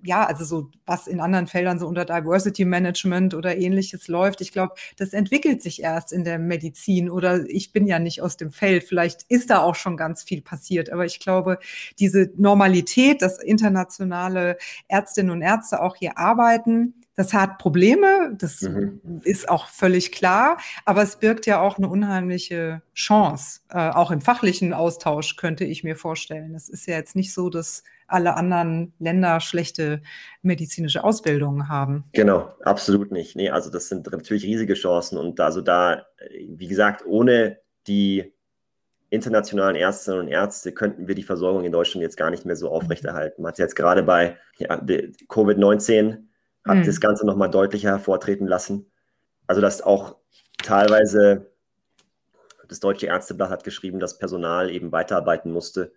ja, 0.02 0.24
also 0.24 0.44
so 0.44 0.70
was 0.86 1.06
in 1.06 1.20
anderen 1.20 1.46
Feldern 1.46 1.78
so 1.78 1.86
unter 1.86 2.04
Diversity 2.04 2.64
Management 2.64 3.34
oder 3.34 3.56
ähnliches 3.56 4.08
läuft. 4.08 4.40
Ich 4.40 4.52
glaube, 4.52 4.74
das 4.96 5.12
entwickelt 5.12 5.62
sich 5.62 5.82
erst 5.82 6.12
in 6.12 6.24
der 6.24 6.38
Medizin 6.38 7.10
oder 7.10 7.44
ich 7.48 7.72
bin 7.72 7.86
ja 7.86 7.98
nicht 7.98 8.22
aus 8.22 8.36
dem 8.36 8.50
Feld. 8.50 8.84
Vielleicht 8.84 9.22
ist 9.28 9.50
da 9.50 9.60
auch 9.60 9.74
schon 9.74 9.96
ganz 9.96 10.22
viel 10.22 10.42
passiert. 10.42 10.90
Aber 10.90 11.04
ich 11.04 11.20
glaube, 11.20 11.58
diese 11.98 12.30
Normalität, 12.36 13.22
dass 13.22 13.42
internationale 13.42 14.56
Ärztinnen 14.88 15.30
und 15.30 15.42
Ärzte 15.42 15.82
auch 15.82 15.96
hier 15.96 16.18
arbeiten, 16.18 16.94
das 17.20 17.34
hat 17.34 17.58
Probleme, 17.58 18.34
das 18.38 18.62
mhm. 18.62 19.20
ist 19.24 19.46
auch 19.48 19.68
völlig 19.68 20.10
klar, 20.10 20.56
aber 20.86 21.02
es 21.02 21.16
birgt 21.16 21.44
ja 21.44 21.60
auch 21.60 21.76
eine 21.76 21.86
unheimliche 21.86 22.80
Chance, 22.94 23.60
äh, 23.68 23.90
auch 23.90 24.10
im 24.10 24.22
fachlichen 24.22 24.72
Austausch 24.72 25.36
könnte 25.36 25.66
ich 25.66 25.84
mir 25.84 25.96
vorstellen. 25.96 26.54
Es 26.54 26.70
ist 26.70 26.86
ja 26.86 26.96
jetzt 26.96 27.16
nicht 27.16 27.34
so, 27.34 27.50
dass 27.50 27.82
alle 28.10 28.36
anderen 28.36 28.92
Länder 28.98 29.40
schlechte 29.40 30.02
medizinische 30.42 31.04
Ausbildungen 31.04 31.68
haben. 31.68 32.04
Genau, 32.12 32.52
absolut 32.62 33.12
nicht. 33.12 33.36
Nee, 33.36 33.50
also 33.50 33.70
das 33.70 33.88
sind 33.88 34.10
natürlich 34.10 34.44
riesige 34.44 34.74
Chancen 34.74 35.18
und 35.18 35.40
also 35.40 35.60
da, 35.60 36.06
wie 36.48 36.68
gesagt, 36.68 37.04
ohne 37.06 37.58
die 37.86 38.32
internationalen 39.10 39.76
Ärztinnen 39.76 40.20
und 40.20 40.28
Ärzte 40.28 40.72
könnten 40.72 41.08
wir 41.08 41.14
die 41.14 41.24
Versorgung 41.24 41.64
in 41.64 41.72
Deutschland 41.72 42.02
jetzt 42.02 42.16
gar 42.16 42.30
nicht 42.30 42.46
mehr 42.46 42.56
so 42.56 42.70
aufrechterhalten. 42.70 43.42
Man 43.42 43.50
hat 43.50 43.58
jetzt 43.58 43.74
gerade 43.74 44.02
bei 44.02 44.38
ja, 44.58 44.76
Covid-19 44.76 46.18
hat 46.66 46.76
mhm. 46.76 46.84
das 46.84 47.00
Ganze 47.00 47.26
nochmal 47.26 47.50
deutlicher 47.50 47.90
hervortreten 47.90 48.46
lassen. 48.46 48.90
Also 49.46 49.60
dass 49.60 49.82
auch 49.82 50.16
teilweise 50.62 51.50
das 52.68 52.78
Deutsche 52.78 53.06
Ärzteblatt 53.06 53.50
hat 53.50 53.64
geschrieben, 53.64 53.98
dass 53.98 54.18
Personal 54.18 54.70
eben 54.70 54.92
weiterarbeiten 54.92 55.50
musste, 55.50 55.92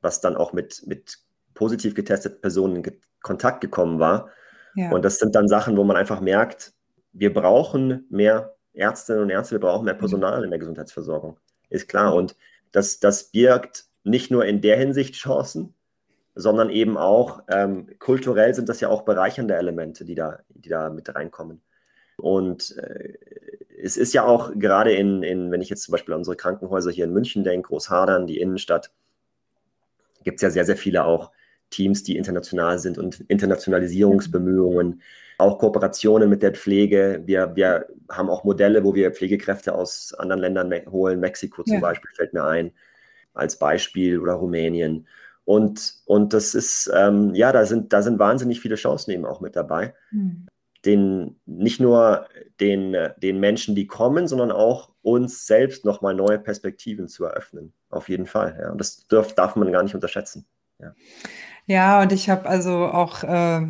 was 0.00 0.22
dann 0.22 0.34
auch 0.34 0.54
mit, 0.54 0.82
mit 0.86 1.18
positiv 1.56 1.94
getesteten 1.94 2.40
Personen 2.40 2.76
in 2.76 3.00
Kontakt 3.22 3.60
gekommen 3.60 3.98
war. 3.98 4.30
Ja. 4.76 4.92
Und 4.92 5.04
das 5.04 5.18
sind 5.18 5.34
dann 5.34 5.48
Sachen, 5.48 5.76
wo 5.76 5.82
man 5.82 5.96
einfach 5.96 6.20
merkt, 6.20 6.72
wir 7.12 7.34
brauchen 7.34 8.06
mehr 8.10 8.54
Ärztinnen 8.74 9.22
und 9.22 9.30
Ärzte, 9.30 9.56
wir 9.56 9.60
brauchen 9.60 9.84
mehr 9.84 9.94
mhm. 9.94 9.98
Personal 9.98 10.44
in 10.44 10.50
der 10.50 10.60
Gesundheitsversorgung. 10.60 11.40
Ist 11.70 11.88
klar. 11.88 12.14
Und 12.14 12.36
das, 12.70 13.00
das 13.00 13.30
birgt 13.30 13.86
nicht 14.04 14.30
nur 14.30 14.44
in 14.44 14.60
der 14.60 14.76
Hinsicht 14.76 15.14
Chancen, 15.14 15.74
sondern 16.34 16.70
eben 16.70 16.96
auch 16.98 17.42
ähm, 17.48 17.88
kulturell 17.98 18.54
sind 18.54 18.68
das 18.68 18.80
ja 18.80 18.88
auch 18.88 19.02
bereichernde 19.02 19.56
Elemente, 19.56 20.04
die 20.04 20.14
da, 20.14 20.40
die 20.50 20.68
da 20.68 20.90
mit 20.90 21.12
reinkommen. 21.12 21.62
Und 22.18 22.76
äh, 22.76 23.14
es 23.82 23.96
ist 23.96 24.12
ja 24.12 24.24
auch 24.24 24.52
gerade 24.54 24.92
in, 24.92 25.22
in, 25.22 25.50
wenn 25.50 25.62
ich 25.62 25.70
jetzt 25.70 25.82
zum 25.82 25.92
Beispiel 25.92 26.14
an 26.14 26.18
unsere 26.18 26.36
Krankenhäuser 26.36 26.90
hier 26.90 27.06
in 27.06 27.12
München 27.12 27.44
denke, 27.44 27.68
Großhadern, 27.68 28.26
die 28.26 28.38
Innenstadt, 28.40 28.92
gibt 30.24 30.36
es 30.36 30.42
ja 30.42 30.50
sehr, 30.50 30.64
sehr 30.64 30.76
viele 30.76 31.04
auch 31.04 31.30
Teams, 31.70 32.02
die 32.02 32.16
international 32.16 32.78
sind 32.78 32.98
und 32.98 33.20
Internationalisierungsbemühungen, 33.28 35.02
auch 35.38 35.58
Kooperationen 35.58 36.30
mit 36.30 36.42
der 36.42 36.52
Pflege. 36.52 37.22
Wir, 37.26 37.54
wir 37.54 37.86
haben 38.10 38.30
auch 38.30 38.44
Modelle, 38.44 38.84
wo 38.84 38.94
wir 38.94 39.12
Pflegekräfte 39.12 39.74
aus 39.74 40.14
anderen 40.14 40.40
Ländern 40.40 40.72
holen. 40.90 41.20
Mexiko 41.20 41.62
zum 41.62 41.74
ja. 41.74 41.80
Beispiel 41.80 42.10
fällt 42.14 42.32
mir 42.32 42.44
ein 42.44 42.72
als 43.34 43.58
Beispiel 43.58 44.18
oder 44.18 44.34
Rumänien. 44.34 45.06
Und, 45.44 45.94
und 46.06 46.32
das 46.32 46.54
ist, 46.54 46.90
ähm, 46.92 47.34
ja, 47.34 47.52
da 47.52 47.66
sind, 47.66 47.92
da 47.92 48.02
sind 48.02 48.18
wahnsinnig 48.18 48.60
viele 48.60 48.74
Chancen 48.74 49.12
eben 49.12 49.24
auch 49.24 49.40
mit 49.40 49.54
dabei. 49.54 49.94
Mhm. 50.10 50.46
Den, 50.84 51.40
nicht 51.46 51.80
nur 51.80 52.26
den, 52.60 52.96
den 53.18 53.40
Menschen, 53.40 53.74
die 53.74 53.86
kommen, 53.86 54.28
sondern 54.28 54.52
auch 54.52 54.90
uns 55.02 55.46
selbst 55.46 55.84
nochmal 55.84 56.14
neue 56.14 56.38
Perspektiven 56.38 57.08
zu 57.08 57.24
eröffnen. 57.24 57.72
Auf 57.90 58.08
jeden 58.08 58.26
Fall. 58.26 58.58
Ja. 58.60 58.72
Und 58.72 58.78
das 58.78 59.06
darf, 59.06 59.34
darf 59.34 59.54
man 59.56 59.70
gar 59.70 59.82
nicht 59.82 59.94
unterschätzen. 59.94 60.46
Ja. 60.80 60.94
Ja, 61.68 62.00
und 62.00 62.12
ich 62.12 62.30
habe 62.30 62.48
also 62.48 62.86
auch 62.86 63.24
äh, 63.24 63.60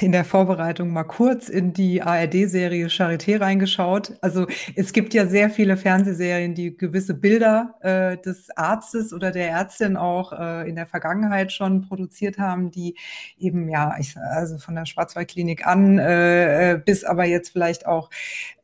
in 0.00 0.12
der 0.12 0.24
Vorbereitung 0.24 0.90
mal 0.90 1.04
kurz 1.04 1.50
in 1.50 1.74
die 1.74 2.00
ARD-Serie 2.00 2.86
Charité 2.86 3.38
reingeschaut. 3.38 4.14
Also 4.22 4.46
es 4.74 4.94
gibt 4.94 5.12
ja 5.12 5.26
sehr 5.26 5.50
viele 5.50 5.76
Fernsehserien, 5.76 6.54
die 6.54 6.74
gewisse 6.74 7.12
Bilder 7.12 7.74
äh, 7.82 8.16
des 8.16 8.48
Arztes 8.56 9.12
oder 9.12 9.32
der 9.32 9.50
Ärztin 9.50 9.98
auch 9.98 10.32
äh, 10.32 10.66
in 10.66 10.76
der 10.76 10.86
Vergangenheit 10.86 11.52
schon 11.52 11.82
produziert 11.82 12.38
haben, 12.38 12.70
die 12.70 12.96
eben 13.36 13.68
ja, 13.68 13.96
ich, 13.98 14.16
also 14.16 14.56
von 14.56 14.74
der 14.74 14.86
Schwarzwaldklinik 14.86 15.66
an 15.66 15.98
äh, 15.98 16.72
äh 16.72 16.78
bis 16.78 17.04
aber 17.04 17.26
jetzt 17.26 17.50
vielleicht 17.50 17.86
auch 17.86 18.08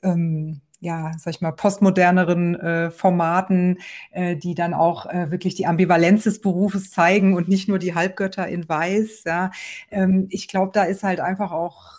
ähm, 0.02 0.62
ja, 0.80 1.12
sag 1.18 1.34
ich 1.34 1.40
mal, 1.40 1.52
postmoderneren 1.52 2.54
äh, 2.54 2.90
Formaten, 2.90 3.78
äh, 4.12 4.36
die 4.36 4.54
dann 4.54 4.74
auch 4.74 5.06
äh, 5.06 5.30
wirklich 5.30 5.54
die 5.54 5.66
Ambivalenz 5.66 6.24
des 6.24 6.40
Berufes 6.40 6.90
zeigen 6.90 7.34
und 7.34 7.48
nicht 7.48 7.68
nur 7.68 7.78
die 7.78 7.94
Halbgötter 7.94 8.46
in 8.46 8.68
Weiß. 8.68 9.24
Ja. 9.26 9.50
Ähm, 9.90 10.26
ich 10.30 10.48
glaube, 10.48 10.70
da 10.72 10.84
ist 10.84 11.02
halt 11.02 11.20
einfach 11.20 11.52
auch 11.52 11.97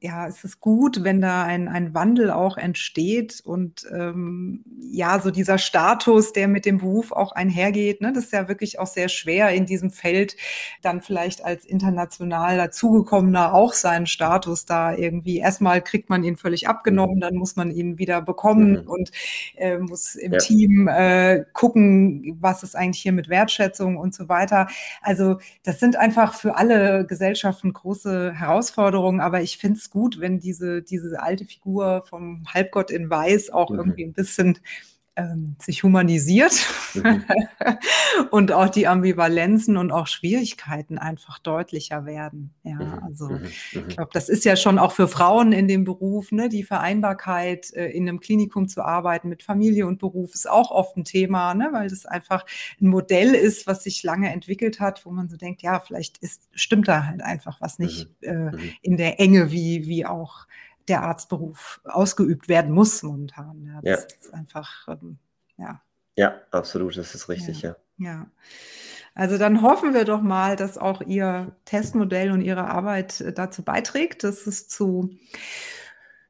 ja, 0.00 0.28
es 0.28 0.44
ist 0.44 0.60
gut, 0.60 1.02
wenn 1.02 1.20
da 1.20 1.42
ein, 1.42 1.66
ein 1.66 1.92
Wandel 1.92 2.30
auch 2.30 2.56
entsteht 2.56 3.40
und 3.44 3.84
ähm, 3.92 4.64
ja, 4.80 5.18
so 5.18 5.32
dieser 5.32 5.58
Status, 5.58 6.32
der 6.32 6.46
mit 6.46 6.66
dem 6.66 6.78
Beruf 6.78 7.10
auch 7.10 7.32
einhergeht, 7.32 8.00
ne, 8.00 8.12
das 8.12 8.26
ist 8.26 8.32
ja 8.32 8.46
wirklich 8.46 8.78
auch 8.78 8.86
sehr 8.86 9.08
schwer 9.08 9.50
in 9.50 9.66
diesem 9.66 9.90
Feld 9.90 10.36
dann 10.82 11.00
vielleicht 11.00 11.44
als 11.44 11.64
international 11.64 12.56
dazugekommener 12.58 13.52
auch 13.54 13.72
seinen 13.72 14.06
Status 14.06 14.66
da 14.66 14.94
irgendwie. 14.94 15.38
Erstmal 15.38 15.82
kriegt 15.82 16.10
man 16.10 16.22
ihn 16.22 16.36
völlig 16.36 16.68
abgenommen, 16.68 17.16
mhm. 17.16 17.20
dann 17.20 17.34
muss 17.34 17.56
man 17.56 17.72
ihn 17.72 17.98
wieder 17.98 18.22
bekommen 18.22 18.82
mhm. 18.82 18.88
und 18.88 19.10
äh, 19.56 19.78
muss 19.78 20.14
im 20.14 20.34
ja. 20.34 20.38
Team 20.38 20.86
äh, 20.86 21.44
gucken, 21.52 22.36
was 22.40 22.62
ist 22.62 22.76
eigentlich 22.76 23.02
hier 23.02 23.12
mit 23.12 23.28
Wertschätzung 23.28 23.96
und 23.96 24.14
so 24.14 24.28
weiter. 24.28 24.68
Also 25.02 25.38
das 25.64 25.80
sind 25.80 25.96
einfach 25.96 26.34
für 26.34 26.56
alle 26.56 27.04
Gesellschaften 27.04 27.72
große 27.72 28.32
Herausforderungen, 28.34 29.20
aber 29.20 29.40
ich 29.40 29.58
finde 29.58 29.78
es 29.78 29.87
gut, 29.90 30.20
wenn 30.20 30.38
diese, 30.38 30.82
diese 30.82 31.20
alte 31.22 31.44
Figur 31.44 32.04
vom 32.08 32.44
Halbgott 32.52 32.90
in 32.90 33.10
Weiß 33.10 33.50
auch 33.50 33.70
mhm. 33.70 33.78
irgendwie 33.78 34.04
ein 34.04 34.12
bisschen 34.12 34.58
ähm, 35.18 35.56
sich 35.58 35.82
humanisiert 35.82 36.66
mhm. 36.94 37.24
und 38.30 38.52
auch 38.52 38.68
die 38.68 38.86
Ambivalenzen 38.86 39.76
und 39.76 39.90
auch 39.90 40.06
Schwierigkeiten 40.06 40.96
einfach 40.96 41.40
deutlicher 41.40 42.06
werden. 42.06 42.54
Ja, 42.62 42.76
mhm. 42.76 43.02
also 43.04 43.28
mhm. 43.28 43.44
ich 43.44 43.74
mhm. 43.74 43.88
glaube, 43.88 44.10
das 44.12 44.28
ist 44.28 44.44
ja 44.44 44.54
schon 44.54 44.78
auch 44.78 44.92
für 44.92 45.08
Frauen 45.08 45.52
in 45.52 45.66
dem 45.66 45.82
Beruf, 45.84 46.30
ne, 46.30 46.48
die 46.48 46.62
Vereinbarkeit 46.62 47.72
äh, 47.74 47.88
in 47.88 48.08
einem 48.08 48.20
Klinikum 48.20 48.68
zu 48.68 48.82
arbeiten 48.82 49.28
mit 49.28 49.42
Familie 49.42 49.88
und 49.88 49.98
Beruf 49.98 50.34
ist 50.34 50.48
auch 50.48 50.70
oft 50.70 50.96
ein 50.96 51.04
Thema, 51.04 51.52
ne, 51.54 51.70
weil 51.72 51.88
das 51.88 52.06
einfach 52.06 52.46
ein 52.80 52.88
Modell 52.88 53.34
ist, 53.34 53.66
was 53.66 53.82
sich 53.82 54.04
lange 54.04 54.32
entwickelt 54.32 54.78
hat, 54.78 55.04
wo 55.04 55.10
man 55.10 55.28
so 55.28 55.36
denkt, 55.36 55.62
ja, 55.62 55.80
vielleicht 55.80 56.18
ist, 56.18 56.48
stimmt 56.52 56.86
da 56.86 57.06
halt 57.06 57.22
einfach 57.22 57.60
was 57.60 57.80
nicht 57.80 58.08
äh, 58.20 58.52
in 58.82 58.96
der 58.96 59.18
Enge, 59.18 59.50
wie, 59.50 59.88
wie 59.88 60.06
auch 60.06 60.46
der 60.88 61.02
Arztberuf 61.02 61.80
ausgeübt 61.84 62.48
werden 62.48 62.72
muss 62.72 63.02
momentan. 63.02 63.64
Ja, 63.64 63.80
das 63.82 64.00
ja. 64.00 64.18
ist 64.20 64.34
einfach, 64.34 64.88
ähm, 64.88 65.18
ja. 65.56 65.82
Ja, 66.16 66.34
absolut, 66.50 66.96
das 66.96 67.14
ist 67.14 67.28
richtig, 67.28 67.62
ja. 67.62 67.76
ja. 67.98 68.06
ja. 68.10 68.26
Also 69.14 69.36
dann 69.36 69.62
hoffen 69.62 69.94
wir 69.94 70.04
doch 70.04 70.22
mal, 70.22 70.56
dass 70.56 70.78
auch 70.78 71.02
Ihr 71.02 71.56
Testmodell 71.64 72.30
und 72.30 72.40
Ihre 72.40 72.70
Arbeit 72.70 73.20
äh, 73.20 73.32
dazu 73.32 73.62
beiträgt, 73.62 74.24
dass 74.24 74.46
es 74.46 74.68
zu 74.68 75.10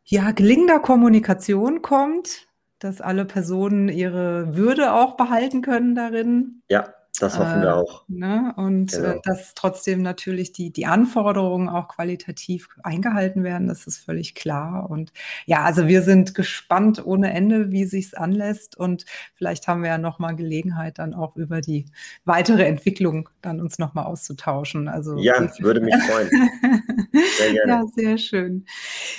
ja, 0.05 0.31
gelingender 0.31 0.81
Kommunikation 0.81 1.83
kommt, 1.83 2.49
dass 2.79 3.03
alle 3.03 3.27
Personen 3.27 3.89
ihre 3.89 4.57
Würde 4.57 4.95
auch 4.95 5.17
behalten 5.17 5.61
können 5.61 5.95
darin. 5.95 6.63
Ja, 6.71 6.95
das 7.19 7.39
hoffen 7.39 7.61
wir 7.61 7.69
äh, 7.69 7.73
auch. 7.73 8.05
Ne? 8.09 8.53
Und 8.57 8.95
äh, 8.95 8.97
genau. 8.97 9.11
äh, 9.11 9.21
dass 9.25 9.55
trotzdem 9.55 10.03
natürlich 10.03 10.53
die, 10.53 10.71
die 10.71 10.87
Anforderungen 10.87 11.69
auch 11.69 11.89
qualitativ 11.89 12.69
eingehalten 12.83 13.45
werden, 13.45 13.69
das 13.69 13.87
ist 13.87 13.99
völlig 13.99 14.35
klar. 14.35 14.89
Und 14.89 15.13
ja, 15.47 15.63
also 15.65 15.87
wir 15.87 16.03
sind 16.03 16.35
gespannt 16.35 17.05
ohne 17.05 17.33
Ende, 17.33 17.71
wie 17.71 17.85
sich's 17.85 18.15
anlässt. 18.15 18.77
Und 18.77 19.05
vielleicht 19.35 19.69
haben 19.69 19.83
wir 19.83 19.91
ja 19.91 19.99
nochmal 19.99 20.37
Gelegenheit, 20.37 20.99
dann 20.99 21.15
auch 21.15 21.37
über 21.37 21.61
die 21.61 21.87
weitere 22.25 22.65
Entwicklung 22.65 23.29
dann 23.43 23.61
uns 23.61 23.79
nochmal 23.79 24.07
auszutauschen. 24.07 24.89
Also 24.89 25.19
ja, 25.19 25.35
würde 25.61 25.81
mich 25.81 25.95
freuen. 25.95 26.31
Sehr 27.13 27.53
gerne. 27.53 27.73
Ja, 27.73 27.85
sehr 27.95 28.19
schön. 28.19 28.65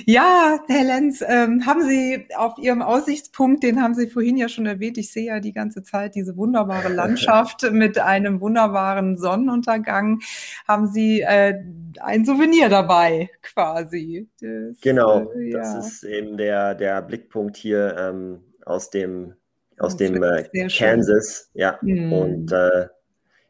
Ja, 0.06 0.60
Herr 0.68 0.84
Lenz, 0.84 1.24
ähm, 1.26 1.66
haben 1.66 1.88
Sie 1.88 2.28
auf 2.36 2.58
Ihrem 2.58 2.82
Aussichtspunkt, 2.82 3.64
den 3.64 3.82
haben 3.82 3.96
Sie 3.96 4.08
vorhin 4.08 4.38
ja 4.38 4.50
schon 4.50 4.66
erwähnt, 4.66 4.98
ich 4.98 5.12
sehe 5.12 5.26
ja 5.26 5.40
die 5.40 5.54
ganze 5.54 5.84
Zeit 5.84 6.16
diese 6.16 6.36
wunderbare 6.38 6.90
Landschaft 6.94 7.72
mit 7.72 7.98
einem 8.00 8.42
wunderbaren 8.42 9.18
Sonnenuntergang 9.18 10.20
haben 10.68 10.88
Sie 10.88 11.22
äh, 11.22 11.56
ein 12.00 12.26
Souvenir 12.26 12.70
dabei, 12.70 13.30
quasi. 13.42 14.28
Das, 14.42 14.80
genau, 14.82 15.32
äh, 15.32 15.52
ja. 15.52 15.60
das 15.60 15.76
ist 15.86 16.04
eben 16.04 16.38
der, 16.38 16.76
der 16.76 17.02
Blickpunkt 17.02 17.58
hier 17.58 17.96
ähm, 17.98 18.42
aus 18.66 18.90
dem, 18.90 19.34
aus 19.78 19.98
dem 19.98 20.22
äh, 20.22 20.68
Kansas. 20.68 21.50
Ja, 21.54 21.80
mhm. 21.82 22.14
und 22.14 22.52
äh, 22.52 22.88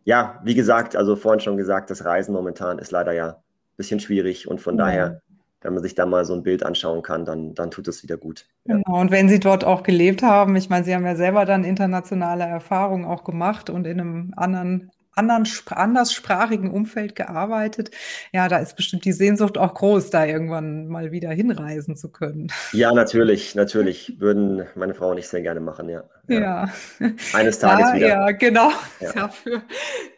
ja, 0.03 0.39
wie 0.43 0.55
gesagt, 0.55 0.95
also 0.95 1.15
vorhin 1.15 1.39
schon 1.39 1.57
gesagt, 1.57 1.89
das 1.89 2.05
Reisen 2.05 2.33
momentan 2.33 2.79
ist 2.79 2.91
leider 2.91 3.11
ja 3.11 3.43
bisschen 3.79 3.99
schwierig 3.99 4.47
und 4.47 4.61
von 4.61 4.75
mhm. 4.75 4.79
daher 4.79 5.21
wenn 5.61 5.73
man 5.73 5.83
sich 5.83 5.95
da 5.95 6.05
mal 6.05 6.25
so 6.25 6.33
ein 6.33 6.43
Bild 6.43 6.63
anschauen 6.63 7.01
kann, 7.01 7.25
dann, 7.25 7.53
dann 7.53 7.71
tut 7.71 7.87
es 7.87 8.01
wieder 8.03 8.17
gut. 8.17 8.45
Ja. 8.65 8.75
Genau, 8.75 8.99
und 8.99 9.11
wenn 9.11 9.27
Sie 9.27 9.39
dort 9.39 9.65
auch 9.65 9.83
gelebt 9.83 10.23
haben, 10.23 10.55
ich 10.55 10.69
meine, 10.69 10.85
Sie 10.85 10.95
haben 10.95 11.05
ja 11.05 11.15
selber 11.15 11.45
dann 11.45 11.63
internationale 11.63 12.45
Erfahrungen 12.45 13.05
auch 13.05 13.23
gemacht 13.23 13.69
und 13.69 13.85
in 13.85 13.99
einem 13.99 14.33
anderen 14.37 14.91
anderen, 15.15 15.45
anderssprachigen 15.67 16.71
Umfeld 16.71 17.13
gearbeitet. 17.13 17.91
Ja, 18.31 18.47
da 18.47 18.57
ist 18.59 18.77
bestimmt 18.77 19.03
die 19.03 19.11
Sehnsucht 19.11 19.57
auch 19.57 19.73
groß, 19.73 20.11
da 20.11 20.25
irgendwann 20.25 20.87
mal 20.87 21.11
wieder 21.11 21.29
hinreisen 21.29 21.97
zu 21.97 22.09
können. 22.09 22.47
Ja, 22.71 22.93
natürlich, 22.93 23.53
natürlich. 23.53 24.15
Würden 24.19 24.65
meine 24.75 24.93
Frau 24.93 25.13
nicht 25.13 25.27
sehr 25.27 25.41
gerne 25.41 25.59
machen, 25.59 25.89
ja. 25.89 26.03
Ja. 26.29 26.69
ja. 26.99 27.09
Eines 27.33 27.59
Tages 27.59 27.87
ja, 27.89 27.95
wieder. 27.95 28.07
Ja, 28.07 28.31
genau. 28.31 28.71
Ja. 28.99 29.13
Dafür 29.15 29.63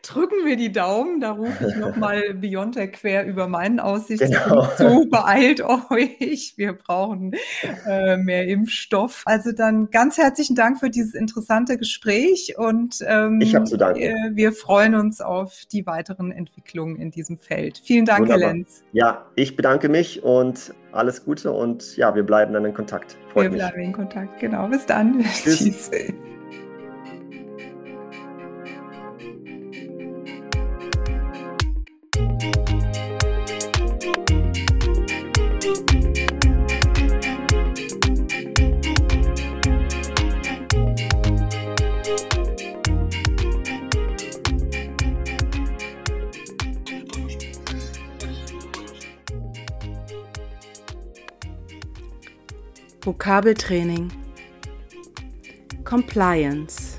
drücken 0.03 0.45
wir 0.45 0.57
die 0.57 0.71
Daumen. 0.71 1.21
Da 1.21 1.31
rufe 1.31 1.67
ich 1.67 1.75
nochmal 1.75 2.33
Biontech 2.33 2.93
quer 2.93 3.25
über 3.25 3.47
meinen 3.47 3.79
Aussichtspunkt 3.79 4.43
genau. 4.43 4.65
zu. 4.77 5.09
Beeilt 5.09 5.61
euch. 5.61 6.53
Wir 6.57 6.73
brauchen 6.73 7.33
äh, 7.87 8.17
mehr 8.17 8.47
Impfstoff. 8.47 9.23
Also 9.25 9.51
dann 9.51 9.89
ganz 9.89 10.17
herzlichen 10.17 10.55
Dank 10.55 10.79
für 10.79 10.89
dieses 10.89 11.13
interessante 11.13 11.77
Gespräch 11.77 12.55
und 12.57 12.97
ähm, 13.07 13.39
ich 13.41 13.55
habe 13.55 13.65
zu 13.65 13.77
danken. 13.77 14.01
Äh, 14.01 14.15
wir 14.33 14.53
freuen 14.53 14.81
freuen 14.91 14.95
uns 14.95 15.21
auf 15.21 15.63
die 15.71 15.85
weiteren 15.85 16.31
Entwicklungen 16.31 16.95
in 16.95 17.11
diesem 17.11 17.37
Feld. 17.37 17.81
Vielen 17.83 18.05
Dank, 18.05 18.21
Wunderbar. 18.21 18.47
Herr 18.47 18.53
Lenz. 18.53 18.83
Ja, 18.93 19.25
ich 19.35 19.55
bedanke 19.55 19.89
mich 19.89 20.23
und 20.23 20.73
alles 20.91 21.23
Gute 21.23 21.51
und 21.51 21.97
ja, 21.97 22.13
wir 22.15 22.23
bleiben 22.23 22.53
dann 22.53 22.65
in 22.65 22.73
Kontakt. 22.73 23.17
Freut 23.33 23.43
wir 23.43 23.51
mich. 23.51 23.59
bleiben 23.59 23.81
in 23.81 23.93
Kontakt, 23.93 24.39
genau. 24.39 24.67
Bis 24.67 24.85
dann. 24.85 25.19
Tschüss. 25.21 25.89
Tschüss. 25.89 25.91
Vokabeltraining. 53.11 54.09
Compliance. 55.83 56.97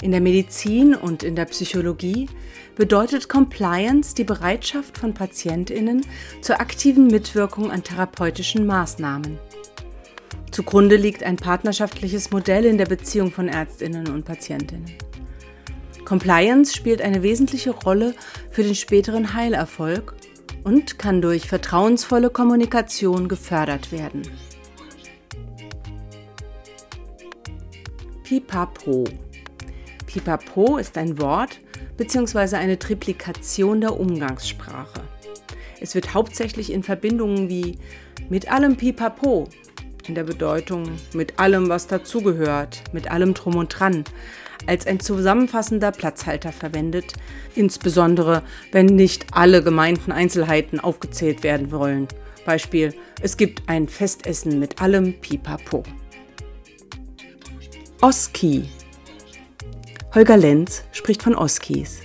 In 0.00 0.12
der 0.12 0.20
Medizin 0.20 0.94
und 0.94 1.24
in 1.24 1.34
der 1.34 1.46
Psychologie 1.46 2.28
bedeutet 2.76 3.28
Compliance 3.28 4.14
die 4.14 4.22
Bereitschaft 4.22 4.96
von 4.96 5.12
Patientinnen 5.12 6.06
zur 6.40 6.60
aktiven 6.60 7.08
Mitwirkung 7.08 7.72
an 7.72 7.82
therapeutischen 7.82 8.64
Maßnahmen. 8.64 9.40
Zugrunde 10.52 10.94
liegt 10.94 11.24
ein 11.24 11.36
partnerschaftliches 11.36 12.30
Modell 12.30 12.64
in 12.64 12.78
der 12.78 12.86
Beziehung 12.86 13.32
von 13.32 13.48
Ärztinnen 13.48 14.06
und 14.12 14.24
Patientinnen. 14.24 14.92
Compliance 16.04 16.72
spielt 16.76 17.02
eine 17.02 17.24
wesentliche 17.24 17.70
Rolle 17.70 18.14
für 18.52 18.62
den 18.62 18.76
späteren 18.76 19.34
Heilerfolg 19.34 20.14
und 20.62 20.96
kann 21.00 21.20
durch 21.20 21.48
vertrauensvolle 21.48 22.30
Kommunikation 22.30 23.26
gefördert 23.26 23.90
werden. 23.90 24.22
Pipapo. 28.26 29.04
Pipapo 30.04 30.78
ist 30.78 30.98
ein 30.98 31.16
Wort 31.20 31.60
bzw. 31.96 32.56
eine 32.56 32.76
Triplikation 32.76 33.80
der 33.80 34.00
Umgangssprache. 34.00 35.02
Es 35.80 35.94
wird 35.94 36.12
hauptsächlich 36.12 36.72
in 36.72 36.82
Verbindungen 36.82 37.48
wie 37.48 37.78
mit 38.28 38.50
allem 38.50 38.74
Pipapo 38.76 39.46
in 40.08 40.16
der 40.16 40.24
Bedeutung 40.24 40.90
mit 41.14 41.38
allem, 41.38 41.68
was 41.68 41.86
dazugehört, 41.86 42.82
mit 42.92 43.08
allem 43.12 43.32
drum 43.32 43.54
und 43.54 43.68
dran, 43.68 44.02
als 44.66 44.88
ein 44.88 44.98
zusammenfassender 44.98 45.92
Platzhalter 45.92 46.50
verwendet, 46.50 47.12
insbesondere 47.54 48.42
wenn 48.72 48.86
nicht 48.86 49.26
alle 49.34 49.62
gemeinten 49.62 50.10
Einzelheiten 50.10 50.80
aufgezählt 50.80 51.44
werden 51.44 51.70
wollen. 51.70 52.08
Beispiel, 52.44 52.92
es 53.22 53.36
gibt 53.36 53.68
ein 53.68 53.86
Festessen 53.86 54.58
mit 54.58 54.82
allem 54.82 55.14
Pipapo. 55.20 55.84
Oski. 58.02 58.68
Holger 60.14 60.36
Lenz 60.36 60.84
spricht 60.92 61.22
von 61.22 61.34
Oskis. 61.34 62.00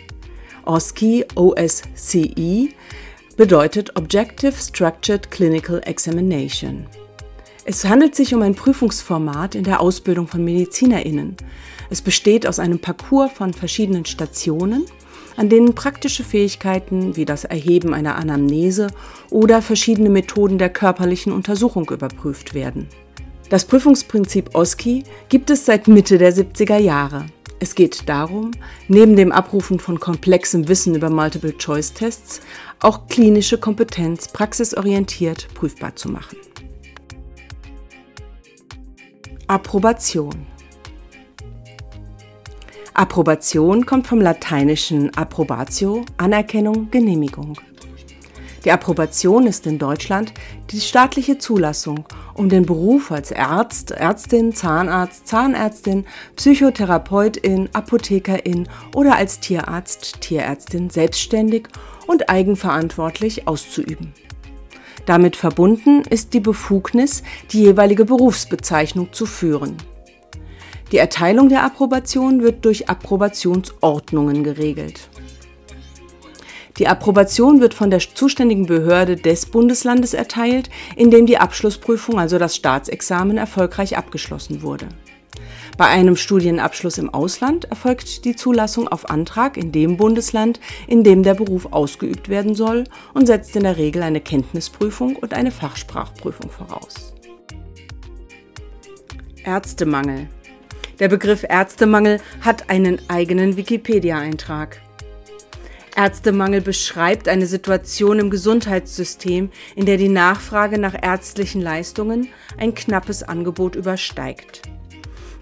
OSCE, 0.65 1.25
O-S-C-I, 1.35 2.73
bedeutet 3.35 3.97
Objective 3.97 4.53
Structured 4.53 5.29
Clinical 5.29 5.81
Examination. 5.83 6.87
Es 7.65 7.83
handelt 7.83 8.15
sich 8.15 8.33
um 8.33 8.41
ein 8.41 8.55
Prüfungsformat 8.55 9.53
in 9.53 9.65
der 9.65 9.81
Ausbildung 9.81 10.27
von 10.29 10.45
Medizinerinnen. 10.45 11.35
Es 11.89 12.01
besteht 12.01 12.47
aus 12.47 12.59
einem 12.59 12.79
Parcours 12.79 13.33
von 13.33 13.53
verschiedenen 13.53 14.05
Stationen, 14.05 14.85
an 15.35 15.49
denen 15.49 15.75
praktische 15.75 16.23
Fähigkeiten 16.23 17.17
wie 17.17 17.25
das 17.25 17.43
Erheben 17.43 17.93
einer 17.93 18.15
Anamnese 18.15 18.87
oder 19.29 19.61
verschiedene 19.61 20.09
Methoden 20.09 20.57
der 20.57 20.69
körperlichen 20.69 21.33
Untersuchung 21.33 21.89
überprüft 21.89 22.53
werden. 22.53 22.87
Das 23.51 23.65
Prüfungsprinzip 23.65 24.55
OSCI 24.55 25.03
gibt 25.27 25.49
es 25.49 25.65
seit 25.65 25.89
Mitte 25.89 26.17
der 26.17 26.33
70er 26.33 26.77
Jahre. 26.77 27.25
Es 27.59 27.75
geht 27.75 28.07
darum, 28.07 28.51
neben 28.87 29.17
dem 29.17 29.33
Abrufen 29.33 29.77
von 29.77 29.99
komplexem 29.99 30.69
Wissen 30.69 30.95
über 30.95 31.09
Multiple-Choice-Tests 31.09 32.39
auch 32.79 33.07
klinische 33.09 33.57
Kompetenz 33.57 34.29
praxisorientiert 34.29 35.49
prüfbar 35.53 35.97
zu 35.97 36.07
machen. 36.07 36.37
Approbation 39.47 40.47
Approbation 42.93 43.85
kommt 43.85 44.07
vom 44.07 44.21
lateinischen 44.21 45.13
approbatio, 45.17 46.05
Anerkennung, 46.15 46.89
Genehmigung. 46.89 47.57
Die 48.63 48.71
Approbation 48.71 49.47
ist 49.47 49.65
in 49.65 49.79
Deutschland 49.79 50.33
die 50.69 50.81
staatliche 50.81 51.39
Zulassung, 51.39 52.05
um 52.35 52.47
den 52.47 52.65
Beruf 52.65 53.11
als 53.11 53.31
Arzt, 53.31 53.91
Ärztin, 53.91 54.53
Zahnarzt, 54.53 55.27
Zahnärztin, 55.27 56.05
Psychotherapeutin, 56.35 57.69
Apothekerin 57.73 58.67
oder 58.95 59.15
als 59.15 59.39
Tierarzt, 59.39 60.21
Tierärztin 60.21 60.91
selbstständig 60.91 61.69
und 62.05 62.29
eigenverantwortlich 62.29 63.47
auszuüben. 63.47 64.13
Damit 65.07 65.35
verbunden 65.35 66.03
ist 66.07 66.35
die 66.35 66.39
Befugnis, 66.39 67.23
die 67.51 67.61
jeweilige 67.61 68.05
Berufsbezeichnung 68.05 69.11
zu 69.11 69.25
führen. 69.25 69.77
Die 70.91 70.97
Erteilung 70.97 71.49
der 71.49 71.63
Approbation 71.63 72.43
wird 72.43 72.63
durch 72.65 72.89
Approbationsordnungen 72.89 74.43
geregelt. 74.43 75.09
Die 76.77 76.87
Approbation 76.87 77.59
wird 77.59 77.73
von 77.73 77.89
der 77.89 77.99
zuständigen 77.99 78.65
Behörde 78.65 79.15
des 79.15 79.45
Bundeslandes 79.45 80.13
erteilt, 80.13 80.69
in 80.95 81.11
dem 81.11 81.25
die 81.25 81.37
Abschlussprüfung, 81.37 82.19
also 82.19 82.39
das 82.39 82.55
Staatsexamen, 82.55 83.37
erfolgreich 83.37 83.97
abgeschlossen 83.97 84.61
wurde. 84.61 84.87
Bei 85.77 85.87
einem 85.87 86.15
Studienabschluss 86.15 86.97
im 86.97 87.09
Ausland 87.09 87.65
erfolgt 87.65 88.25
die 88.25 88.35
Zulassung 88.35 88.87
auf 88.87 89.09
Antrag 89.09 89.57
in 89.57 89.71
dem 89.71 89.97
Bundesland, 89.97 90.59
in 90.87 91.03
dem 91.03 91.23
der 91.23 91.33
Beruf 91.33 91.67
ausgeübt 91.71 92.29
werden 92.29 92.55
soll 92.55 92.83
und 93.13 93.25
setzt 93.25 93.55
in 93.55 93.63
der 93.63 93.77
Regel 93.77 94.03
eine 94.03 94.21
Kenntnisprüfung 94.21 95.15
und 95.15 95.33
eine 95.33 95.51
Fachsprachprüfung 95.51 96.49
voraus. 96.49 97.13
Ärztemangel. 99.43 100.27
Der 100.99 101.07
Begriff 101.07 101.43
Ärztemangel 101.47 102.19
hat 102.41 102.69
einen 102.69 103.01
eigenen 103.09 103.57
Wikipedia-Eintrag. 103.57 104.79
Ärztemangel 105.95 106.61
beschreibt 106.61 107.27
eine 107.27 107.45
Situation 107.45 108.19
im 108.19 108.29
Gesundheitssystem, 108.29 109.49
in 109.75 109.85
der 109.85 109.97
die 109.97 110.09
Nachfrage 110.09 110.77
nach 110.77 110.95
ärztlichen 111.01 111.61
Leistungen 111.61 112.29
ein 112.57 112.73
knappes 112.73 113.23
Angebot 113.23 113.75
übersteigt. 113.75 114.61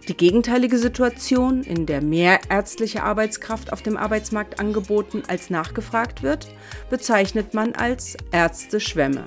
Die 0.07 0.17
gegenteilige 0.17 0.79
Situation, 0.79 1.61
in 1.61 1.85
der 1.85 2.01
mehr 2.01 2.39
ärztliche 2.49 3.03
Arbeitskraft 3.03 3.71
auf 3.71 3.83
dem 3.83 3.95
Arbeitsmarkt 3.95 4.59
angeboten 4.59 5.21
als 5.27 5.51
nachgefragt 5.51 6.23
wird, 6.23 6.47
bezeichnet 6.89 7.53
man 7.53 7.73
als 7.73 8.17
Ärzteschwämme. 8.31 9.25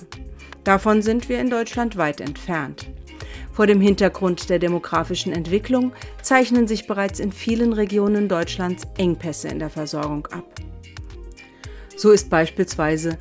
Davon 0.65 1.03
sind 1.03 1.29
wir 1.29 1.39
in 1.39 1.51
Deutschland 1.51 1.97
weit 1.97 2.21
entfernt. 2.21 2.89
Vor 3.53 3.69
dem 3.69 3.81
Hintergrund 3.81 4.51
der 4.51 4.59
demografischen 4.59 5.33
Entwicklung 5.33 5.93
zeichnen 6.21 6.67
sich 6.67 6.89
bereits 6.89 7.21
in 7.21 7.31
vielen 7.31 7.73
Regionen 7.73 8.29
Deutschlands 8.29 8.85
Engpässe 8.97 9.49
in 9.49 9.61
der 9.61 9.71
Versorgung 9.71 10.27
ab. 10.29 10.72
So 12.03 12.11
ist 12.11 12.31
beispielsweise 12.31 13.17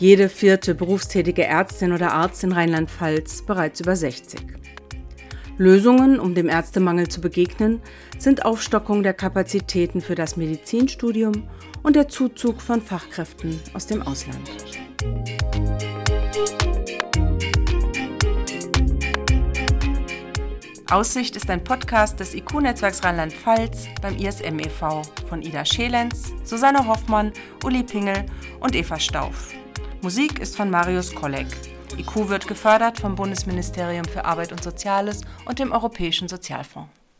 jede 0.00 0.28
vierte 0.28 0.74
berufstätige 0.74 1.44
Ärztin 1.44 1.92
oder 1.92 2.14
Arzt 2.14 2.42
in 2.42 2.50
Rheinland-Pfalz 2.50 3.42
bereits 3.42 3.78
über 3.78 3.94
60. 3.94 4.40
Lösungen, 5.56 6.18
um 6.18 6.34
dem 6.34 6.48
Ärztemangel 6.48 7.06
zu 7.06 7.20
begegnen, 7.20 7.80
sind 8.18 8.44
Aufstockung 8.44 9.04
der 9.04 9.14
Kapazitäten 9.14 10.00
für 10.00 10.16
das 10.16 10.36
Medizinstudium 10.36 11.48
und 11.84 11.94
der 11.94 12.08
Zuzug 12.08 12.60
von 12.60 12.82
Fachkräften 12.82 13.60
aus 13.72 13.86
dem 13.86 14.02
Ausland. 14.02 14.50
Aussicht 20.90 21.34
ist 21.34 21.48
ein 21.48 21.64
Podcast 21.64 22.20
des 22.20 22.34
IQ-Netzwerks 22.34 23.02
Rheinland-Pfalz 23.02 23.88
beim 24.02 24.16
ISM 24.18 24.58
e.V. 24.58 25.02
von 25.28 25.40
Ida 25.40 25.64
Schelenz, 25.64 26.34
Susanne 26.44 26.86
Hoffmann, 26.86 27.32
Uli 27.64 27.82
Pingel 27.82 28.26
und 28.60 28.76
Eva 28.76 29.00
Stauf. 29.00 29.48
Musik 30.02 30.40
ist 30.40 30.56
von 30.56 30.68
Marius 30.68 31.14
Kolleg. 31.14 31.46
IQ 31.96 32.28
wird 32.28 32.46
gefördert 32.46 33.00
vom 33.00 33.14
Bundesministerium 33.14 34.04
für 34.04 34.26
Arbeit 34.26 34.52
und 34.52 34.62
Soziales 34.62 35.22
und 35.46 35.58
dem 35.58 35.72
Europäischen 35.72 36.28
Sozialfonds. 36.28 36.90